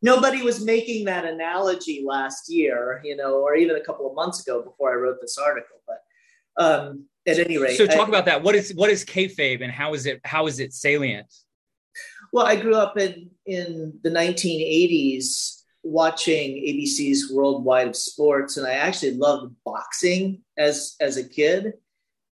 nobody 0.03 0.43
was 0.43 0.65
making 0.65 1.05
that 1.05 1.25
analogy 1.25 2.03
last 2.05 2.53
year, 2.53 3.01
you 3.05 3.15
know, 3.15 3.37
or 3.37 3.55
even 3.55 3.77
a 3.77 3.81
couple 3.81 4.09
of 4.09 4.17
months 4.17 4.45
ago 4.45 4.63
before 4.63 4.91
I 4.91 4.97
wrote 4.97 5.19
this 5.21 5.39
article. 5.39 5.77
But 5.87 6.63
um, 6.63 7.05
at 7.25 7.39
any 7.39 7.57
rate, 7.57 7.77
so 7.77 7.87
talk 7.87 8.07
I, 8.07 8.09
about 8.09 8.25
that. 8.25 8.43
What 8.43 8.57
is 8.57 8.75
what 8.75 8.91
is 8.91 9.05
kayfabe, 9.05 9.63
and 9.63 9.71
how 9.71 9.95
is 9.95 10.07
it 10.07 10.21
how 10.25 10.49
is 10.49 10.59
it 10.59 10.73
salient? 10.73 11.33
Well, 12.33 12.47
I 12.47 12.57
grew 12.57 12.75
up 12.75 12.99
in 12.99 13.31
in 13.47 14.01
the 14.03 14.11
1980s 14.11 15.63
watching 15.85 16.57
ABC's 16.57 17.31
Wide 17.31 17.37
World 17.37 17.67
of 17.69 17.95
Sports, 17.95 18.57
and 18.57 18.67
I 18.67 18.73
actually 18.73 19.15
loved 19.15 19.55
boxing 19.65 20.43
as 20.59 20.97
as 21.01 21.17
a 21.17 21.29
kid. 21.29 21.75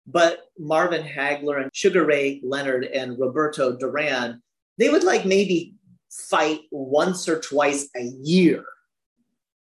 But 0.08 0.46
Marvin 0.58 1.04
Hagler 1.06 1.62
and 1.62 1.70
Sugar 1.74 2.06
Ray 2.06 2.42
Leonard 2.44 2.86
and 2.86 3.20
Roberto 3.20 3.76
Duran, 3.76 4.42
they 4.78 4.90
would 4.90 5.04
like 5.04 5.26
maybe 5.26 5.76
fight 6.10 6.62
once 6.72 7.28
or 7.28 7.40
twice 7.40 7.90
a 7.96 8.04
year. 8.24 8.64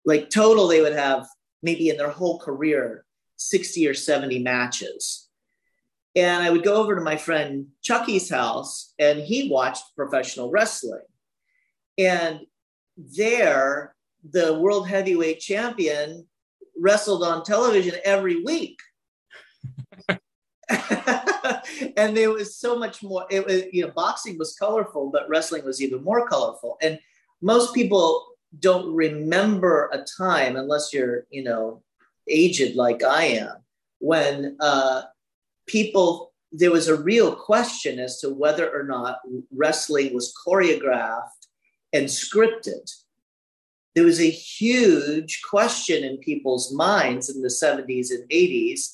Like 0.06 0.32
total, 0.32 0.68
they 0.68 0.82
would 0.82 0.94
have 0.94 1.28
maybe 1.62 1.90
in 1.90 1.98
their 1.98 2.10
whole 2.10 2.40
career 2.40 3.06
60 3.38 3.88
or 3.88 3.94
70 3.94 4.40
matches. 4.40 5.30
And 6.16 6.44
I 6.44 6.50
would 6.50 6.64
go 6.64 6.76
over 6.76 6.96
to 6.96 7.02
my 7.02 7.18
friend 7.18 7.68
Chucky's 7.82 8.30
house 8.30 8.94
and 9.00 9.20
he 9.20 9.50
watched 9.50 9.84
professional 9.96 10.52
wrestling. 10.52 11.02
And 11.98 12.42
there, 12.98 13.96
the 14.30 14.60
world 14.60 14.88
heavyweight 14.88 15.40
champion 15.40 16.28
wrestled 16.80 17.24
on 17.24 17.44
television 17.44 17.96
every 18.04 18.44
week. 18.44 18.80
and 21.98 22.16
there 22.16 22.32
was 22.32 22.56
so 22.56 22.78
much 22.78 23.04
more. 23.04 23.26
It 23.30 23.46
was, 23.46 23.64
you 23.72 23.86
know, 23.86 23.92
boxing 23.92 24.38
was 24.38 24.56
colorful, 24.56 25.10
but 25.12 25.30
wrestling 25.30 25.66
was 25.66 25.82
even 25.82 26.04
more 26.04 26.28
colorful. 26.28 26.78
And 26.82 27.00
most 27.42 27.74
people 27.74 28.26
don't 28.60 28.94
remember 28.94 29.90
a 29.92 30.06
time, 30.18 30.56
unless 30.56 30.94
you're, 30.94 31.26
you 31.30 31.44
know, 31.44 31.82
aged 32.28 32.76
like 32.76 33.04
I 33.04 33.24
am, 33.26 33.58
when 34.00 34.58
uh, 34.60 35.04
people 35.68 36.34
there 36.56 36.72
was 36.72 36.88
a 36.88 37.02
real 37.02 37.36
question 37.36 38.00
as 38.00 38.20
to 38.20 38.30
whether 38.30 38.70
or 38.70 38.84
not 38.84 39.18
wrestling 39.52 40.14
was 40.14 40.34
choreographed 40.46 41.48
and 41.92 42.06
scripted. 42.06 42.92
There 43.96 44.06
was 44.06 44.20
a 44.20 44.30
huge 44.30 45.42
question 45.50 46.04
in 46.04 46.18
people's 46.18 46.72
minds 46.72 47.30
in 47.30 47.42
the 47.42 47.48
70s 47.48 48.12
and 48.12 48.30
80s 48.30 48.92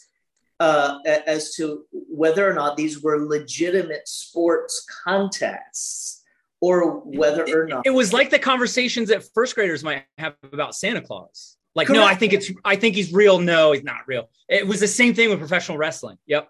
uh, 0.60 1.00
as 1.06 1.56
to 1.56 1.86
whether 1.92 2.50
or 2.50 2.54
not 2.54 2.76
these 2.76 3.02
were 3.02 3.26
legitimate 3.26 4.08
sports 4.08 4.86
contests 5.04 6.24
or 6.62 7.00
whether 7.00 7.46
or 7.62 7.66
not 7.66 7.86
it 7.86 7.92
was 7.92 8.12
like 8.12 8.30
the 8.30 8.40
conversations 8.40 9.08
that 9.10 9.24
first 9.34 9.56
graders 9.56 9.84
might 9.84 10.04
have 10.18 10.36
about 10.52 10.76
Santa 10.76 11.02
Claus. 11.02 11.56
Like, 11.76 11.88
Correct. 11.88 12.02
no, 12.02 12.06
I 12.06 12.16
think 12.16 12.34
it's, 12.34 12.52
I 12.66 12.76
think 12.76 12.96
he's 12.96 13.14
real. 13.14 13.40
No, 13.40 13.72
he's 13.72 13.84
not 13.84 14.02
real. 14.08 14.30
It 14.50 14.68
was 14.68 14.80
the 14.80 14.88
same 14.88 15.14
thing 15.14 15.30
with 15.30 15.40
professional 15.40 15.78
wrestling. 15.78 16.18
Yep. 16.26 16.50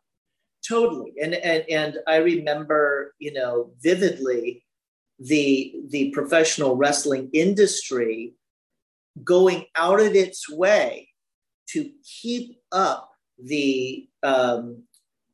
Totally. 0.68 1.14
And, 1.22 1.36
and, 1.36 1.64
and 1.70 1.97
I 2.07 2.18
remember, 2.18 3.14
you 3.20 3.34
know, 3.34 3.72
vividly 3.82 4.66
the, 5.20 5.76
the 5.89 6.10
professional 6.12 6.76
wrestling 6.76 7.30
industry 7.34 8.34
going 9.24 9.66
out 9.76 9.99
of 9.99 10.16
its 10.16 10.49
way 10.49 11.10
to 11.72 11.91
keep 12.03 12.57
up 12.72 13.09
the 13.44 14.08
um, 14.24 14.84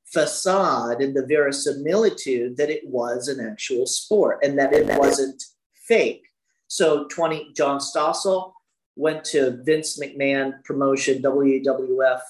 facade 0.05 1.01
and 1.01 1.15
the 1.15 1.25
verisimilitude 1.25 2.57
that 2.57 2.69
it 2.69 2.87
was 2.87 3.27
an 3.27 3.45
actual 3.45 3.85
sport 3.85 4.39
and 4.43 4.57
that 4.57 4.73
it 4.73 4.85
wasn't 4.97 5.43
fake. 5.87 6.23
So 6.67 7.07
20 7.07 7.53
John 7.53 7.79
Stossel 7.79 8.53
went 8.95 9.23
to 9.25 9.61
Vince 9.63 9.99
McMahon 9.99 10.63
promotion 10.63 11.21
WWF, 11.21 12.21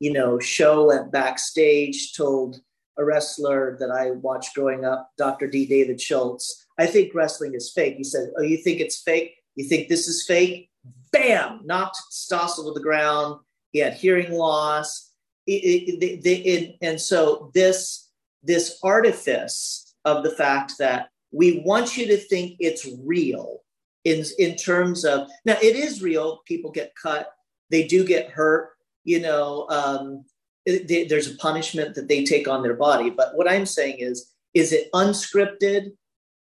you 0.00 0.12
know, 0.12 0.38
show 0.38 0.86
went 0.86 1.12
backstage, 1.12 2.14
told 2.14 2.60
a 2.98 3.04
wrestler 3.04 3.76
that 3.78 3.90
I 3.90 4.10
watched 4.10 4.54
growing 4.54 4.84
up, 4.84 5.10
Dr. 5.16 5.46
D. 5.46 5.66
David 5.66 6.00
Schultz, 6.00 6.66
I 6.78 6.86
think 6.86 7.14
wrestling 7.14 7.54
is 7.54 7.70
fake. 7.70 7.96
He 7.96 8.04
said, 8.04 8.30
Oh, 8.36 8.42
you 8.42 8.56
think 8.56 8.80
it's 8.80 9.02
fake? 9.02 9.36
You 9.54 9.64
think 9.64 9.88
this 9.88 10.08
is 10.08 10.24
fake? 10.26 10.70
Bam! 11.12 11.60
Knocked 11.64 11.98
Stossel 12.10 12.66
to 12.66 12.72
the 12.72 12.80
ground. 12.80 13.40
He 13.70 13.78
had 13.78 13.94
hearing 13.94 14.32
loss 14.32 15.09
it, 15.52 16.24
it, 16.24 16.26
it, 16.26 16.76
and 16.82 17.00
so 17.00 17.50
this 17.54 18.10
this 18.42 18.78
artifice 18.82 19.94
of 20.04 20.22
the 20.22 20.30
fact 20.30 20.74
that 20.78 21.08
we 21.32 21.62
want 21.64 21.96
you 21.96 22.06
to 22.06 22.16
think 22.16 22.56
it's 22.58 22.88
real 23.04 23.60
in 24.04 24.24
in 24.38 24.56
terms 24.56 25.04
of 25.04 25.28
now 25.44 25.56
it 25.62 25.76
is 25.76 26.02
real. 26.02 26.40
People 26.46 26.70
get 26.70 26.92
cut. 27.00 27.32
They 27.70 27.86
do 27.86 28.04
get 28.04 28.30
hurt 28.30 28.70
you 29.04 29.20
know 29.20 29.66
um, 29.70 30.24
they, 30.66 31.06
there's 31.08 31.30
a 31.30 31.36
punishment 31.36 31.94
that 31.94 32.08
they 32.08 32.24
take 32.24 32.48
on 32.48 32.62
their 32.62 32.74
body. 32.74 33.10
But 33.10 33.36
what 33.36 33.50
i'm 33.50 33.66
saying 33.66 33.96
is 33.98 34.32
is 34.54 34.72
it 34.72 34.90
unscripted 34.92 35.92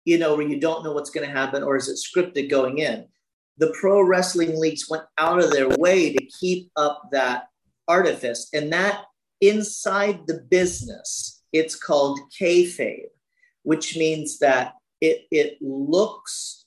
you 0.05 0.17
know 0.17 0.35
where 0.35 0.47
you 0.47 0.59
don't 0.59 0.83
know 0.83 0.91
what's 0.91 1.09
going 1.09 1.27
to 1.27 1.33
happen 1.33 1.63
or 1.63 1.75
is 1.75 1.89
it 1.89 1.97
scripted 1.97 2.49
going 2.49 2.79
in? 2.79 3.05
The 3.57 3.73
pro 3.79 4.01
wrestling 4.01 4.59
leagues 4.59 4.89
went 4.89 5.05
out 5.17 5.43
of 5.43 5.51
their 5.51 5.69
way 5.77 6.13
to 6.13 6.25
keep 6.39 6.69
up 6.75 7.09
that 7.11 7.47
artifice. 7.87 8.49
And 8.53 8.71
that 8.73 9.05
inside 9.41 10.27
the 10.27 10.41
business, 10.49 11.43
it's 11.53 11.75
called 11.75 12.19
kayfabe, 12.39 13.09
which 13.63 13.97
means 13.97 14.39
that 14.39 14.73
it, 15.01 15.25
it 15.31 15.57
looks 15.61 16.65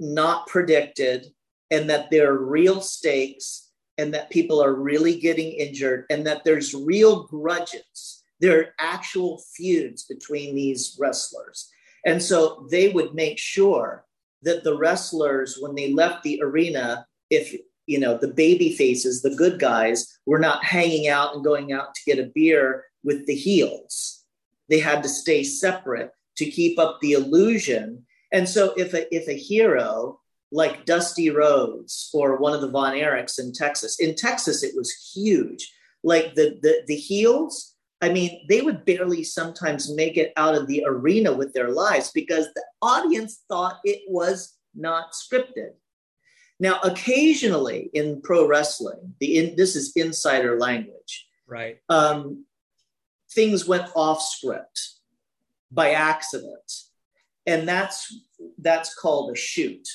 not 0.00 0.46
predicted 0.46 1.26
and 1.70 1.88
that 1.90 2.10
there 2.10 2.30
are 2.30 2.44
real 2.44 2.80
stakes 2.80 3.70
and 3.98 4.12
that 4.12 4.30
people 4.30 4.62
are 4.62 4.74
really 4.74 5.18
getting 5.18 5.52
injured 5.52 6.04
and 6.10 6.26
that 6.26 6.44
there's 6.44 6.74
real 6.74 7.24
grudges. 7.24 8.22
There 8.40 8.58
are 8.58 8.74
actual 8.78 9.42
feuds 9.56 10.04
between 10.04 10.54
these 10.54 10.96
wrestlers. 10.98 11.70
And 12.04 12.22
so 12.22 12.66
they 12.70 12.90
would 12.90 13.14
make 13.14 13.38
sure 13.38 14.04
that 14.42 14.62
the 14.64 14.76
wrestlers, 14.76 15.58
when 15.60 15.74
they 15.74 15.92
left 15.92 16.22
the 16.22 16.40
arena, 16.42 17.06
if 17.30 17.54
you 17.86 17.98
know 17.98 18.16
the 18.16 18.28
baby 18.28 18.74
faces 18.74 19.22
the 19.22 19.34
good 19.34 19.58
guys 19.58 20.18
were 20.26 20.38
not 20.38 20.64
hanging 20.64 21.08
out 21.08 21.34
and 21.34 21.44
going 21.44 21.72
out 21.72 21.94
to 21.94 22.00
get 22.06 22.18
a 22.18 22.30
beer 22.34 22.84
with 23.02 23.26
the 23.26 23.34
heels. 23.34 24.24
They 24.68 24.80
had 24.80 25.02
to 25.02 25.08
stay 25.08 25.44
separate 25.44 26.10
to 26.36 26.50
keep 26.50 26.78
up 26.78 26.98
the 27.00 27.12
illusion. 27.12 28.06
And 28.32 28.48
so 28.48 28.72
if 28.76 28.94
a 28.94 29.14
if 29.14 29.28
a 29.28 29.38
hero 29.38 30.20
like 30.50 30.84
dusty 30.86 31.30
rhodes 31.30 32.10
or 32.14 32.38
one 32.38 32.52
of 32.52 32.60
the 32.60 32.70
von 32.70 32.94
erichs 32.94 33.40
in 33.40 33.52
texas 33.52 33.98
in 33.98 34.14
texas 34.14 34.62
it 34.62 34.74
was 34.76 35.12
huge. 35.14 35.72
Like 36.02 36.34
the 36.34 36.58
the, 36.62 36.82
the 36.86 36.96
heels 36.96 37.74
i 38.02 38.08
mean 38.08 38.44
they 38.48 38.60
would 38.60 38.84
barely 38.84 39.24
sometimes 39.24 39.94
make 39.94 40.16
it 40.16 40.32
out 40.36 40.54
of 40.54 40.66
the 40.66 40.84
arena 40.86 41.32
with 41.32 41.52
their 41.54 41.70
lives 41.70 42.10
because 42.12 42.46
the 42.54 42.64
audience 42.82 43.42
thought 43.48 43.78
it 43.84 44.02
was 44.08 44.56
not 44.74 45.12
scripted 45.12 45.72
now, 46.60 46.78
occasionally 46.84 47.90
in 47.94 48.20
pro 48.22 48.46
wrestling, 48.46 49.14
the 49.18 49.38
in, 49.38 49.56
this 49.56 49.74
is 49.74 49.92
insider 49.96 50.58
language. 50.58 51.26
Right. 51.46 51.78
Um, 51.88 52.46
things 53.32 53.66
went 53.66 53.90
off 53.96 54.22
script 54.22 54.90
by 55.70 55.90
accident, 55.90 56.72
and 57.46 57.68
that's 57.68 58.16
that's 58.58 58.94
called 58.94 59.32
a 59.32 59.36
shoot. 59.36 59.86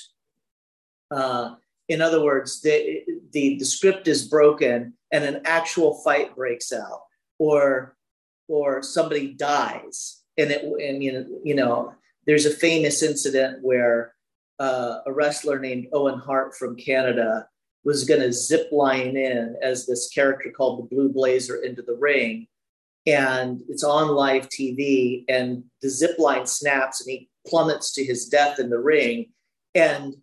Uh, 1.10 1.54
in 1.88 2.00
other 2.02 2.22
words, 2.22 2.60
the, 2.60 3.02
the 3.32 3.58
the 3.58 3.64
script 3.64 4.06
is 4.06 4.28
broken 4.28 4.94
and 5.10 5.24
an 5.24 5.40
actual 5.44 5.94
fight 6.02 6.36
breaks 6.36 6.72
out, 6.72 7.00
or 7.38 7.96
or 8.48 8.82
somebody 8.82 9.32
dies, 9.32 10.22
and 10.36 10.50
it 10.50 10.62
and 10.62 11.02
you 11.02 11.12
know 11.12 11.26
you 11.42 11.54
know 11.54 11.94
there's 12.26 12.46
a 12.46 12.50
famous 12.50 13.02
incident 13.02 13.60
where 13.62 14.14
uh, 14.60 15.00
a 15.06 15.12
wrestler 15.12 15.58
named 15.58 15.88
Owen 15.92 16.18
Hart 16.18 16.54
from 16.54 16.76
Canada 16.76 17.48
was 17.82 18.04
going 18.04 18.20
to 18.20 18.32
zip 18.32 18.68
line 18.70 19.16
in 19.16 19.56
as 19.62 19.86
this 19.86 20.10
character 20.10 20.52
called 20.54 20.78
the 20.78 20.94
Blue 20.94 21.08
Blazer 21.08 21.56
into 21.56 21.82
the 21.82 21.96
ring. 21.96 22.46
And 23.06 23.62
it's 23.68 23.82
on 23.82 24.08
live 24.08 24.50
TV, 24.50 25.24
and 25.28 25.64
the 25.80 25.88
zip 25.88 26.18
line 26.18 26.46
snaps 26.46 27.00
and 27.00 27.10
he 27.10 27.30
plummets 27.46 27.92
to 27.94 28.04
his 28.04 28.26
death 28.26 28.58
in 28.58 28.68
the 28.68 28.78
ring. 28.78 29.30
And 29.74 30.14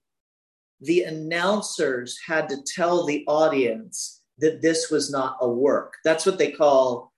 the 0.80 1.02
announcers 1.02 2.20
had 2.26 2.48
to 2.50 2.58
tell 2.76 3.06
the 3.06 3.26
audience 3.28 4.22
that 4.38 4.62
this 4.62 4.92
was 4.92 5.10
not 5.10 5.38
a 5.42 5.50
work. 5.50 5.96
That's 6.06 6.28
what 6.28 6.38
they 6.38 6.52
call 6.52 7.12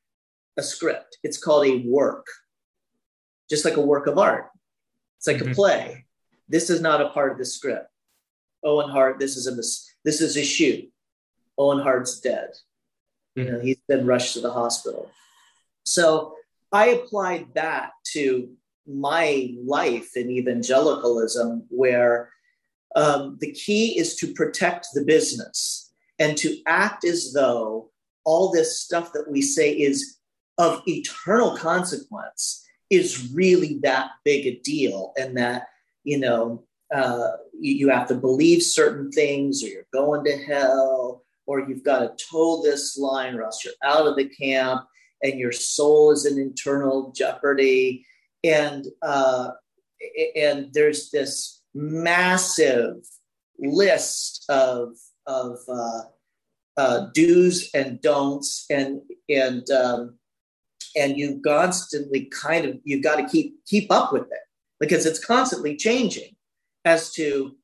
a 0.55 0.63
script. 0.63 1.17
It's 1.23 1.37
called 1.37 1.67
a 1.67 1.83
work, 1.85 2.25
just 3.49 3.65
like 3.65 3.75
a 3.75 3.81
work 3.81 4.07
of 4.07 4.17
art. 4.17 4.47
It's 5.17 5.27
like 5.27 5.37
mm-hmm. 5.37 5.51
a 5.51 5.55
play. 5.55 6.05
This 6.49 6.69
is 6.69 6.81
not 6.81 7.01
a 7.01 7.09
part 7.09 7.31
of 7.31 7.37
the 7.37 7.45
script. 7.45 7.89
Owen 8.63 8.89
Hart, 8.89 9.19
this 9.19 9.37
is 9.37 9.47
a 9.47 9.55
mis- 9.55 9.93
this 10.03 10.19
is 10.19 10.35
a 10.35 10.43
shoot. 10.43 10.89
Owen 11.57 11.79
Hart's 11.79 12.19
dead. 12.19 12.49
You 13.35 13.45
know, 13.45 13.59
he's 13.59 13.79
been 13.87 14.05
rushed 14.05 14.33
to 14.33 14.41
the 14.41 14.51
hospital. 14.51 15.11
So 15.83 16.35
I 16.71 16.87
applied 16.87 17.47
that 17.53 17.91
to 18.13 18.49
my 18.85 19.53
life 19.63 20.17
in 20.17 20.29
evangelicalism, 20.29 21.65
where 21.69 22.31
um, 22.95 23.37
the 23.39 23.51
key 23.51 23.97
is 23.97 24.15
to 24.17 24.33
protect 24.33 24.87
the 24.93 25.03
business 25.03 25.91
and 26.17 26.35
to 26.37 26.57
act 26.65 27.05
as 27.05 27.31
though 27.33 27.91
all 28.25 28.51
this 28.51 28.79
stuff 28.79 29.13
that 29.13 29.29
we 29.29 29.41
say 29.41 29.71
is 29.71 30.17
of 30.57 30.81
eternal 30.87 31.55
consequence 31.55 32.65
is 32.89 33.31
really 33.31 33.79
that 33.83 34.09
big 34.25 34.45
a 34.45 34.59
deal 34.59 35.13
and 35.17 35.37
that 35.37 35.67
you 36.09 36.17
know, 36.17 36.63
uh, 36.91 37.33
you, 37.59 37.73
you 37.75 37.89
have 37.89 38.07
to 38.07 38.15
believe 38.15 38.63
certain 38.63 39.11
things 39.11 39.63
or 39.63 39.67
you're 39.67 39.83
going 39.93 40.23
to 40.25 40.35
hell 40.37 41.23
or 41.45 41.59
you've 41.59 41.83
got 41.83 41.99
to 41.99 42.25
toe 42.25 42.63
this 42.63 42.97
line 42.97 43.35
or 43.35 43.43
else 43.43 43.63
you're 43.63 43.75
out 43.83 44.07
of 44.07 44.15
the 44.15 44.27
camp 44.27 44.81
and 45.21 45.39
your 45.39 45.51
soul 45.51 46.11
is 46.11 46.25
in 46.25 46.39
internal 46.39 47.13
jeopardy. 47.15 48.03
And 48.43 48.85
uh, 49.03 49.51
and 50.35 50.69
there's 50.73 51.11
this 51.11 51.61
massive 51.75 52.95
list 53.59 54.45
of 54.49 54.95
of 55.27 55.57
uh, 55.71 56.01
uh, 56.75 57.07
do's 57.13 57.69
and 57.75 58.01
don'ts 58.01 58.65
and 58.71 59.01
and 59.29 59.69
um, 59.69 60.17
and 60.95 61.17
you 61.17 61.39
constantly 61.45 62.31
kind 62.31 62.65
of 62.65 62.79
you've 62.83 63.03
got 63.03 63.17
to 63.17 63.27
keep 63.27 63.63
keep 63.67 63.91
up 63.91 64.11
with 64.11 64.23
it 64.23 64.48
because 64.79 65.05
it's 65.05 65.23
constantly 65.23 65.75
changing 65.75 66.35
as 66.85 67.11
to 67.13 67.55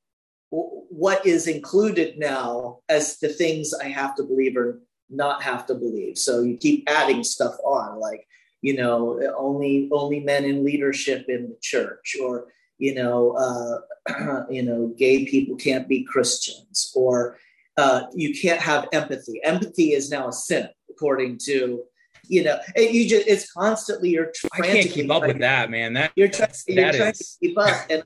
what 0.49 1.25
is 1.25 1.47
included 1.47 2.17
now 2.17 2.79
as 2.89 3.17
the 3.19 3.29
things 3.29 3.73
I 3.73 3.87
have 3.89 4.15
to 4.15 4.23
believe 4.23 4.55
or 4.55 4.79
not 5.09 5.43
have 5.43 5.65
to 5.67 5.75
believe. 5.75 6.17
So 6.17 6.41
you 6.41 6.57
keep 6.57 6.89
adding 6.89 7.23
stuff 7.23 7.55
on, 7.63 7.99
like 7.99 8.27
you 8.61 8.75
know, 8.75 9.21
only 9.37 9.89
only 9.91 10.21
men 10.21 10.45
in 10.45 10.65
leadership 10.65 11.25
in 11.27 11.49
the 11.49 11.57
church, 11.61 12.15
or 12.21 12.47
you 12.77 12.95
know, 12.95 13.31
uh, 13.33 14.43
you 14.49 14.63
know, 14.63 14.93
gay 14.97 15.25
people 15.25 15.55
can't 15.55 15.87
be 15.87 16.03
Christians, 16.03 16.91
or 16.95 17.37
uh, 17.77 18.03
you 18.13 18.33
can't 18.33 18.59
have 18.59 18.87
empathy. 18.91 19.39
Empathy 19.43 19.93
is 19.93 20.09
now 20.09 20.29
a 20.29 20.33
sin, 20.33 20.67
according 20.89 21.39
to 21.45 21.83
you 22.29 22.43
know. 22.43 22.59
It, 22.75 22.91
you 22.91 23.07
just 23.07 23.27
it's 23.27 23.51
constantly 23.51 24.09
you're. 24.09 24.31
I 24.53 24.61
can't 24.61 24.89
keep 24.89 25.11
up 25.11 25.25
with 25.25 25.39
that, 25.39 25.69
man. 25.69 25.93
That 25.93 26.11
you're, 26.15 26.27
trying, 26.27 26.51
you're 26.67 26.91
trying 26.91 27.11
is... 27.11 27.37
to 27.41 27.47
keep 27.47 27.57
up, 27.57 27.85
and 27.89 28.03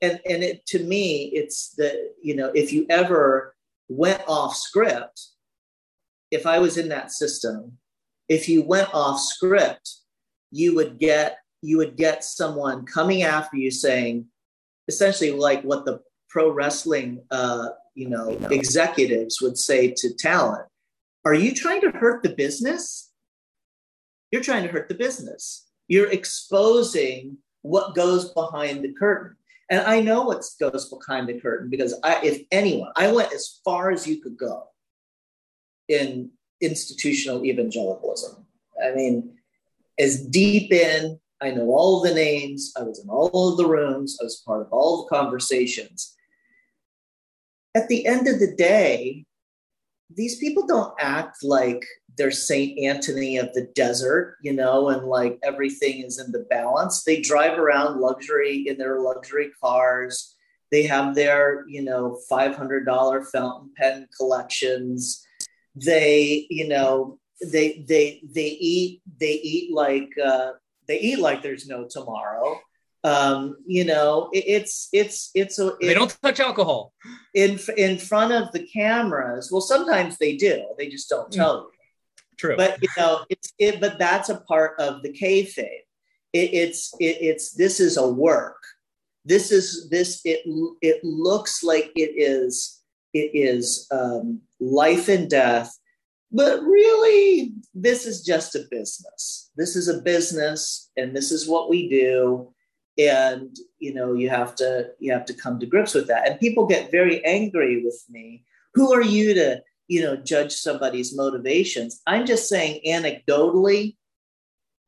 and 0.00 0.20
and 0.28 0.42
it, 0.42 0.66
to 0.66 0.78
me, 0.80 1.24
it's 1.34 1.70
the 1.70 2.12
you 2.22 2.36
know, 2.36 2.50
if 2.54 2.72
you 2.72 2.86
ever 2.88 3.54
went 3.88 4.22
off 4.26 4.54
script, 4.56 5.28
if 6.30 6.46
I 6.46 6.58
was 6.58 6.76
in 6.76 6.88
that 6.90 7.10
system, 7.10 7.78
if 8.28 8.48
you 8.48 8.62
went 8.62 8.92
off 8.94 9.20
script, 9.20 9.90
you 10.50 10.74
would 10.74 10.98
get 10.98 11.38
you 11.62 11.78
would 11.78 11.96
get 11.96 12.24
someone 12.24 12.86
coming 12.86 13.22
after 13.22 13.56
you 13.56 13.70
saying, 13.70 14.26
essentially 14.88 15.32
like 15.32 15.62
what 15.62 15.84
the 15.84 16.00
pro 16.28 16.50
wrestling 16.50 17.22
uh, 17.30 17.68
you 17.94 18.08
know 18.08 18.30
executives 18.50 19.40
would 19.40 19.58
say 19.58 19.92
to 19.96 20.14
talent 20.14 20.66
are 21.24 21.34
you 21.34 21.52
trying 21.52 21.80
to 21.80 21.90
hurt 21.90 22.22
the 22.22 22.30
business 22.30 23.10
you're 24.30 24.42
trying 24.42 24.62
to 24.62 24.68
hurt 24.68 24.88
the 24.88 24.94
business. 24.94 25.66
You're 25.86 26.10
exposing 26.10 27.38
what 27.62 27.94
goes 27.94 28.32
behind 28.32 28.84
the 28.84 28.92
curtain. 28.92 29.36
And 29.70 29.80
i 29.82 30.00
know 30.00 30.22
what 30.22 30.44
goes 30.58 30.88
behind 30.88 31.28
the 31.28 31.40
curtain 31.40 31.68
because 31.68 31.94
i 32.02 32.20
if 32.22 32.42
anyone 32.50 32.90
i 32.96 33.10
went 33.12 33.32
as 33.32 33.60
far 33.64 33.90
as 33.90 34.06
you 34.06 34.20
could 34.22 34.38
go 34.38 34.64
in 35.88 36.30
institutional 36.60 37.44
evangelicalism. 37.44 38.46
I 38.82 38.94
mean 38.94 39.36
as 39.98 40.24
deep 40.26 40.72
in 40.72 41.18
i 41.40 41.50
know 41.50 41.68
all 41.68 42.00
the 42.00 42.14
names. 42.14 42.72
I 42.78 42.82
was 42.82 43.02
in 43.02 43.10
all 43.10 43.50
of 43.50 43.56
the 43.58 43.66
rooms. 43.66 44.18
I 44.20 44.24
was 44.24 44.42
part 44.46 44.62
of 44.62 44.72
all 44.72 45.02
the 45.02 45.16
conversations. 45.16 46.14
At 47.74 47.88
the 47.88 48.06
end 48.06 48.26
of 48.26 48.40
the 48.40 48.54
day, 48.56 49.26
these 50.10 50.38
people 50.38 50.66
don't 50.66 50.94
act 50.98 51.42
like 51.42 51.84
they're 52.16 52.30
Saint 52.30 52.78
Anthony 52.78 53.36
of 53.36 53.52
the 53.54 53.68
desert, 53.74 54.36
you 54.42 54.52
know, 54.52 54.88
and 54.88 55.06
like 55.06 55.38
everything 55.42 56.02
is 56.02 56.18
in 56.18 56.32
the 56.32 56.46
balance. 56.50 57.04
They 57.04 57.20
drive 57.20 57.58
around 57.58 58.00
luxury 58.00 58.66
in 58.66 58.76
their 58.76 59.00
luxury 59.00 59.50
cars. 59.62 60.34
They 60.70 60.82
have 60.82 61.14
their, 61.14 61.64
you 61.68 61.82
know, 61.82 62.18
$500 62.30 63.26
fountain 63.32 63.70
pen 63.76 64.08
collections. 64.16 65.24
They, 65.76 66.46
you 66.50 66.68
know, 66.68 67.18
they 67.40 67.84
they 67.88 68.20
they 68.34 68.48
eat 68.48 69.00
they 69.20 69.34
eat 69.34 69.72
like 69.72 70.10
uh, 70.22 70.52
they 70.88 70.98
eat 70.98 71.20
like 71.20 71.40
there's 71.40 71.68
no 71.68 71.86
tomorrow 71.88 72.60
um, 73.04 73.56
you 73.66 73.84
know, 73.84 74.28
it, 74.32 74.44
it's 74.46 74.88
it's 74.92 75.30
it's 75.34 75.58
a. 75.58 75.68
It, 75.76 75.86
they 75.88 75.94
don't 75.94 76.16
touch 76.22 76.40
alcohol 76.40 76.92
in 77.34 77.58
in 77.76 77.98
front 77.98 78.32
of 78.32 78.52
the 78.52 78.66
cameras. 78.66 79.50
Well, 79.52 79.60
sometimes 79.60 80.18
they 80.18 80.36
do. 80.36 80.64
They 80.78 80.88
just 80.88 81.08
don't 81.08 81.30
tell 81.32 81.58
mm. 81.58 81.62
you. 81.64 81.70
True, 82.38 82.56
but 82.56 82.82
you 82.82 82.88
know, 82.96 83.24
it's 83.28 83.52
it. 83.58 83.80
But 83.80 83.98
that's 83.98 84.28
a 84.28 84.40
part 84.42 84.78
of 84.80 85.02
the 85.02 85.12
kayfabe. 85.12 85.84
It, 86.32 86.54
it's 86.54 86.92
it, 86.98 87.18
it's 87.20 87.52
this 87.52 87.80
is 87.80 87.96
a 87.96 88.08
work. 88.08 88.60
This 89.24 89.52
is 89.52 89.88
this. 89.90 90.20
It 90.24 90.40
it 90.82 91.02
looks 91.04 91.62
like 91.62 91.92
it 91.94 92.12
is 92.16 92.78
it 93.14 93.30
is 93.34 93.86
um, 93.90 94.40
life 94.60 95.08
and 95.08 95.30
death 95.30 95.78
but 96.30 96.60
really 96.60 97.54
this 97.74 98.06
is 98.06 98.22
just 98.22 98.54
a 98.54 98.66
business 98.70 99.50
this 99.56 99.76
is 99.76 99.88
a 99.88 100.02
business 100.02 100.90
and 100.96 101.16
this 101.16 101.32
is 101.32 101.48
what 101.48 101.70
we 101.70 101.88
do 101.88 102.52
and 102.98 103.56
you 103.78 103.94
know 103.94 104.12
you 104.12 104.28
have 104.28 104.54
to 104.56 104.90
you 104.98 105.12
have 105.12 105.24
to 105.26 105.34
come 105.34 105.58
to 105.60 105.66
grips 105.66 105.94
with 105.94 106.08
that. 106.08 106.28
And 106.28 106.40
people 106.40 106.66
get 106.66 106.90
very 106.90 107.24
angry 107.24 107.84
with 107.84 108.02
me. 108.10 108.44
Who 108.74 108.92
are 108.92 109.02
you 109.02 109.34
to 109.34 109.62
you 109.86 110.02
know 110.02 110.16
judge 110.16 110.52
somebody's 110.52 111.16
motivations? 111.16 112.02
I'm 112.06 112.26
just 112.26 112.48
saying 112.48 112.80
anecdotally 112.86 113.96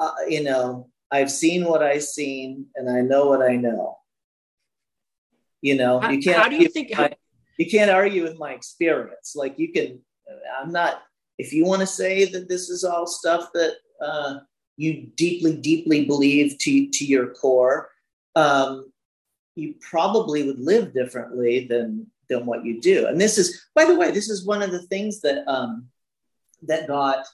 uh, 0.00 0.12
you 0.26 0.42
know 0.42 0.88
i've 1.12 1.30
seen 1.30 1.64
what 1.64 1.82
i've 1.82 2.02
seen 2.02 2.66
and 2.74 2.90
i 2.90 3.00
know 3.00 3.26
what 3.26 3.42
i 3.42 3.54
know. 3.54 3.98
You 5.62 5.76
know 5.76 6.02
you 6.08 6.22
can't 6.22 6.38
how 6.38 6.48
do 6.48 6.56
you 6.56 6.68
think 6.68 6.96
my, 6.96 7.12
you 7.58 7.70
can't 7.70 7.90
argue 7.90 8.22
with 8.22 8.38
my 8.38 8.52
experience. 8.52 9.34
Like 9.36 9.58
you 9.58 9.72
can 9.72 10.00
i'm 10.58 10.72
not 10.72 11.02
if 11.36 11.52
you 11.52 11.66
want 11.66 11.80
to 11.80 11.86
say 11.86 12.24
that 12.24 12.48
this 12.48 12.70
is 12.70 12.82
all 12.82 13.06
stuff 13.06 13.50
that 13.52 13.74
uh, 14.02 14.38
you 14.78 15.08
deeply 15.16 15.56
deeply 15.56 16.06
believe 16.06 16.56
to 16.58 16.88
to 16.88 17.04
your 17.04 17.34
core 17.34 17.90
um, 18.36 18.90
you 19.56 19.74
probably 19.80 20.46
would 20.46 20.58
live 20.58 20.92
differently 20.92 21.66
than 21.66 22.06
than 22.28 22.46
what 22.46 22.64
you 22.64 22.80
do. 22.80 23.06
And 23.06 23.20
this 23.20 23.38
is, 23.38 23.66
by 23.74 23.84
the 23.84 23.96
way, 23.96 24.12
this 24.12 24.30
is 24.30 24.46
one 24.46 24.62
of 24.62 24.70
the 24.70 24.82
things 24.82 25.20
that 25.22 25.46
um, 25.50 25.88
that 26.62 26.86
got 26.86 27.26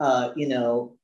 uh, 0.00 0.30
you 0.36 0.48
know 0.48 0.96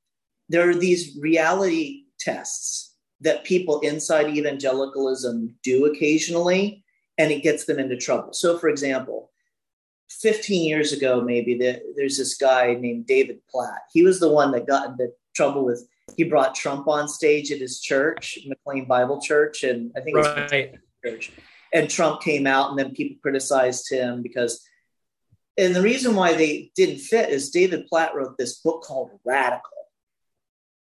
there 0.49 0.69
are 0.69 0.75
these 0.75 1.19
reality 1.21 2.05
tests 2.19 2.95
that 3.21 3.45
people 3.45 3.81
inside 3.81 4.29
evangelicalism 4.29 5.55
do 5.63 5.87
occasionally, 5.87 6.85
and 7.17 7.33
it 7.33 7.43
gets 7.43 7.65
them 7.65 7.79
into 7.79 7.97
trouble. 7.97 8.33
So, 8.33 8.59
for 8.59 8.69
example. 8.69 9.31
15 10.23 10.67
years 10.67 10.95
ago, 10.95 11.21
maybe 11.21 11.59
the, 11.59 11.83
there's 11.95 12.17
this 12.17 12.39
guy 12.39 12.73
named 12.73 13.07
David 13.07 13.41
Platt. 13.51 13.83
He 13.93 14.03
was 14.03 14.19
the 14.19 14.31
one 14.31 14.51
that 14.53 14.67
got 14.67 14.89
into 14.89 15.09
trouble 15.37 15.67
with 15.67 15.87
he 16.17 16.25
brought 16.25 16.55
Trump 16.55 16.89
on 16.89 17.09
stage 17.09 17.53
at 17.53 17.61
his 17.61 17.81
church, 17.81 18.39
McLean 18.47 18.87
Bible 18.87 19.21
Church, 19.21 19.65
and 19.65 19.93
I 19.97 20.01
think 20.01 20.17
it 20.17 20.21
was 20.21 20.51
right. 20.51 20.75
church. 21.05 21.33
And 21.73 21.89
Trump 21.89 22.23
came 22.23 22.47
out, 22.47 22.71
and 22.71 22.79
then 22.79 22.95
people 22.95 23.19
criticized 23.23 23.91
him 23.91 24.23
because. 24.23 24.65
And 25.57 25.75
the 25.75 25.83
reason 25.83 26.15
why 26.15 26.35
they 26.35 26.71
didn't 26.77 26.99
fit 26.99 27.31
is 27.31 27.51
David 27.51 27.89
Platt 27.89 28.15
wrote 28.15 28.39
this 28.39 28.61
book 28.61 28.85
called 28.85 29.11
Radical, 29.25 29.89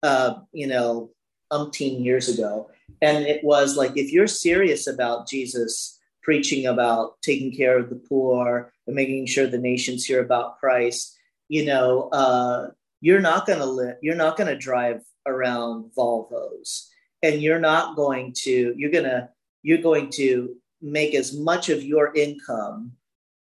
uh, 0.04 0.34
you 0.52 0.68
know, 0.68 1.10
umpteen 1.52 2.04
years 2.04 2.28
ago, 2.28 2.70
and 3.02 3.24
it 3.24 3.42
was 3.42 3.76
like 3.76 3.96
if 3.96 4.12
you're 4.12 4.28
serious 4.28 4.86
about 4.86 5.28
Jesus 5.28 5.98
preaching 6.28 6.66
about 6.66 7.20
taking 7.22 7.50
care 7.50 7.78
of 7.78 7.88
the 7.88 7.96
poor 7.96 8.70
and 8.86 8.94
making 8.94 9.24
sure 9.24 9.46
the 9.46 9.56
nations 9.56 10.04
hear 10.04 10.22
about 10.22 10.58
Christ, 10.58 11.16
you 11.48 11.64
know, 11.64 12.10
uh, 12.10 12.68
you're 13.01 13.20
not 13.20 13.46
going 13.46 13.59
to 13.59 13.66
live, 13.66 13.96
you're 14.03 14.16
not 14.16 14.36
going 14.36 14.49
to 14.49 14.57
drive 14.57 15.03
around 15.26 15.90
Volvos, 15.96 16.88
and 17.22 17.42
you're 17.42 17.61
not 17.61 17.96
going 17.96 18.32
to 18.44 18.74
you're 18.76 18.90
gonna 18.90 19.30
you're 19.62 19.82
going 19.82 20.11
to 20.11 20.57
make 20.80 21.14
as 21.14 21.36
much 21.36 21.68
of 21.68 21.82
your 21.82 22.14
income 22.14 22.92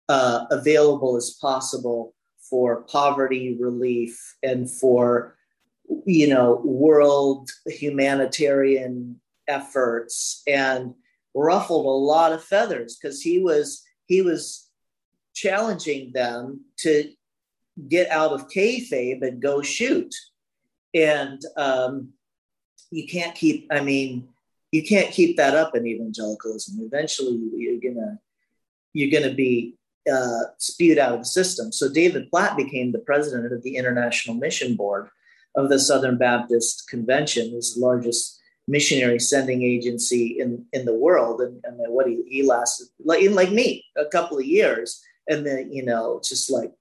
uh, 0.08 0.44
available 0.50 1.16
as 1.16 1.36
possible 1.40 2.14
for 2.38 2.82
poverty 2.82 3.56
relief 3.58 4.36
and 4.42 4.70
for 4.70 5.36
you 6.04 6.28
know 6.28 6.60
world 6.64 7.50
humanitarian 7.66 9.20
efforts 9.48 10.42
and 10.46 10.94
ruffled 11.34 11.86
a 11.86 11.88
lot 11.88 12.32
of 12.32 12.44
feathers 12.44 12.96
because 12.96 13.20
he 13.20 13.38
was 13.38 13.82
he 14.06 14.22
was 14.22 14.68
challenging 15.34 16.12
them 16.12 16.60
to 16.76 17.10
get 17.88 18.10
out 18.10 18.32
of 18.32 18.48
kayfabe 18.48 19.22
and 19.22 19.40
go 19.42 19.62
shoot. 19.62 20.14
And 20.94 21.40
um, 21.56 22.12
you 22.92 23.06
can't 23.06 23.34
keep 23.34 23.66
i 23.72 23.80
mean 23.80 24.28
you 24.70 24.82
can't 24.82 25.12
keep 25.12 25.36
that 25.36 25.54
up 25.54 25.76
in 25.76 25.86
evangelicalism. 25.86 26.80
Eventually 26.80 27.38
you're 27.56 27.80
gonna 27.80 28.18
you're 28.92 29.10
gonna 29.10 29.34
be 29.34 29.74
uh, 30.10 30.44
spewed 30.58 30.98
out 30.98 31.12
of 31.12 31.20
the 31.20 31.26
system. 31.26 31.72
So 31.72 31.92
david 31.92 32.30
platt 32.30 32.56
became 32.56 32.92
the 32.92 32.98
president 32.98 33.52
of 33.52 33.62
the 33.62 33.76
international 33.76 34.36
mission 34.36 34.76
board 34.76 35.08
of 35.56 35.68
the 35.68 35.78
southern 35.78 36.16
baptist 36.16 36.88
convention 36.88 37.52
is 37.54 37.74
the 37.74 37.80
largest 37.80 38.40
missionary 38.68 39.18
sending 39.18 39.62
agency 39.62 40.38
in, 40.40 40.64
in 40.72 40.86
the 40.86 40.94
world. 40.94 41.42
And, 41.42 41.60
and 41.64 41.76
what 41.92 42.06
he, 42.06 42.22
he 42.26 42.42
lasted 42.42 42.88
like, 43.04 43.28
like 43.30 43.50
me 43.50 43.84
a 43.96 44.06
couple 44.06 44.38
of 44.38 44.46
years. 44.46 45.02
And 45.28 45.46
then 45.46 45.72
you 45.72 45.84
know 45.84 46.20
just 46.24 46.50
like 46.50 46.72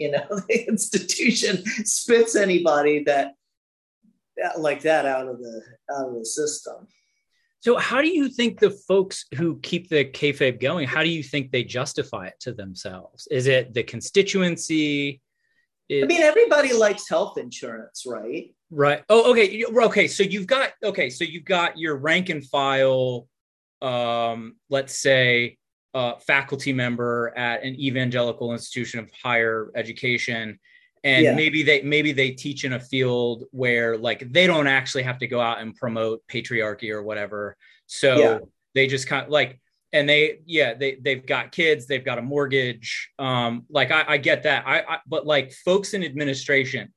you 0.00 0.10
know 0.10 0.26
the 0.48 0.68
institution 0.68 1.62
spits 1.84 2.34
anybody 2.34 3.04
that 3.04 3.34
like 4.58 4.82
that 4.82 5.06
out 5.06 5.28
of 5.28 5.38
the 5.38 5.62
out 5.94 6.08
of 6.08 6.14
the 6.14 6.24
system. 6.24 6.88
So, 7.60 7.76
how 7.76 8.00
do 8.00 8.08
you 8.08 8.30
think 8.30 8.58
the 8.58 8.70
folks 8.70 9.26
who 9.34 9.60
keep 9.60 9.90
the 9.90 10.04
kayfabe 10.04 10.60
going? 10.60 10.88
How 10.88 11.02
do 11.02 11.10
you 11.10 11.22
think 11.22 11.52
they 11.52 11.62
justify 11.62 12.28
it 12.28 12.40
to 12.40 12.52
themselves? 12.52 13.28
Is 13.30 13.46
it 13.46 13.74
the 13.74 13.82
constituency? 13.82 15.20
It, 15.90 16.04
I 16.04 16.06
mean, 16.06 16.22
everybody 16.22 16.72
likes 16.72 17.06
health 17.08 17.36
insurance, 17.36 18.04
right? 18.06 18.54
Right. 18.70 19.04
Oh, 19.10 19.32
okay. 19.32 19.64
Okay. 19.66 20.08
So 20.08 20.22
you've 20.22 20.46
got 20.46 20.70
okay. 20.82 21.10
So 21.10 21.24
you've 21.24 21.44
got 21.44 21.76
your 21.76 21.96
rank 21.96 22.30
and 22.30 22.44
file. 22.46 23.28
Um, 23.82 24.56
let's 24.70 24.98
say 24.98 25.58
uh, 25.94 26.14
faculty 26.18 26.72
member 26.72 27.32
at 27.36 27.62
an 27.64 27.74
evangelical 27.80 28.52
institution 28.52 29.00
of 29.00 29.10
higher 29.22 29.70
education 29.74 30.58
and 31.02 31.24
yeah. 31.24 31.34
maybe 31.34 31.62
they 31.62 31.82
maybe 31.82 32.12
they 32.12 32.30
teach 32.30 32.64
in 32.64 32.74
a 32.74 32.80
field 32.80 33.44
where 33.50 33.96
like 33.96 34.30
they 34.32 34.46
don't 34.46 34.66
actually 34.66 35.02
have 35.02 35.18
to 35.18 35.26
go 35.26 35.40
out 35.40 35.60
and 35.60 35.74
promote 35.74 36.22
patriarchy 36.28 36.90
or 36.90 37.02
whatever 37.02 37.56
so 37.86 38.18
yeah. 38.18 38.38
they 38.74 38.86
just 38.86 39.06
kind 39.06 39.24
of 39.24 39.30
like 39.30 39.58
and 39.92 40.08
they 40.08 40.40
yeah 40.44 40.74
they 40.74 40.96
they've 40.96 41.26
got 41.26 41.52
kids 41.52 41.86
they've 41.86 42.04
got 42.04 42.18
a 42.18 42.22
mortgage 42.22 43.10
um 43.18 43.64
like 43.70 43.90
i, 43.90 44.04
I 44.08 44.16
get 44.18 44.42
that 44.44 44.64
I, 44.66 44.80
I 44.80 44.98
but 45.06 45.26
like 45.26 45.52
folks 45.52 45.94
in 45.94 46.04
administration 46.04 46.92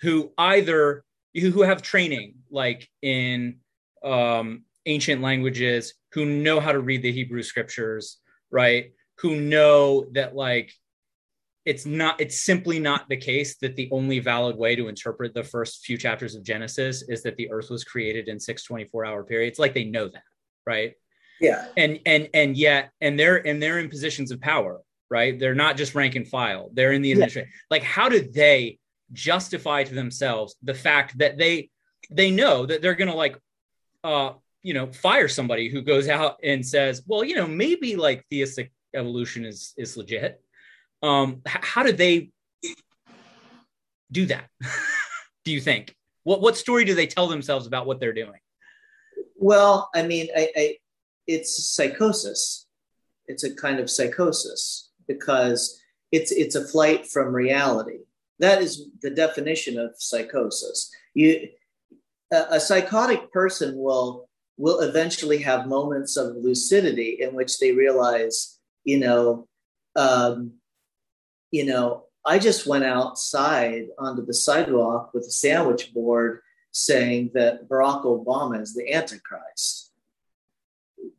who 0.00 0.32
either 0.38 1.04
who 1.34 1.62
have 1.62 1.82
training 1.82 2.34
like 2.50 2.88
in 3.02 3.58
um 4.04 4.64
ancient 4.86 5.22
languages 5.22 5.94
who 6.12 6.24
know 6.24 6.60
how 6.60 6.72
to 6.72 6.80
read 6.80 7.02
the 7.02 7.12
hebrew 7.12 7.42
scriptures 7.42 8.18
right 8.50 8.92
who 9.18 9.40
know 9.40 10.06
that 10.12 10.34
like 10.34 10.72
it's 11.64 11.84
not 11.84 12.18
it's 12.18 12.40
simply 12.40 12.78
not 12.78 13.08
the 13.10 13.16
case 13.16 13.56
that 13.58 13.76
the 13.76 13.90
only 13.92 14.20
valid 14.20 14.56
way 14.56 14.74
to 14.74 14.88
interpret 14.88 15.34
the 15.34 15.42
first 15.42 15.84
few 15.84 15.98
chapters 15.98 16.34
of 16.34 16.42
genesis 16.42 17.02
is 17.08 17.22
that 17.22 17.36
the 17.36 17.50
earth 17.50 17.68
was 17.68 17.84
created 17.84 18.28
in 18.28 18.40
six 18.40 18.64
24 18.64 19.04
hour 19.04 19.22
periods. 19.22 19.58
Like 19.58 19.74
they 19.74 19.84
know 19.84 20.08
that 20.08 20.22
right? 20.66 20.94
Yeah. 21.40 21.66
And 21.76 22.00
and 22.06 22.28
and 22.34 22.56
yet 22.56 22.90
and 23.00 23.18
they're 23.18 23.46
and 23.46 23.62
they're 23.62 23.78
in 23.78 23.88
positions 23.88 24.30
of 24.30 24.40
power 24.40 24.80
right? 25.10 25.38
They're 25.38 25.54
not 25.54 25.78
just 25.78 25.94
rank 25.94 26.16
and 26.16 26.28
file. 26.28 26.70
They're 26.74 26.92
in 26.92 27.02
the 27.02 27.12
administration. 27.12 27.50
Yeah. 27.50 27.66
like 27.70 27.82
how 27.82 28.08
do 28.08 28.20
they 28.20 28.78
justify 29.12 29.82
to 29.82 29.94
themselves 29.94 30.56
the 30.62 30.74
fact 30.74 31.18
that 31.18 31.38
they 31.38 31.70
they 32.10 32.30
know 32.30 32.66
that 32.66 32.82
they're 32.82 32.94
gonna 32.94 33.14
like 33.14 33.38
uh 34.04 34.32
you 34.62 34.74
know 34.74 34.86
fire 34.92 35.28
somebody 35.28 35.68
who 35.68 35.82
goes 35.82 36.08
out 36.08 36.38
and 36.42 36.66
says 36.66 37.02
well 37.06 37.24
you 37.24 37.34
know 37.34 37.46
maybe 37.46 37.96
like 37.96 38.24
theistic 38.30 38.72
evolution 38.94 39.44
is 39.44 39.74
is 39.76 39.96
legit. 39.96 40.40
Um 41.02 41.42
h- 41.46 41.62
how 41.62 41.82
do 41.82 41.92
they 41.92 42.30
do 44.10 44.26
that 44.26 44.48
do 45.44 45.52
you 45.52 45.60
think? 45.60 45.94
What 46.24 46.40
what 46.40 46.56
story 46.56 46.84
do 46.84 46.94
they 46.94 47.06
tell 47.06 47.28
themselves 47.28 47.66
about 47.66 47.86
what 47.86 48.00
they're 48.00 48.12
doing? 48.12 48.40
Well 49.36 49.88
i 49.94 50.02
mean 50.02 50.28
i, 50.36 50.48
I 50.56 50.76
it's 51.28 51.68
psychosis. 51.74 52.66
It's 53.28 53.44
a 53.44 53.54
kind 53.54 53.78
of 53.78 53.90
psychosis 53.90 54.90
because 55.06 55.80
it's 56.10 56.32
it's 56.32 56.56
a 56.56 56.66
flight 56.66 57.06
from 57.06 57.34
reality. 57.34 57.98
That 58.40 58.62
is 58.62 58.88
the 59.02 59.10
definition 59.10 59.78
of 59.78 59.90
psychosis. 59.98 60.90
You 61.14 61.48
a, 62.32 62.46
a 62.52 62.60
psychotic 62.60 63.30
person 63.30 63.76
will 63.76 64.27
will 64.58 64.80
eventually 64.80 65.38
have 65.38 65.68
moments 65.68 66.16
of 66.16 66.36
lucidity 66.36 67.18
in 67.20 67.34
which 67.34 67.58
they 67.58 67.72
realize, 67.72 68.58
you 68.84 68.98
know, 68.98 69.46
um, 69.96 70.52
you 71.50 71.64
know, 71.64 72.04
I 72.26 72.38
just 72.38 72.66
went 72.66 72.84
outside 72.84 73.86
onto 73.98 74.26
the 74.26 74.34
sidewalk 74.34 75.14
with 75.14 75.24
a 75.24 75.30
sandwich 75.30 75.94
board 75.94 76.40
saying 76.72 77.30
that 77.34 77.68
Barack 77.68 78.04
Obama 78.04 78.60
is 78.60 78.74
the 78.74 78.92
Antichrist. 78.92 79.92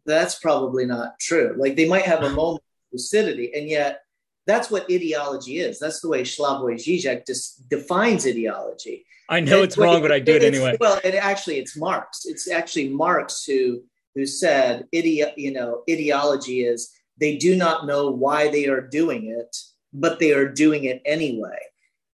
That's 0.06 0.38
probably 0.38 0.86
not 0.86 1.20
true. 1.20 1.56
Like 1.58 1.76
they 1.76 1.88
might 1.88 2.06
have 2.06 2.24
a 2.24 2.30
moment 2.42 2.62
of 2.62 2.94
lucidity, 2.94 3.52
and 3.56 3.68
yet 3.68 4.02
that's 4.50 4.72
what 4.72 4.92
ideology 4.92 5.60
is. 5.60 5.80
That's 5.80 6.02
the 6.02 6.10
way 6.10 6.24
Slavoj 6.24 6.76
Žižek 6.76 7.26
just 7.26 7.68
defines 7.70 8.26
ideology. 8.26 9.06
I 9.30 9.40
know 9.40 9.62
it's 9.62 9.78
wrong, 9.78 10.02
but 10.02 10.12
I 10.12 10.20
do 10.20 10.36
it 10.36 10.44
anyway. 10.44 10.76
Well, 10.80 11.00
it 11.04 11.14
actually 11.14 11.60
it's 11.60 11.78
Marx. 11.78 12.26
It's 12.26 12.50
actually 12.50 12.90
Marx 12.90 13.46
who 13.46 13.84
who 14.16 14.26
said 14.26 14.88
ide- 14.94 15.34
you 15.38 15.52
know 15.52 15.84
ideology 15.90 16.64
is 16.64 16.92
they 17.20 17.38
do 17.38 17.56
not 17.56 17.86
know 17.86 18.10
why 18.10 18.50
they 18.50 18.68
are 18.68 18.82
doing 18.82 19.28
it, 19.28 19.56
but 19.94 20.20
they 20.20 20.32
are 20.32 20.48
doing 20.48 20.86
it 20.86 21.02
anyway. 21.06 21.60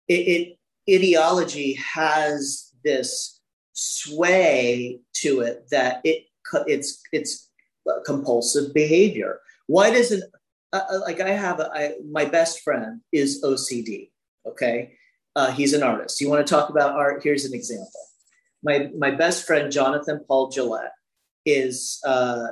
It, 0.08 0.58
it 0.88 0.94
ideology 0.96 1.74
has 1.74 2.70
this 2.84 3.40
sway 3.74 5.00
to 5.14 5.40
it 5.40 5.68
that 5.70 6.00
it 6.04 6.24
it's 6.66 7.02
it's 7.12 7.50
compulsive 8.06 8.72
behavior. 8.72 9.40
Why 9.66 9.90
doesn't 9.90 10.24
uh, 10.72 10.80
uh, 10.90 11.00
like 11.00 11.20
I 11.20 11.30
have 11.30 11.60
a, 11.60 11.70
I, 11.72 11.92
my 12.10 12.24
best 12.24 12.60
friend 12.60 13.00
is 13.12 13.42
OCD. 13.44 14.10
Okay, 14.46 14.94
uh, 15.36 15.50
he's 15.50 15.72
an 15.72 15.82
artist. 15.82 16.20
You 16.20 16.28
want 16.28 16.46
to 16.46 16.50
talk 16.50 16.70
about 16.70 16.94
art? 16.94 17.22
Here's 17.22 17.44
an 17.44 17.54
example. 17.54 17.90
My, 18.62 18.90
my 18.96 19.10
best 19.10 19.46
friend, 19.46 19.72
Jonathan 19.72 20.24
Paul 20.26 20.50
Gillette, 20.50 20.92
is 21.44 22.00
uh, 22.06 22.48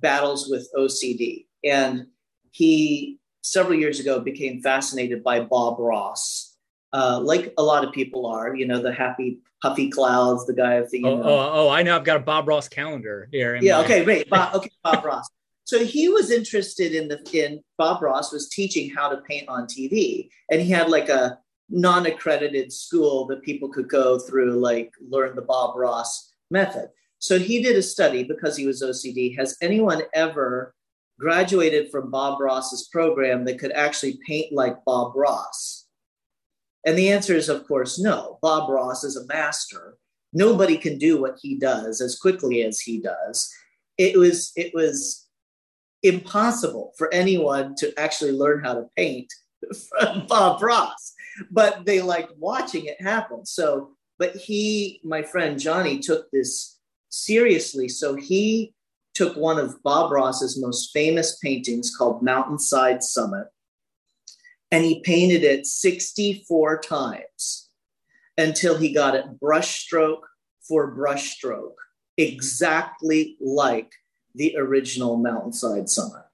battles 0.00 0.48
with 0.48 0.68
OCD. 0.76 1.46
And 1.64 2.08
he, 2.50 3.18
several 3.42 3.78
years 3.78 4.00
ago, 4.00 4.20
became 4.20 4.60
fascinated 4.60 5.22
by 5.22 5.40
Bob 5.40 5.78
Ross, 5.78 6.56
uh, 6.92 7.20
like 7.22 7.54
a 7.56 7.62
lot 7.62 7.84
of 7.84 7.92
people 7.92 8.26
are, 8.26 8.54
you 8.54 8.66
know, 8.66 8.82
the 8.82 8.92
happy 8.92 9.38
puffy 9.62 9.88
clouds, 9.88 10.44
the 10.46 10.54
guy 10.54 10.74
of 10.74 10.90
the. 10.90 11.02
Oh, 11.04 11.22
oh, 11.22 11.50
oh, 11.54 11.68
I 11.70 11.82
know. 11.82 11.96
I've 11.96 12.04
got 12.04 12.16
a 12.18 12.20
Bob 12.20 12.48
Ross 12.48 12.68
calendar 12.68 13.28
here. 13.32 13.56
Yeah. 13.56 13.78
My... 13.78 13.84
Okay. 13.84 14.04
Wait. 14.04 14.28
Bob, 14.28 14.54
okay. 14.56 14.70
Bob 14.82 15.04
Ross. 15.04 15.28
So 15.72 15.86
he 15.86 16.06
was 16.10 16.30
interested 16.30 16.92
in 16.92 17.08
the 17.08 17.18
in 17.32 17.62
Bob 17.78 18.02
Ross 18.02 18.30
was 18.30 18.50
teaching 18.50 18.90
how 18.90 19.08
to 19.08 19.22
paint 19.22 19.48
on 19.48 19.66
TV, 19.66 20.28
and 20.50 20.60
he 20.60 20.68
had 20.68 20.90
like 20.90 21.08
a 21.08 21.38
non-accredited 21.70 22.70
school 22.70 23.26
that 23.28 23.42
people 23.42 23.70
could 23.70 23.88
go 23.88 24.18
through, 24.18 24.60
like 24.60 24.92
learn 25.08 25.34
the 25.34 25.40
Bob 25.40 25.74
Ross 25.74 26.30
method. 26.50 26.90
So 27.20 27.38
he 27.38 27.62
did 27.62 27.74
a 27.74 27.82
study 27.82 28.22
because 28.22 28.54
he 28.54 28.66
was 28.66 28.82
OCD. 28.82 29.34
Has 29.38 29.56
anyone 29.62 30.02
ever 30.12 30.74
graduated 31.18 31.90
from 31.90 32.10
Bob 32.10 32.38
Ross's 32.38 32.90
program 32.92 33.46
that 33.46 33.58
could 33.58 33.72
actually 33.72 34.18
paint 34.28 34.52
like 34.52 34.76
Bob 34.84 35.16
Ross? 35.16 35.86
And 36.84 36.98
the 36.98 37.10
answer 37.10 37.34
is, 37.34 37.48
of 37.48 37.66
course, 37.66 37.98
no. 37.98 38.38
Bob 38.42 38.68
Ross 38.68 39.04
is 39.04 39.16
a 39.16 39.24
master. 39.24 39.96
Nobody 40.34 40.76
can 40.76 40.98
do 40.98 41.18
what 41.18 41.38
he 41.40 41.58
does 41.58 42.02
as 42.02 42.18
quickly 42.18 42.62
as 42.62 42.78
he 42.78 43.00
does. 43.00 43.50
It 43.96 44.18
was 44.18 44.52
it 44.54 44.74
was 44.74 45.30
impossible 46.02 46.92
for 46.98 47.12
anyone 47.12 47.74
to 47.76 47.92
actually 47.98 48.32
learn 48.32 48.64
how 48.64 48.74
to 48.74 48.86
paint 48.96 49.32
from 49.90 50.26
Bob 50.26 50.62
Ross 50.62 51.14
but 51.50 51.84
they 51.84 52.00
liked 52.00 52.32
watching 52.38 52.86
it 52.86 53.00
happen. 53.00 53.46
So, 53.46 53.90
but 54.18 54.34
he, 54.36 55.00
my 55.04 55.22
friend 55.22 55.58
Johnny, 55.58 55.98
took 55.98 56.30
this 56.30 56.78
seriously. 57.08 57.88
So 57.88 58.14
he 58.14 58.74
took 59.14 59.36
one 59.36 59.58
of 59.58 59.82
Bob 59.82 60.12
Ross's 60.12 60.60
most 60.60 60.90
famous 60.92 61.38
paintings 61.38 61.94
called 61.94 62.22
Mountainside 62.22 63.02
Summit, 63.02 63.46
and 64.70 64.84
he 64.84 65.00
painted 65.00 65.44
it 65.44 65.66
64 65.66 66.78
times 66.80 67.68
until 68.38 68.78
he 68.78 68.92
got 68.92 69.14
it 69.14 69.38
brushstroke 69.38 70.22
for 70.66 70.96
brushstroke, 70.96 71.74
exactly 72.16 73.36
like 73.40 73.92
the 74.34 74.56
original 74.56 75.16
Mountainside 75.16 75.88
Summit. 75.88 76.24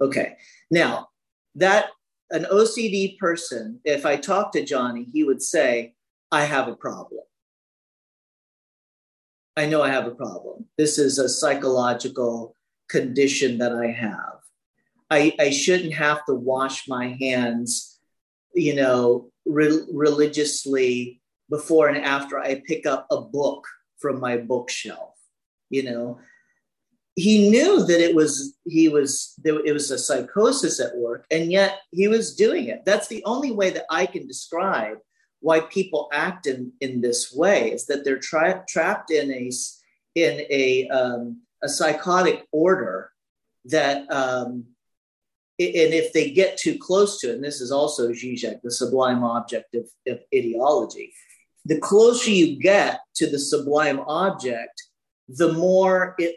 Okay, 0.00 0.36
now 0.70 1.08
that 1.56 1.90
an 2.30 2.46
OCD 2.50 3.18
person, 3.18 3.80
if 3.84 4.06
I 4.06 4.16
talk 4.16 4.52
to 4.52 4.64
Johnny, 4.64 5.06
he 5.12 5.24
would 5.24 5.42
say, 5.42 5.94
I 6.30 6.44
have 6.44 6.68
a 6.68 6.76
problem. 6.76 7.22
I 9.56 9.66
know 9.66 9.82
I 9.82 9.90
have 9.90 10.06
a 10.06 10.14
problem. 10.14 10.66
This 10.78 10.98
is 10.98 11.18
a 11.18 11.28
psychological 11.28 12.54
condition 12.88 13.58
that 13.58 13.72
I 13.74 13.88
have. 13.88 14.38
I, 15.10 15.34
I 15.40 15.50
shouldn't 15.50 15.94
have 15.94 16.24
to 16.26 16.34
wash 16.34 16.88
my 16.88 17.16
hands, 17.20 17.98
you 18.54 18.74
know, 18.74 19.30
re- 19.44 19.84
religiously 19.92 21.20
before 21.50 21.88
and 21.88 22.04
after 22.04 22.38
I 22.38 22.62
pick 22.64 22.86
up 22.86 23.06
a 23.10 23.20
book 23.20 23.66
from 23.98 24.20
my 24.20 24.36
bookshelf. 24.36 25.14
You 25.68 25.82
know, 25.84 26.20
he 27.16 27.50
knew 27.50 27.84
that 27.84 28.00
it 28.00 28.14
was 28.14 28.56
he 28.66 28.88
was 28.88 29.34
it 29.44 29.72
was 29.72 29.90
a 29.90 29.98
psychosis 29.98 30.80
at 30.80 30.96
work 30.96 31.26
and 31.30 31.50
yet 31.50 31.80
he 31.90 32.08
was 32.08 32.36
doing 32.36 32.68
it. 32.68 32.82
That's 32.84 33.08
the 33.08 33.22
only 33.24 33.50
way 33.50 33.70
that 33.70 33.84
i 33.90 34.06
can 34.06 34.26
describe 34.26 34.98
why 35.40 35.60
people 35.60 36.08
act 36.12 36.46
in 36.46 36.72
in 36.80 37.00
this 37.00 37.32
way 37.32 37.72
is 37.72 37.86
that 37.86 38.04
they're 38.04 38.18
tra- 38.18 38.64
trapped 38.68 39.10
in 39.10 39.32
a 39.32 39.50
in 40.14 40.46
a 40.50 40.88
um, 40.88 41.40
a 41.62 41.68
psychotic 41.68 42.46
order 42.52 43.10
that 43.64 44.10
um, 44.10 44.64
and 45.58 45.92
if 45.92 46.12
they 46.12 46.30
get 46.30 46.56
too 46.56 46.78
close 46.78 47.20
to 47.20 47.30
it 47.30 47.34
and 47.34 47.44
this 47.44 47.60
is 47.60 47.70
also 47.70 48.08
Zizek, 48.10 48.62
the 48.62 48.70
sublime 48.70 49.22
object 49.22 49.74
of, 49.74 49.86
of 50.06 50.20
ideology 50.34 51.12
the 51.66 51.78
closer 51.78 52.30
you 52.30 52.58
get 52.58 53.00
to 53.14 53.28
the 53.30 53.38
sublime 53.38 54.00
object 54.00 54.82
the 55.28 55.52
more 55.52 56.14
it 56.18 56.36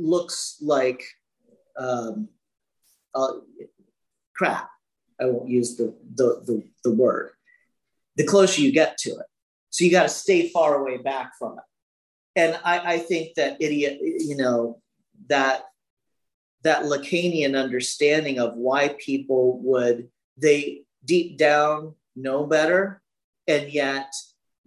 looks 0.00 0.56
like 0.60 1.04
um, 1.78 2.28
uh, 3.14 3.32
crap. 4.34 4.70
I 5.20 5.26
won't 5.26 5.48
use 5.48 5.76
the, 5.76 5.94
the, 6.14 6.42
the, 6.46 6.62
the 6.84 6.92
word. 6.92 7.32
The 8.16 8.24
closer 8.24 8.62
you 8.62 8.72
get 8.72 8.98
to 8.98 9.10
it. 9.10 9.26
So 9.70 9.84
you 9.84 9.90
got 9.90 10.04
to 10.04 10.08
stay 10.08 10.48
far 10.48 10.80
away 10.80 10.96
back 10.98 11.32
from 11.38 11.58
it. 11.58 11.64
And 12.36 12.58
I, 12.64 12.94
I 12.94 12.98
think 12.98 13.34
that 13.34 13.56
idiot, 13.60 13.98
you 14.00 14.36
know, 14.36 14.80
that 15.28 15.64
that 16.62 16.84
Lacanian 16.84 17.58
understanding 17.58 18.38
of 18.38 18.54
why 18.54 18.94
people 18.98 19.58
would 19.62 20.08
they 20.36 20.82
deep 21.04 21.38
down 21.38 21.94
know 22.14 22.46
better, 22.46 23.00
and 23.46 23.70
yet 23.72 24.12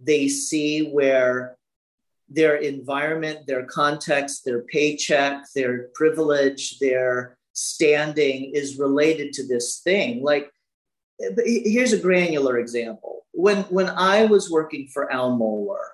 they 0.00 0.28
see 0.28 0.88
where 0.88 1.56
their 2.28 2.56
environment, 2.56 3.46
their 3.46 3.64
context, 3.64 4.44
their 4.44 4.62
paycheck, 4.62 5.44
their 5.54 5.88
privilege, 5.94 6.78
their 6.78 7.36
standing 7.52 8.52
is 8.54 8.78
related 8.78 9.32
to 9.34 9.46
this 9.46 9.80
thing. 9.80 10.22
Like, 10.22 10.50
here's 11.18 11.92
a 11.92 11.98
granular 11.98 12.58
example. 12.58 13.26
When 13.32 13.62
when 13.64 13.88
I 13.88 14.24
was 14.26 14.50
working 14.50 14.88
for 14.88 15.10
Al 15.12 15.36
Mohler, 15.36 15.84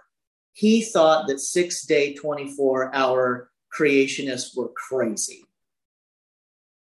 he 0.53 0.83
thought 0.83 1.26
that 1.28 1.41
six 1.41 1.85
day, 1.87 2.14
24 2.14 2.95
hour 2.95 3.51
creationists 3.72 4.57
were 4.57 4.68
crazy. 4.68 5.45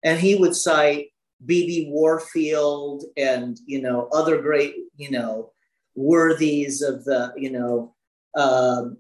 And 0.03 0.19
he 0.19 0.36
would 0.36 0.55
cite 0.55 1.13
B.B. 1.45 1.88
Warfield 1.89 3.03
and 3.17 3.59
you 3.65 3.81
know 3.81 4.07
other 4.11 4.41
great 4.41 4.75
you 4.97 5.11
know 5.11 5.51
worthies 5.95 6.81
of 6.81 7.03
the 7.05 7.34
you 7.38 7.51
know 7.51 7.95
um, 8.36 8.97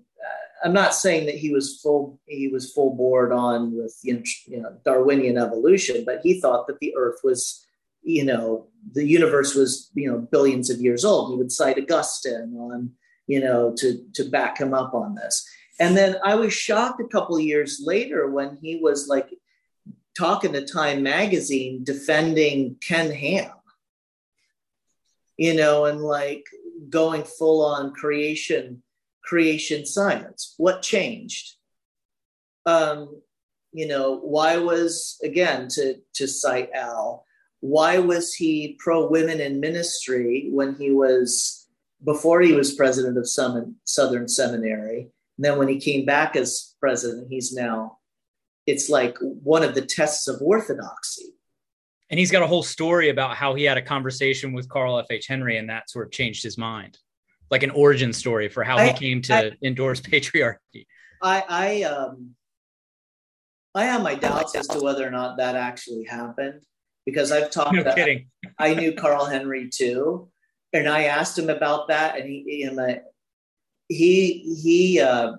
I'm 0.63 0.73
not 0.73 0.95
saying 0.95 1.25
that 1.25 1.35
he 1.35 1.51
was 1.51 1.79
full 1.81 2.19
he 2.25 2.47
was 2.47 2.71
full 2.71 2.95
board 2.95 3.31
on 3.33 3.75
with 3.75 3.95
you 4.03 4.23
know, 4.47 4.77
Darwinian 4.85 5.37
evolution, 5.37 6.03
but 6.05 6.21
he 6.23 6.39
thought 6.39 6.67
that 6.67 6.79
the 6.79 6.95
Earth 6.95 7.19
was 7.23 7.65
you 8.01 8.23
know 8.23 8.67
the 8.93 9.05
universe 9.05 9.55
was 9.55 9.91
you 9.93 10.09
know 10.09 10.19
billions 10.19 10.69
of 10.69 10.79
years 10.79 11.03
old. 11.03 11.31
He 11.31 11.37
would 11.37 11.51
cite 11.51 11.77
Augustine 11.77 12.55
on 12.57 12.91
you 13.27 13.41
know 13.41 13.73
to 13.77 14.05
to 14.13 14.23
back 14.23 14.57
him 14.57 14.73
up 14.73 14.93
on 14.93 15.15
this. 15.15 15.45
And 15.79 15.97
then 15.97 16.17
I 16.23 16.35
was 16.35 16.53
shocked 16.53 17.01
a 17.01 17.07
couple 17.07 17.39
years 17.39 17.81
later 17.83 18.29
when 18.29 18.57
he 18.61 18.77
was 18.77 19.07
like 19.07 19.29
talking 20.17 20.53
to 20.53 20.65
Time 20.65 21.03
magazine 21.03 21.83
defending 21.83 22.77
Ken 22.79 23.11
Ham. 23.11 23.51
You 25.35 25.55
know, 25.55 25.85
and 25.85 25.99
like 25.99 26.45
going 26.89 27.23
full 27.23 27.65
on 27.65 27.91
creation 27.91 28.83
creation 29.23 29.85
science. 29.85 30.55
What 30.57 30.81
changed? 30.81 31.55
Um, 32.65 33.21
you 33.71 33.87
know, 33.87 34.19
why 34.19 34.57
was 34.57 35.17
again 35.23 35.67
to 35.69 35.95
to 36.15 36.27
cite 36.27 36.69
Al? 36.73 37.25
Why 37.59 37.97
was 37.99 38.33
he 38.33 38.77
pro 38.79 39.09
women 39.09 39.39
in 39.39 39.59
ministry 39.59 40.49
when 40.51 40.75
he 40.75 40.91
was 40.91 41.67
before 42.03 42.41
he 42.41 42.53
was 42.53 42.75
president 42.75 43.17
of 43.17 43.27
Southern 43.27 44.27
Seminary? 44.27 45.09
And 45.37 45.45
then 45.45 45.57
when 45.57 45.67
he 45.67 45.79
came 45.79 46.05
back 46.05 46.35
as 46.35 46.75
president, 46.79 47.27
he's 47.29 47.53
now 47.53 47.97
it's 48.65 48.89
like 48.89 49.17
one 49.19 49.63
of 49.63 49.75
the 49.75 49.81
tests 49.81 50.27
of 50.27 50.41
orthodoxy. 50.41 51.33
And 52.09 52.19
he's 52.19 52.31
got 52.31 52.43
a 52.43 52.47
whole 52.47 52.63
story 52.63 53.09
about 53.09 53.35
how 53.35 53.55
he 53.55 53.63
had 53.63 53.77
a 53.77 53.81
conversation 53.81 54.53
with 54.53 54.69
Carl 54.69 54.99
F. 54.99 55.07
H. 55.09 55.27
Henry 55.27 55.57
and 55.57 55.69
that 55.69 55.89
sort 55.89 56.05
of 56.05 56.11
changed 56.11 56.43
his 56.43 56.57
mind 56.57 56.97
like 57.53 57.63
an 57.63 57.69
origin 57.69 58.11
story 58.11 58.49
for 58.49 58.63
how 58.63 58.77
I, 58.77 58.87
he 58.87 58.93
came 58.93 59.21
to 59.21 59.35
I, 59.35 59.51
endorse 59.63 60.01
patriarchy. 60.11 60.87
I 61.21 61.43
I 61.47 61.83
um 61.83 62.31
I 63.75 63.85
have 63.85 64.01
my 64.01 64.15
doubts 64.15 64.55
as 64.55 64.67
to 64.69 64.79
whether 64.79 65.07
or 65.07 65.11
not 65.11 65.37
that 65.37 65.55
actually 65.55 66.03
happened 66.03 66.61
because 67.05 67.31
I've 67.31 67.51
talked. 67.51 67.73
No 67.73 67.93
kidding. 67.93 68.27
I 68.57 68.73
knew 68.73 68.93
Carl 68.93 69.25
Henry 69.25 69.69
too, 69.69 70.29
and 70.73 70.89
I 70.89 71.03
asked 71.03 71.37
him 71.37 71.49
about 71.49 71.89
that, 71.89 72.17
and 72.17 72.27
he 72.27 72.63
and 72.63 72.81
I, 72.81 73.01
he 73.87 74.57
he 74.63 74.99
uh, 74.99 75.33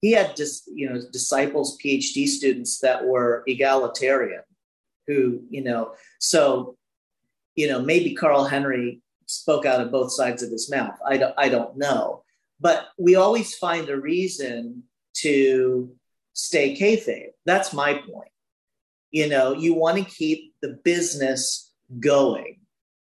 he 0.00 0.12
had 0.12 0.36
just 0.36 0.70
you 0.72 0.88
know 0.88 1.00
disciples, 1.12 1.76
PhD 1.84 2.28
students 2.28 2.78
that 2.78 3.04
were 3.04 3.42
egalitarian, 3.48 4.42
who 5.08 5.42
you 5.50 5.64
know 5.64 5.94
so 6.20 6.76
you 7.56 7.68
know 7.68 7.82
maybe 7.82 8.14
Carl 8.14 8.44
Henry 8.44 9.02
spoke 9.28 9.66
out 9.66 9.80
of 9.80 9.92
both 9.92 10.10
sides 10.10 10.42
of 10.42 10.50
his 10.50 10.70
mouth. 10.70 10.98
I 11.06 11.18
don't, 11.18 11.34
I 11.36 11.48
don't 11.48 11.76
know. 11.76 12.24
But 12.60 12.88
we 12.98 13.14
always 13.14 13.54
find 13.54 13.88
a 13.88 14.00
reason 14.00 14.82
to 15.18 15.94
stay 16.32 16.76
kayfabe. 16.76 17.30
That's 17.44 17.72
my 17.72 17.94
point. 17.94 18.30
You 19.10 19.28
know, 19.28 19.52
you 19.52 19.74
want 19.74 19.98
to 19.98 20.04
keep 20.04 20.54
the 20.60 20.80
business 20.82 21.72
going. 22.00 22.60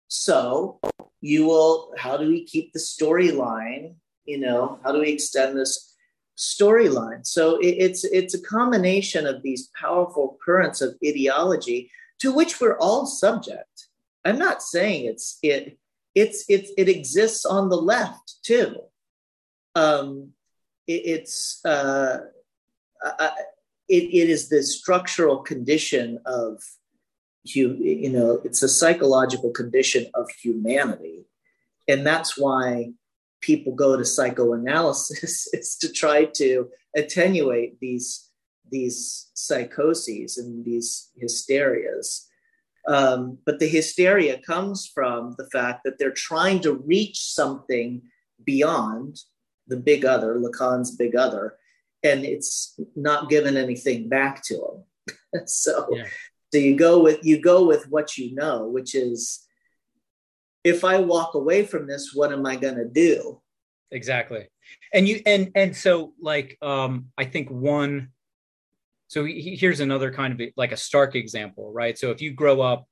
So 0.08 0.80
you 1.20 1.46
will, 1.46 1.92
how 1.96 2.16
do 2.16 2.28
we 2.28 2.44
keep 2.44 2.72
the 2.72 2.78
storyline? 2.78 3.94
You 4.24 4.38
know, 4.38 4.80
how 4.82 4.92
do 4.92 5.00
we 5.00 5.10
extend 5.10 5.56
this 5.56 5.94
storyline? 6.36 7.26
So 7.26 7.58
it, 7.58 7.76
it's 7.78 8.04
it's 8.04 8.34
a 8.34 8.42
combination 8.42 9.26
of 9.26 9.42
these 9.42 9.70
powerful 9.80 10.38
currents 10.44 10.80
of 10.80 10.96
ideology 11.06 11.90
to 12.20 12.32
which 12.32 12.60
we're 12.60 12.78
all 12.78 13.06
subject. 13.06 13.88
I'm 14.24 14.38
not 14.38 14.62
saying 14.62 15.06
it's 15.06 15.38
it 15.42 15.78
it's 16.16 16.46
it, 16.48 16.68
it 16.78 16.88
exists 16.88 17.44
on 17.44 17.68
the 17.68 17.76
left 17.76 18.42
too. 18.42 18.74
Um, 19.76 20.32
it, 20.88 21.02
it's 21.04 21.60
uh, 21.64 22.20
I, 23.04 23.30
it, 23.88 24.04
it 24.04 24.30
is 24.30 24.48
the 24.48 24.62
structural 24.62 25.38
condition 25.38 26.18
of 26.24 26.60
you 27.44 27.74
you 27.74 28.10
know 28.10 28.40
it's 28.44 28.62
a 28.62 28.68
psychological 28.68 29.50
condition 29.50 30.06
of 30.14 30.28
humanity, 30.42 31.26
and 31.86 32.04
that's 32.04 32.38
why 32.38 32.92
people 33.42 33.74
go 33.74 33.96
to 33.96 34.04
psychoanalysis 34.04 35.48
is 35.52 35.76
to 35.76 35.92
try 35.92 36.24
to 36.24 36.68
attenuate 36.96 37.78
these 37.78 38.30
these 38.70 39.30
psychoses 39.34 40.38
and 40.38 40.64
these 40.64 41.10
hysterias 41.22 42.26
um, 42.88 43.38
but 43.44 43.58
the 43.58 43.68
hysteria 43.68 44.38
comes 44.38 44.86
from 44.86 45.34
the 45.38 45.48
fact 45.50 45.82
that 45.84 45.98
they're 45.98 46.12
trying 46.12 46.60
to 46.60 46.74
reach 46.74 47.20
something 47.20 48.02
beyond 48.44 49.20
the 49.66 49.76
big 49.76 50.04
other, 50.04 50.36
Lacan's 50.36 50.94
big 50.96 51.16
other, 51.16 51.56
and 52.02 52.24
it's 52.24 52.78
not 52.94 53.28
given 53.28 53.56
anything 53.56 54.08
back 54.08 54.42
to 54.44 54.84
them. 55.34 55.46
so, 55.46 55.88
yeah. 55.90 56.06
so 56.52 56.58
you 56.58 56.76
go 56.76 57.00
with 57.00 57.24
you 57.24 57.40
go 57.40 57.64
with 57.64 57.88
what 57.88 58.16
you 58.16 58.34
know, 58.34 58.66
which 58.68 58.94
is 58.94 59.44
if 60.62 60.84
I 60.84 60.98
walk 60.98 61.34
away 61.34 61.64
from 61.64 61.86
this, 61.86 62.12
what 62.14 62.32
am 62.32 62.46
I 62.46 62.56
going 62.56 62.76
to 62.76 62.88
do? 62.88 63.40
Exactly. 63.90 64.48
And 64.92 65.08
you 65.08 65.22
and 65.26 65.50
and 65.54 65.76
so 65.76 66.12
like 66.20 66.58
um 66.60 67.06
I 67.16 67.24
think 67.24 67.50
one 67.50 68.10
so 69.08 69.24
he, 69.24 69.56
here's 69.56 69.80
another 69.80 70.12
kind 70.12 70.38
of 70.38 70.48
like 70.56 70.72
a 70.72 70.76
stark 70.76 71.14
example, 71.14 71.72
right? 71.72 71.98
So 71.98 72.10
if 72.10 72.20
you 72.20 72.32
grow 72.32 72.60
up, 72.60 72.86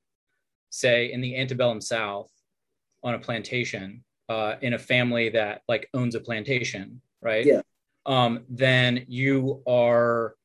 say, 0.69 1.11
in 1.11 1.21
the 1.21 1.37
antebellum 1.37 1.81
South 1.81 2.29
on 3.03 3.13
a 3.13 3.19
plantation, 3.19 4.03
uh, 4.29 4.55
in 4.61 4.73
a 4.73 4.79
family 4.79 5.29
that 5.29 5.61
like 5.67 5.89
owns 5.93 6.15
a 6.15 6.19
plantation, 6.19 7.01
right? 7.21 7.45
Yeah. 7.45 7.61
Um, 8.05 8.43
then 8.49 9.05
you 9.07 9.61
are 9.67 10.35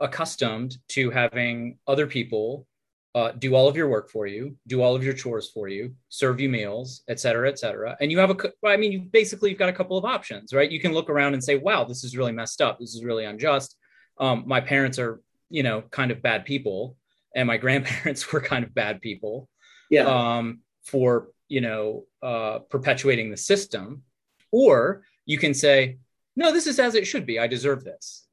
accustomed 0.00 0.78
to 0.88 1.10
having 1.10 1.78
other 1.86 2.06
people 2.06 2.66
uh, 3.14 3.32
do 3.32 3.54
all 3.54 3.68
of 3.68 3.76
your 3.76 3.88
work 3.88 4.10
for 4.10 4.26
you, 4.26 4.56
do 4.66 4.82
all 4.82 4.96
of 4.96 5.04
your 5.04 5.12
chores 5.12 5.50
for 5.50 5.68
you, 5.68 5.94
serve 6.08 6.40
you 6.40 6.48
meals, 6.48 7.02
et 7.08 7.20
cetera, 7.20 7.48
et 7.48 7.58
cetera. 7.58 7.96
And 8.00 8.10
you 8.10 8.18
have 8.18 8.30
a, 8.30 8.36
I 8.66 8.76
mean, 8.78 8.90
you 8.90 9.00
basically 9.00 9.50
you've 9.50 9.58
got 9.58 9.68
a 9.68 9.72
couple 9.72 9.98
of 9.98 10.04
options, 10.04 10.54
right? 10.54 10.70
You 10.70 10.80
can 10.80 10.92
look 10.92 11.10
around 11.10 11.34
and 11.34 11.44
say, 11.44 11.56
wow, 11.56 11.84
this 11.84 12.04
is 12.04 12.16
really 12.16 12.32
messed 12.32 12.62
up. 12.62 12.78
This 12.78 12.94
is 12.94 13.04
really 13.04 13.26
unjust 13.26 13.76
um, 14.18 14.44
my 14.46 14.60
parents 14.60 14.98
are 14.98 15.20
you 15.50 15.62
know 15.62 15.82
kind 15.90 16.10
of 16.10 16.22
bad 16.22 16.44
people 16.44 16.96
and 17.34 17.46
my 17.46 17.56
grandparents 17.64 18.32
were 18.32 18.40
kind 18.40 18.64
of 18.64 18.74
bad 18.74 19.00
people 19.00 19.48
yeah. 19.90 20.04
um, 20.06 20.60
for 20.84 21.28
you 21.48 21.60
know 21.60 22.04
uh, 22.22 22.60
perpetuating 22.70 23.30
the 23.30 23.36
system. 23.36 24.02
Or 24.50 25.02
you 25.24 25.38
can 25.38 25.54
say 25.54 25.98
no 26.36 26.52
this 26.52 26.66
is 26.66 26.78
as 26.78 26.94
it 26.94 27.06
should 27.06 27.26
be. 27.26 27.38
I 27.38 27.46
deserve 27.46 27.84
this. 27.84 28.26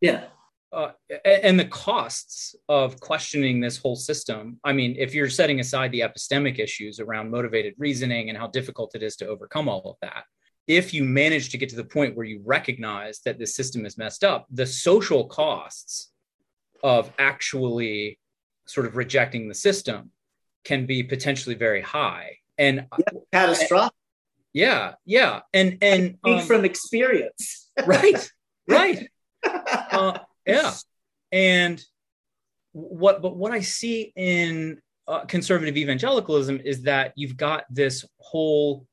Yeah. 0.00 0.24
Uh, 0.70 0.90
and 1.24 1.58
the 1.58 1.64
costs 1.64 2.54
of 2.68 3.00
questioning 3.00 3.58
this 3.58 3.78
whole 3.78 3.96
system 3.96 4.60
i 4.64 4.70
mean 4.70 4.94
if 4.98 5.14
you're 5.14 5.30
setting 5.30 5.60
aside 5.60 5.90
the 5.92 6.00
epistemic 6.00 6.58
issues 6.58 7.00
around 7.00 7.30
motivated 7.30 7.72
reasoning 7.78 8.28
and 8.28 8.36
how 8.36 8.46
difficult 8.48 8.94
it 8.94 9.02
is 9.02 9.16
to 9.16 9.26
overcome 9.26 9.66
all 9.66 9.80
of 9.86 9.96
that 10.02 10.24
if 10.68 10.92
you 10.92 11.02
manage 11.02 11.48
to 11.50 11.58
get 11.58 11.70
to 11.70 11.76
the 11.76 11.84
point 11.84 12.14
where 12.14 12.26
you 12.26 12.42
recognize 12.44 13.20
that 13.24 13.38
the 13.38 13.46
system 13.46 13.86
is 13.86 13.96
messed 13.96 14.22
up, 14.22 14.46
the 14.50 14.66
social 14.66 15.26
costs 15.26 16.12
of 16.84 17.10
actually 17.18 18.18
sort 18.66 18.86
of 18.86 18.96
rejecting 18.96 19.48
the 19.48 19.54
system 19.54 20.10
can 20.64 20.84
be 20.84 21.02
potentially 21.02 21.54
very 21.54 21.80
high. 21.80 22.36
And 22.58 22.86
yeah, 22.98 23.20
catastrophic. 23.32 23.94
Yeah, 24.52 24.94
yeah, 25.04 25.40
and 25.54 25.78
and 25.82 26.18
um, 26.24 26.40
from 26.40 26.64
experience, 26.64 27.70
right, 27.86 28.30
right, 28.66 29.08
uh, 29.92 30.18
yeah, 30.46 30.72
and 31.30 31.82
what 32.72 33.22
but 33.22 33.36
what 33.36 33.52
I 33.52 33.60
see 33.60 34.12
in 34.16 34.80
uh, 35.06 35.26
conservative 35.26 35.76
evangelicalism 35.76 36.60
is 36.64 36.82
that 36.82 37.12
you've 37.14 37.36
got 37.36 37.64
this 37.70 38.04
whole 38.18 38.87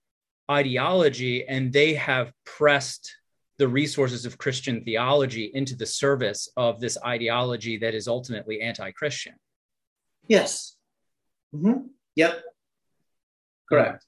ideology 0.50 1.48
and 1.48 1.72
they 1.74 1.93
have 1.96 2.32
pressed 2.46 3.16
the 3.58 3.68
resources 3.68 4.26
of 4.26 4.38
Christian 4.38 4.84
theology 4.84 5.52
into 5.54 5.76
the 5.76 5.86
service 5.86 6.50
of 6.58 6.80
this 6.80 6.98
ideology 7.06 7.78
that 7.78 7.93
is 7.93 8.08
ultimately 8.08 8.62
anti-Christian. 8.62 9.34
Yes. 10.28 10.76
Mm-hmm. 11.54 11.88
Yep. 12.16 12.43
Correct. 13.70 14.06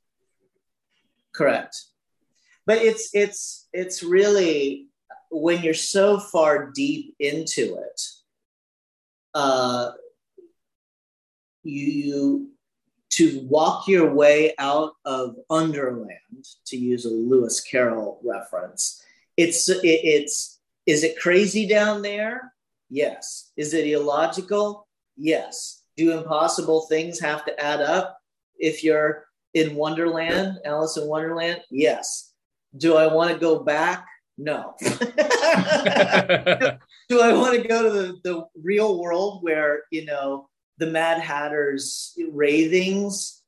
Correct. 1.34 1.76
But 2.66 2.80
it's 2.80 3.10
it's 3.14 3.68
it's 3.72 4.04
really 4.04 4.88
when 5.30 5.64
you're 5.64 5.74
so 5.74 6.20
far 6.20 6.72
deep 6.72 7.16
into 7.20 7.78
it, 7.78 8.02
uh, 9.34 9.92
you 11.64 12.52
to 13.18 13.39
walk 13.49 13.88
your 13.88 14.13
way 14.13 14.53
out 14.59 14.93
of 15.03 15.36
Underland, 15.49 16.45
to 16.68 16.78
use 16.78 17.03
a 17.05 17.09
Lewis 17.09 17.59
Carroll 17.61 18.22
reference. 18.24 19.03
It's 19.38 19.68
it, 19.70 19.82
it's 19.84 20.59
is 20.86 21.03
it 21.03 21.20
crazy 21.20 21.68
down 21.68 22.03
there? 22.03 22.53
Yes. 22.91 23.51
Is 23.57 23.74
it 23.74 23.88
illogical? 23.88 24.88
Yes. 25.15 25.82
Do 25.95 26.15
impossible 26.15 26.82
things 26.82 27.20
have 27.20 27.43
to 27.45 27.59
add 27.59 27.82
up 27.82 28.20
if 28.59 28.84
you're 28.84 29.26
in 29.55 29.74
Wonderland, 29.74 30.59
Alice 30.63 30.97
in 30.97 31.07
Wonderland? 31.07 31.61
Yes. 31.72 32.32
Do 32.78 32.97
I 32.97 33.11
want 33.11 33.32
to 33.32 33.39
go 33.39 33.63
back? 33.63 34.05
No. 34.38 34.76
do 34.80 34.86
I 37.20 37.34
want 37.34 37.59
to 37.59 37.68
go 37.68 37.82
to 37.82 37.89
the, 37.89 38.20
the 38.24 38.45
real 38.61 38.99
world 39.01 39.41
where, 39.41 39.86
you 39.89 40.05
know, 40.05 40.49
the 40.78 40.88
Mad 40.88 41.20
Hatter's 41.22 42.18
ravings 42.32 43.42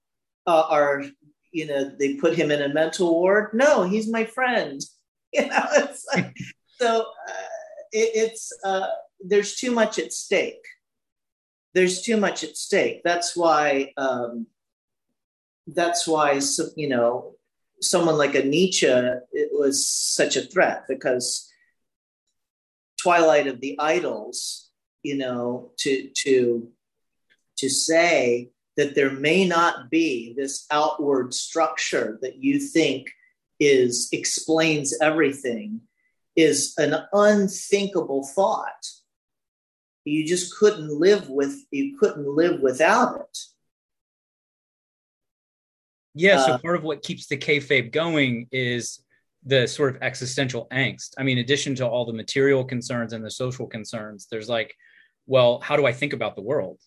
uh, 0.47 0.63
are, 0.69 1.03
you 1.51 1.67
know, 1.67 1.91
they 1.99 2.15
put 2.15 2.35
him 2.35 2.51
in 2.51 2.61
a 2.61 2.73
mental 2.73 3.19
ward? 3.19 3.51
No, 3.53 3.83
he's 3.83 4.09
my 4.09 4.25
friend. 4.25 4.81
You 5.31 5.45
know, 5.45 5.63
it's 5.73 6.07
like, 6.11 6.35
so 6.79 7.01
uh, 7.01 7.33
it, 7.91 8.09
it's, 8.15 8.51
uh, 8.65 8.87
there's 9.23 9.57
too 9.57 9.69
much 9.69 9.99
at 9.99 10.11
stake. 10.11 10.65
There's 11.75 12.01
too 12.01 12.17
much 12.17 12.43
at 12.43 12.57
stake. 12.57 13.01
That's 13.03 13.37
why, 13.37 13.93
um, 13.95 14.47
that's 15.67 16.07
why, 16.07 16.39
you 16.75 16.89
know, 16.89 17.35
someone 17.81 18.17
like 18.17 18.35
a 18.35 18.43
Nietzsche 18.43 18.87
it 18.87 19.49
was 19.51 19.87
such 19.87 20.35
a 20.35 20.41
threat 20.41 20.85
because 20.87 21.49
Twilight 23.01 23.47
of 23.47 23.61
the 23.61 23.77
Idols, 23.79 24.69
you 25.03 25.17
know, 25.17 25.71
to 25.79 26.09
to 26.23 26.69
to 27.59 27.69
say 27.69 28.49
that 28.77 28.95
there 28.95 29.11
may 29.11 29.45
not 29.45 29.89
be 29.89 30.33
this 30.37 30.65
outward 30.71 31.33
structure 31.33 32.17
that 32.21 32.37
you 32.37 32.59
think 32.59 33.07
is 33.59 34.09
explains 34.11 34.97
everything 35.01 35.81
is 36.35 36.73
an 36.77 36.95
unthinkable 37.13 38.25
thought 38.35 38.87
you 40.05 40.25
just 40.25 40.55
couldn't 40.57 40.89
live 40.89 41.29
with 41.29 41.55
you 41.71 41.97
couldn't 41.99 42.25
live 42.25 42.61
without 42.61 43.19
it 43.19 43.37
yeah. 46.19 46.45
So 46.45 46.53
uh, 46.53 46.57
part 46.57 46.75
of 46.75 46.83
what 46.83 47.01
keeps 47.01 47.27
the 47.27 47.37
kayfabe 47.37 47.91
going 47.91 48.47
is 48.51 49.01
the 49.45 49.67
sort 49.67 49.95
of 49.95 50.01
existential 50.01 50.67
angst. 50.71 51.13
I 51.17 51.23
mean, 51.23 51.37
in 51.37 51.43
addition 51.43 51.75
to 51.75 51.87
all 51.87 52.05
the 52.05 52.13
material 52.13 52.65
concerns 52.65 53.13
and 53.13 53.23
the 53.23 53.31
social 53.31 53.67
concerns, 53.67 54.27
there's 54.29 54.49
like, 54.49 54.75
well, 55.27 55.59
how 55.61 55.77
do 55.77 55.85
I 55.85 55.93
think 55.93 56.13
about 56.13 56.35
the 56.35 56.41
world? 56.41 56.79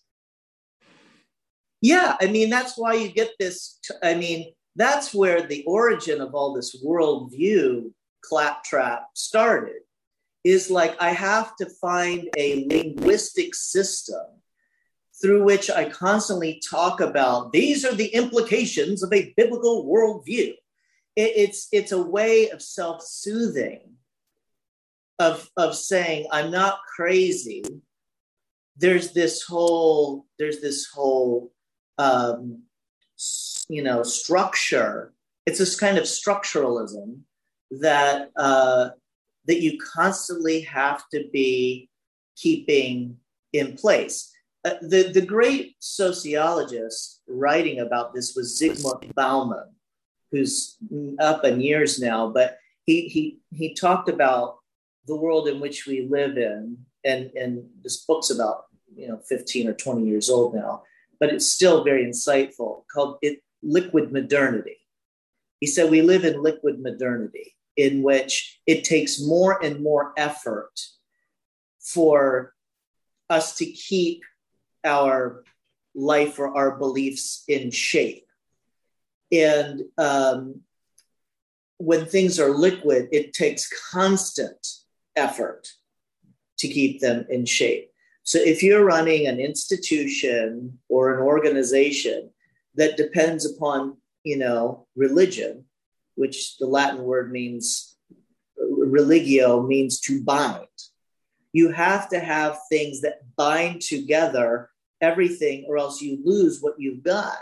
Yeah, 1.83 2.15
I 2.21 2.27
mean, 2.27 2.49
that's 2.49 2.77
why 2.77 2.93
you 2.93 3.09
get 3.09 3.31
this. 3.37 3.77
I 4.01 4.15
mean, 4.15 4.53
that's 4.77 5.13
where 5.13 5.45
the 5.45 5.65
origin 5.65 6.21
of 6.21 6.33
all 6.33 6.53
this 6.53 6.81
worldview 6.81 7.91
claptrap 8.21 9.07
started. 9.15 9.81
Is 10.45 10.71
like, 10.71 10.95
I 11.01 11.09
have 11.09 11.57
to 11.57 11.65
find 11.81 12.29
a 12.37 12.65
linguistic 12.69 13.53
system 13.53 14.23
through 15.21 15.43
which 15.43 15.69
I 15.69 15.89
constantly 15.89 16.61
talk 16.69 17.01
about 17.01 17.51
these 17.51 17.83
are 17.83 17.93
the 17.93 18.07
implications 18.07 19.03
of 19.03 19.11
a 19.11 19.33
biblical 19.35 19.85
worldview. 19.85 20.53
It, 21.17 21.31
it's, 21.35 21.67
it's 21.73 21.91
a 21.91 22.01
way 22.01 22.49
of 22.49 22.61
self 22.61 23.03
soothing, 23.03 23.95
of, 25.19 25.49
of 25.57 25.75
saying, 25.75 26.27
I'm 26.31 26.49
not 26.49 26.79
crazy. 26.95 27.65
There's 28.77 29.11
this 29.11 29.43
whole, 29.43 30.25
there's 30.39 30.61
this 30.61 30.87
whole, 30.87 31.51
um, 31.97 32.63
you 33.69 33.83
know, 33.83 34.03
structure. 34.03 35.13
It's 35.45 35.59
this 35.59 35.79
kind 35.79 35.97
of 35.97 36.05
structuralism 36.05 37.19
that, 37.71 38.31
uh, 38.35 38.89
that 39.45 39.61
you 39.61 39.77
constantly 39.77 40.61
have 40.61 41.03
to 41.13 41.25
be 41.31 41.89
keeping 42.35 43.17
in 43.51 43.75
place 43.75 44.33
uh, 44.65 44.75
the, 44.81 45.11
the 45.13 45.25
great 45.25 45.75
sociologist 45.79 47.21
writing 47.27 47.79
about 47.79 48.13
this 48.13 48.33
was 48.35 48.59
Zygmunt 48.59 49.13
Bauman, 49.13 49.75
who's 50.31 50.77
up 51.19 51.43
in 51.43 51.59
years 51.59 51.99
now, 51.99 52.29
but 52.29 52.57
he, 52.85 53.07
he, 53.09 53.39
he 53.51 53.73
talked 53.73 54.07
about 54.07 54.57
the 55.05 55.15
world 55.15 55.49
in 55.49 55.59
which 55.59 55.85
we 55.85 56.07
live 56.09 56.37
in, 56.37 56.77
and, 57.03 57.31
and 57.35 57.65
this 57.83 58.05
book's 58.05 58.29
about 58.29 58.65
you 58.95 59.07
know 59.07 59.19
15 59.27 59.67
or 59.67 59.73
20 59.73 60.05
years 60.05 60.29
old 60.29 60.55
now, 60.55 60.83
but 61.23 61.33
it's 61.33 61.53
still 61.53 61.85
very 61.85 62.05
insightful, 62.05 62.83
called 62.93 63.17
it 63.21 63.41
Liquid 63.61 64.11
Modernity. 64.11 64.75
He 65.61 65.67
said, 65.67 65.89
We 65.89 66.01
live 66.01 66.25
in 66.25 66.43
liquid 66.43 66.81
modernity, 66.81 67.55
in 67.77 68.03
which 68.03 68.59
it 68.67 68.83
takes 68.83 69.21
more 69.21 69.63
and 69.63 69.81
more 69.81 70.11
effort 70.17 70.77
for 71.79 72.53
us 73.29 73.55
to 73.59 73.65
keep 73.65 74.23
our 74.83 75.45
life 75.95 76.39
or 76.39 76.57
our 76.57 76.77
beliefs 76.77 77.45
in 77.47 77.71
shape. 77.71 78.27
And 79.31 79.83
um, 79.97 80.59
when 81.77 82.05
things 82.05 82.37
are 82.37 82.49
liquid, 82.49 83.07
it 83.13 83.31
takes 83.31 83.71
constant 83.93 84.67
effort 85.15 85.69
to 86.57 86.67
keep 86.67 86.99
them 86.99 87.25
in 87.29 87.45
shape. 87.45 87.92
So 88.23 88.39
if 88.39 88.63
you're 88.63 88.85
running 88.85 89.27
an 89.27 89.39
institution 89.39 90.79
or 90.89 91.13
an 91.13 91.21
organization 91.21 92.29
that 92.75 92.97
depends 92.97 93.45
upon, 93.45 93.97
you 94.23 94.37
know, 94.37 94.87
religion, 94.95 95.65
which 96.15 96.57
the 96.57 96.67
Latin 96.67 97.03
word 97.03 97.31
means 97.31 97.97
religio 98.57 99.63
means 99.63 99.99
to 100.01 100.23
bind. 100.23 100.67
You 101.51 101.71
have 101.71 102.09
to 102.09 102.19
have 102.19 102.59
things 102.69 103.01
that 103.01 103.21
bind 103.35 103.81
together 103.81 104.69
everything 105.01 105.65
or 105.67 105.77
else 105.77 106.01
you 106.01 106.19
lose 106.23 106.61
what 106.61 106.75
you've 106.77 107.03
got 107.03 107.37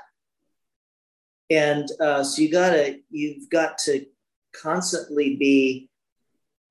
and 1.51 1.89
uh, 1.99 2.23
so 2.23 2.41
you 2.41 2.49
gotta 2.49 2.99
you've 3.09 3.49
got 3.49 3.77
to 3.77 4.05
constantly 4.53 5.35
be 5.35 5.89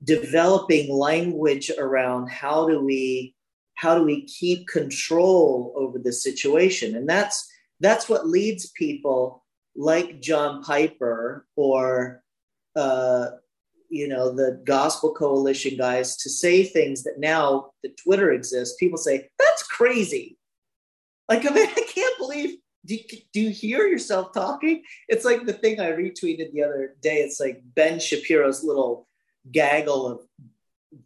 developing 0.03 0.91
language 0.91 1.71
around 1.79 2.31
how 2.31 2.67
do 2.67 2.83
we 2.83 3.35
how 3.81 3.95
do 3.95 4.03
we 4.05 4.25
keep 4.27 4.67
control 4.69 5.73
over 5.77 5.99
the 5.99 6.13
situation 6.13 6.97
and 6.97 7.09
that's 7.09 7.49
that's 7.81 8.09
what 8.09 8.29
leads 8.29 8.71
people 8.71 9.45
like 9.77 10.21
john 10.21 10.63
piper 10.63 11.47
or 11.57 12.23
uh, 12.77 13.31
you 13.89 14.07
know 14.07 14.33
the 14.33 14.63
gospel 14.65 15.13
coalition 15.13 15.77
guys 15.77 16.17
to 16.17 16.31
say 16.31 16.63
things 16.63 17.03
that 17.03 17.19
now 17.19 17.71
that 17.83 17.97
twitter 17.97 18.33
exists 18.33 18.77
people 18.79 18.99
say 18.99 19.29
that's 19.39 19.63
crazy 19.65 20.39
like, 21.31 21.49
I 21.49 21.55
mean, 21.55 21.69
I 21.69 21.85
can't 21.87 22.19
believe. 22.19 22.59
Do 22.85 22.99
do 23.33 23.41
you 23.41 23.51
hear 23.51 23.87
yourself 23.87 24.33
talking? 24.33 24.83
It's 25.07 25.25
like 25.25 25.45
the 25.45 25.53
thing 25.53 25.81
I 25.81 25.93
retweeted 25.93 26.53
the 26.53 26.65
other 26.65 26.97
day. 27.03 27.17
It's 27.19 27.39
like 27.39 27.63
Ben 27.75 28.01
Shapiro's 28.01 28.65
little 28.65 29.07
gaggle 29.53 30.07
of 30.07 30.21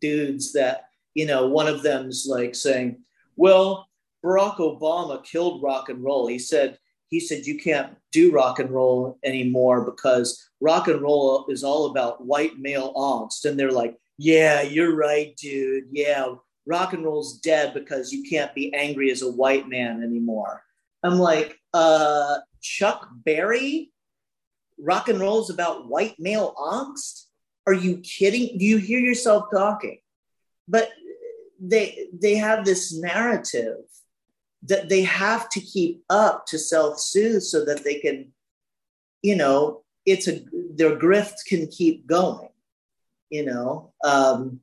dudes 0.01 0.53
that 0.53 0.89
you 1.14 1.26
know. 1.26 1.46
One 1.46 1.66
of 1.66 1.82
them's 1.82 2.26
like 2.28 2.54
saying, 2.54 3.02
"Well, 3.36 3.88
Barack 4.24 4.56
Obama 4.56 5.24
killed 5.24 5.62
rock 5.62 5.88
and 5.88 6.02
roll." 6.02 6.26
He 6.26 6.38
said 6.38 6.78
he 7.08 7.20
said 7.20 7.46
you 7.46 7.58
can't 7.58 7.96
do 8.12 8.32
rock 8.32 8.58
and 8.58 8.70
roll 8.70 9.18
anymore 9.24 9.84
because 9.84 10.48
rock 10.60 10.88
and 10.88 11.00
roll 11.00 11.46
is 11.48 11.64
all 11.64 11.86
about 11.86 12.24
white 12.24 12.58
male 12.58 12.92
angst 12.94 13.44
and 13.44 13.58
they're 13.58 13.70
like 13.70 13.96
yeah 14.18 14.62
you're 14.62 14.96
right 14.96 15.36
dude 15.36 15.84
yeah 15.92 16.34
rock 16.66 16.92
and 16.92 17.04
roll's 17.04 17.38
dead 17.38 17.74
because 17.74 18.12
you 18.12 18.28
can't 18.28 18.54
be 18.54 18.72
angry 18.74 19.10
as 19.10 19.22
a 19.22 19.30
white 19.30 19.68
man 19.68 20.02
anymore. 20.02 20.62
I'm 21.02 21.18
like, 21.18 21.58
uh, 21.74 22.38
Chuck 22.60 23.08
Berry, 23.24 23.90
rock 24.78 25.08
and 25.08 25.20
roll's 25.20 25.50
about 25.50 25.88
white 25.88 26.14
male 26.18 26.54
angst? 26.58 27.24
Are 27.66 27.74
you 27.74 27.98
kidding? 27.98 28.58
Do 28.58 28.64
you 28.64 28.78
hear 28.78 28.98
yourself 28.98 29.46
talking? 29.52 29.98
But 30.68 30.90
they 31.68 32.08
they 32.12 32.34
have 32.36 32.64
this 32.64 32.92
narrative 32.92 33.84
that 34.62 34.88
they 34.88 35.02
have 35.02 35.48
to 35.50 35.60
keep 35.60 36.02
up 36.08 36.46
to 36.46 36.58
self-soothe 36.58 37.42
so 37.42 37.64
that 37.66 37.84
they 37.84 37.96
can, 37.96 38.32
you 39.22 39.36
know, 39.36 39.82
it's 40.06 40.26
a 40.28 40.40
their 40.74 40.96
grift 40.96 41.44
can 41.46 41.66
keep 41.66 42.06
going 42.06 42.48
you 43.34 43.44
know. 43.44 43.92
Um, 44.04 44.60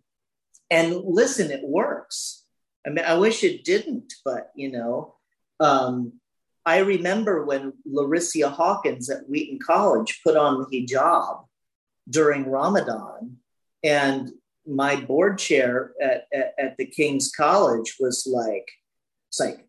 and 0.69 0.95
listen, 1.03 1.51
it 1.51 1.61
works. 1.61 2.45
I 2.87 2.89
mean, 2.89 3.03
I 3.05 3.15
wish 3.15 3.43
it 3.43 3.65
didn't, 3.65 4.13
but 4.23 4.51
you 4.55 4.71
know, 4.71 5.15
um, 5.59 6.13
I 6.65 6.77
remember 6.77 7.43
when 7.43 7.73
Larycia 7.85 8.49
Hawkins 8.49 9.09
at 9.09 9.27
Wheaton 9.27 9.59
College 9.59 10.21
put 10.23 10.37
on 10.37 10.59
the 10.59 10.67
hijab 10.67 11.45
during 12.09 12.49
Ramadan, 12.49 13.37
and 13.83 14.31
my 14.71 14.95
board 14.95 15.37
chair 15.37 15.93
at, 16.01 16.27
at, 16.33 16.53
at 16.57 16.77
the 16.77 16.85
King's 16.85 17.31
College 17.31 17.97
was 17.99 18.25
like, 18.25 18.67
it's 19.29 19.39
like, 19.39 19.65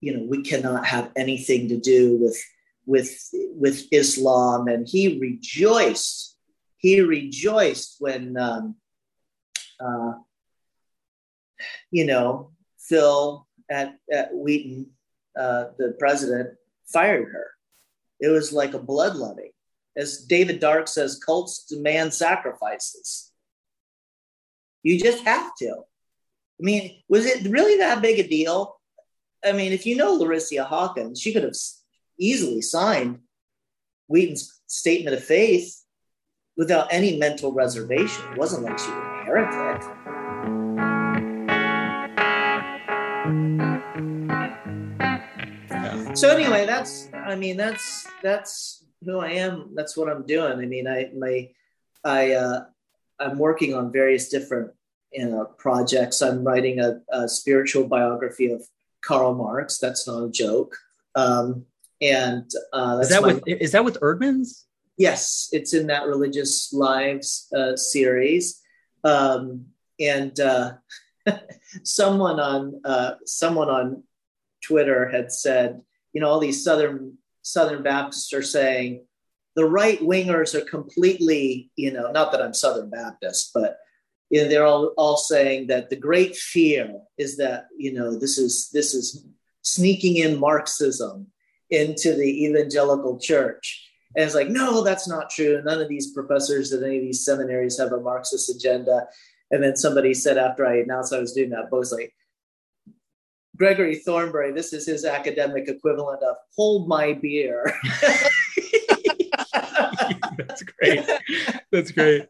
you 0.00 0.16
know, 0.16 0.26
we 0.28 0.42
cannot 0.42 0.86
have 0.86 1.12
anything 1.16 1.68
to 1.68 1.78
do 1.78 2.16
with 2.16 2.42
with 2.84 3.16
with 3.32 3.86
Islam, 3.92 4.68
and 4.68 4.88
he 4.88 5.18
rejoiced. 5.20 6.36
He 6.78 7.00
rejoiced 7.00 7.96
when, 8.00 8.36
um, 8.36 8.74
uh, 9.78 10.14
you 11.90 12.04
know, 12.04 12.50
Phil 12.78 13.46
at 13.70 13.96
at 14.12 14.34
Wheaton, 14.34 14.90
uh, 15.38 15.66
the 15.78 15.96
president, 15.98 16.50
fired 16.92 17.30
her. 17.32 17.50
It 18.18 18.28
was 18.28 18.52
like 18.52 18.74
a 18.74 18.78
bloodletting. 18.78 19.52
As 19.96 20.24
David 20.24 20.58
Dark 20.58 20.88
says, 20.88 21.22
cults 21.24 21.64
demand 21.64 22.14
sacrifices. 22.14 23.31
You 24.82 24.98
just 24.98 25.24
have 25.24 25.54
to. 25.56 25.70
I 25.70 26.62
mean, 26.64 27.02
was 27.08 27.26
it 27.26 27.48
really 27.48 27.78
that 27.78 28.02
big 28.02 28.18
a 28.18 28.28
deal? 28.28 28.76
I 29.44 29.52
mean, 29.52 29.72
if 29.72 29.86
you 29.86 29.96
know 29.96 30.18
Larycia 30.18 30.64
Hawkins, 30.64 31.20
she 31.20 31.32
could 31.32 31.42
have 31.42 31.56
easily 32.18 32.62
signed 32.62 33.20
Wheaton's 34.08 34.60
statement 34.66 35.16
of 35.16 35.24
faith 35.24 35.82
without 36.56 36.88
any 36.92 37.16
mental 37.16 37.52
reservation. 37.52 38.24
It 38.32 38.38
wasn't 38.38 38.64
like 38.64 38.78
she 38.78 38.90
was 38.90 38.98
a 38.98 39.24
heretic. 39.24 39.82
Yeah. 45.70 46.14
So 46.14 46.28
anyway, 46.28 46.66
that's 46.66 47.08
I 47.14 47.36
mean 47.36 47.56
that's 47.56 48.06
that's 48.22 48.84
who 49.04 49.18
I 49.18 49.30
am. 49.30 49.74
That's 49.74 49.96
what 49.96 50.08
I'm 50.08 50.26
doing. 50.26 50.58
I 50.58 50.66
mean, 50.66 50.86
I 50.86 51.10
my 51.16 51.48
I 52.04 52.32
uh, 52.32 52.64
I'm 53.22 53.38
working 53.38 53.74
on 53.74 53.92
various 53.92 54.28
different 54.28 54.72
you 55.12 55.26
know 55.26 55.44
projects. 55.58 56.20
I'm 56.22 56.44
writing 56.44 56.80
a, 56.80 57.00
a 57.10 57.28
spiritual 57.28 57.86
biography 57.86 58.50
of 58.50 58.62
Karl 59.02 59.34
Marx. 59.34 59.78
That's 59.78 60.06
not 60.06 60.24
a 60.24 60.30
joke. 60.30 60.76
Um, 61.14 61.66
and 62.00 62.50
uh, 62.72 62.98
is 63.02 63.10
that 63.10 63.22
my, 63.22 63.34
with 63.34 63.42
is 63.46 63.72
that 63.72 63.84
with 63.84 64.00
Eerdmans? 64.00 64.64
Yes, 64.96 65.48
it's 65.52 65.74
in 65.74 65.86
that 65.86 66.06
Religious 66.06 66.72
Lives 66.72 67.48
uh, 67.56 67.76
series, 67.76 68.60
um, 69.04 69.66
and 70.00 70.38
uh, 70.40 70.72
someone 71.84 72.40
on 72.40 72.80
uh, 72.84 73.14
someone 73.24 73.68
on 73.68 74.02
Twitter 74.62 75.08
had 75.08 75.32
said, 75.32 75.80
you 76.12 76.20
know, 76.20 76.28
all 76.28 76.40
these 76.40 76.64
Southern 76.64 77.18
Southern 77.42 77.82
Baptists 77.82 78.32
are 78.32 78.42
saying 78.42 79.04
the 79.54 79.64
right 79.64 80.00
wingers 80.00 80.54
are 80.54 80.64
completely, 80.64 81.70
you 81.76 81.92
know, 81.92 82.10
not 82.10 82.32
that 82.32 82.42
I'm 82.42 82.54
Southern 82.54 82.90
Baptist, 82.90 83.50
but 83.54 83.78
you 84.30 84.42
know, 84.42 84.48
they're 84.48 84.64
all, 84.64 84.94
all 84.96 85.16
saying 85.16 85.66
that 85.66 85.90
the 85.90 85.96
great 85.96 86.34
fear 86.36 87.00
is 87.18 87.36
that 87.36 87.66
you 87.76 87.92
know 87.92 88.18
this 88.18 88.38
is 88.38 88.70
this 88.72 88.94
is 88.94 89.26
sneaking 89.60 90.16
in 90.16 90.40
Marxism 90.40 91.26
into 91.70 92.14
the 92.14 92.44
evangelical 92.46 93.18
church. 93.18 93.88
And 94.14 94.24
it's 94.24 94.34
like, 94.34 94.48
no, 94.48 94.82
that's 94.82 95.08
not 95.08 95.30
true. 95.30 95.62
None 95.64 95.80
of 95.80 95.88
these 95.88 96.12
professors 96.12 96.72
at 96.72 96.82
any 96.82 96.98
of 96.98 97.02
these 97.02 97.24
seminaries 97.24 97.78
have 97.78 97.92
a 97.92 98.00
Marxist 98.00 98.54
agenda. 98.54 99.06
And 99.50 99.62
then 99.62 99.76
somebody 99.76 100.12
said 100.12 100.36
after 100.36 100.66
I 100.66 100.80
announced 100.80 101.14
I 101.14 101.18
was 101.18 101.32
doing 101.32 101.50
that 101.50 101.72
was 101.72 101.92
like, 101.92 102.14
Gregory 103.56 103.96
Thornbury, 103.96 104.52
this 104.52 104.72
is 104.72 104.86
his 104.86 105.04
academic 105.04 105.68
equivalent 105.68 106.22
of 106.22 106.36
hold 106.56 106.88
my 106.88 107.12
beer. 107.14 107.72
That's 110.38 110.62
great. 110.62 111.06
That's 111.70 111.90
great. 111.92 112.28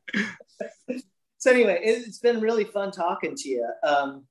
So 1.39 1.51
anyway, 1.51 1.81
it's 1.83 2.19
been 2.19 2.41
really 2.41 2.65
fun 2.65 2.93
talking 2.93 3.35
to 3.35 3.49
you. 3.49 3.69
Um, 3.83 4.27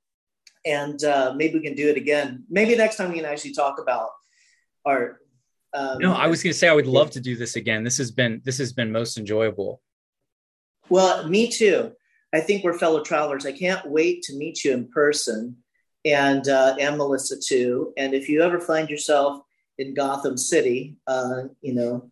and 0.65 1.03
uh, 1.03 1.33
maybe 1.35 1.55
we 1.55 1.65
can 1.65 1.75
do 1.75 1.89
it 1.89 1.97
again. 1.97 2.45
Maybe 2.49 2.75
next 2.75 2.95
time 2.95 3.09
we 3.09 3.17
can 3.17 3.25
actually 3.25 3.53
talk 3.53 3.79
about 3.79 4.09
art. 4.85 5.17
Um, 5.73 5.97
no, 5.99 6.13
I 6.13 6.27
was 6.27 6.43
going 6.43 6.53
to 6.53 6.57
say 6.57 6.67
I 6.67 6.73
would 6.73 6.87
love 6.87 7.11
to 7.11 7.21
do 7.21 7.35
this 7.35 7.55
again. 7.55 7.83
This 7.83 7.97
has 7.97 8.11
been 8.11 8.41
this 8.43 8.57
has 8.57 8.73
been 8.73 8.91
most 8.91 9.17
enjoyable. 9.17 9.81
Well, 10.89 11.27
me 11.27 11.49
too. 11.49 11.93
I 12.33 12.41
think 12.41 12.63
we're 12.63 12.77
fellow 12.77 13.03
travelers. 13.03 13.45
I 13.45 13.51
can't 13.51 13.89
wait 13.89 14.23
to 14.23 14.35
meet 14.35 14.63
you 14.63 14.73
in 14.73 14.89
person, 14.89 15.57
and 16.05 16.47
uh, 16.47 16.75
and 16.79 16.97
Melissa 16.97 17.35
too. 17.37 17.93
And 17.97 18.13
if 18.13 18.29
you 18.29 18.41
ever 18.41 18.59
find 18.59 18.89
yourself 18.89 19.41
in 19.77 19.93
Gotham 19.93 20.37
City, 20.37 20.97
uh, 21.07 21.43
you 21.61 21.73
know, 21.73 22.11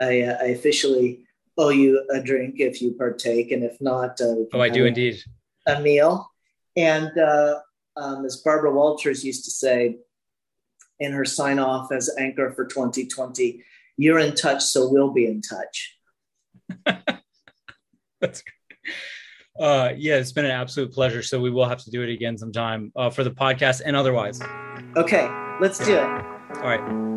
I, 0.00 0.22
uh, 0.22 0.38
I 0.40 0.46
officially 0.46 1.24
owe 1.58 1.70
you 1.70 2.04
a 2.10 2.20
drink 2.20 2.56
if 2.58 2.80
you 2.80 2.92
partake, 2.92 3.52
and 3.52 3.62
if 3.62 3.80
not, 3.80 4.20
uh, 4.20 4.34
oh, 4.52 4.60
I 4.60 4.68
do 4.68 4.84
indeed 4.84 5.22
a 5.66 5.80
meal. 5.80 6.30
And 6.76 7.16
uh, 7.18 7.60
um, 7.96 8.24
as 8.24 8.36
Barbara 8.36 8.72
Walters 8.72 9.24
used 9.24 9.44
to 9.44 9.50
say, 9.50 9.98
in 11.00 11.12
her 11.12 11.24
sign 11.24 11.58
off 11.58 11.90
as 11.90 12.10
anchor 12.18 12.52
for 12.52 12.66
2020. 12.66 13.64
You're 13.96 14.18
in 14.18 14.34
touch, 14.34 14.62
so 14.62 14.88
we'll 14.88 15.12
be 15.12 15.26
in 15.26 15.42
touch. 15.42 15.98
That's 18.20 18.42
great. 18.42 18.94
Uh, 19.58 19.92
yeah, 19.96 20.16
it's 20.16 20.32
been 20.32 20.44
an 20.44 20.52
absolute 20.52 20.92
pleasure. 20.92 21.22
So 21.22 21.40
we 21.40 21.50
will 21.50 21.68
have 21.68 21.82
to 21.84 21.90
do 21.90 22.02
it 22.02 22.10
again 22.10 22.38
sometime 22.38 22.92
uh, 22.96 23.10
for 23.10 23.24
the 23.24 23.30
podcast 23.30 23.82
and 23.84 23.96
otherwise. 23.96 24.40
Okay, 24.96 25.28
let's 25.60 25.78
do 25.84 25.96
it. 25.96 26.02
All 26.02 26.62
right. 26.62 27.09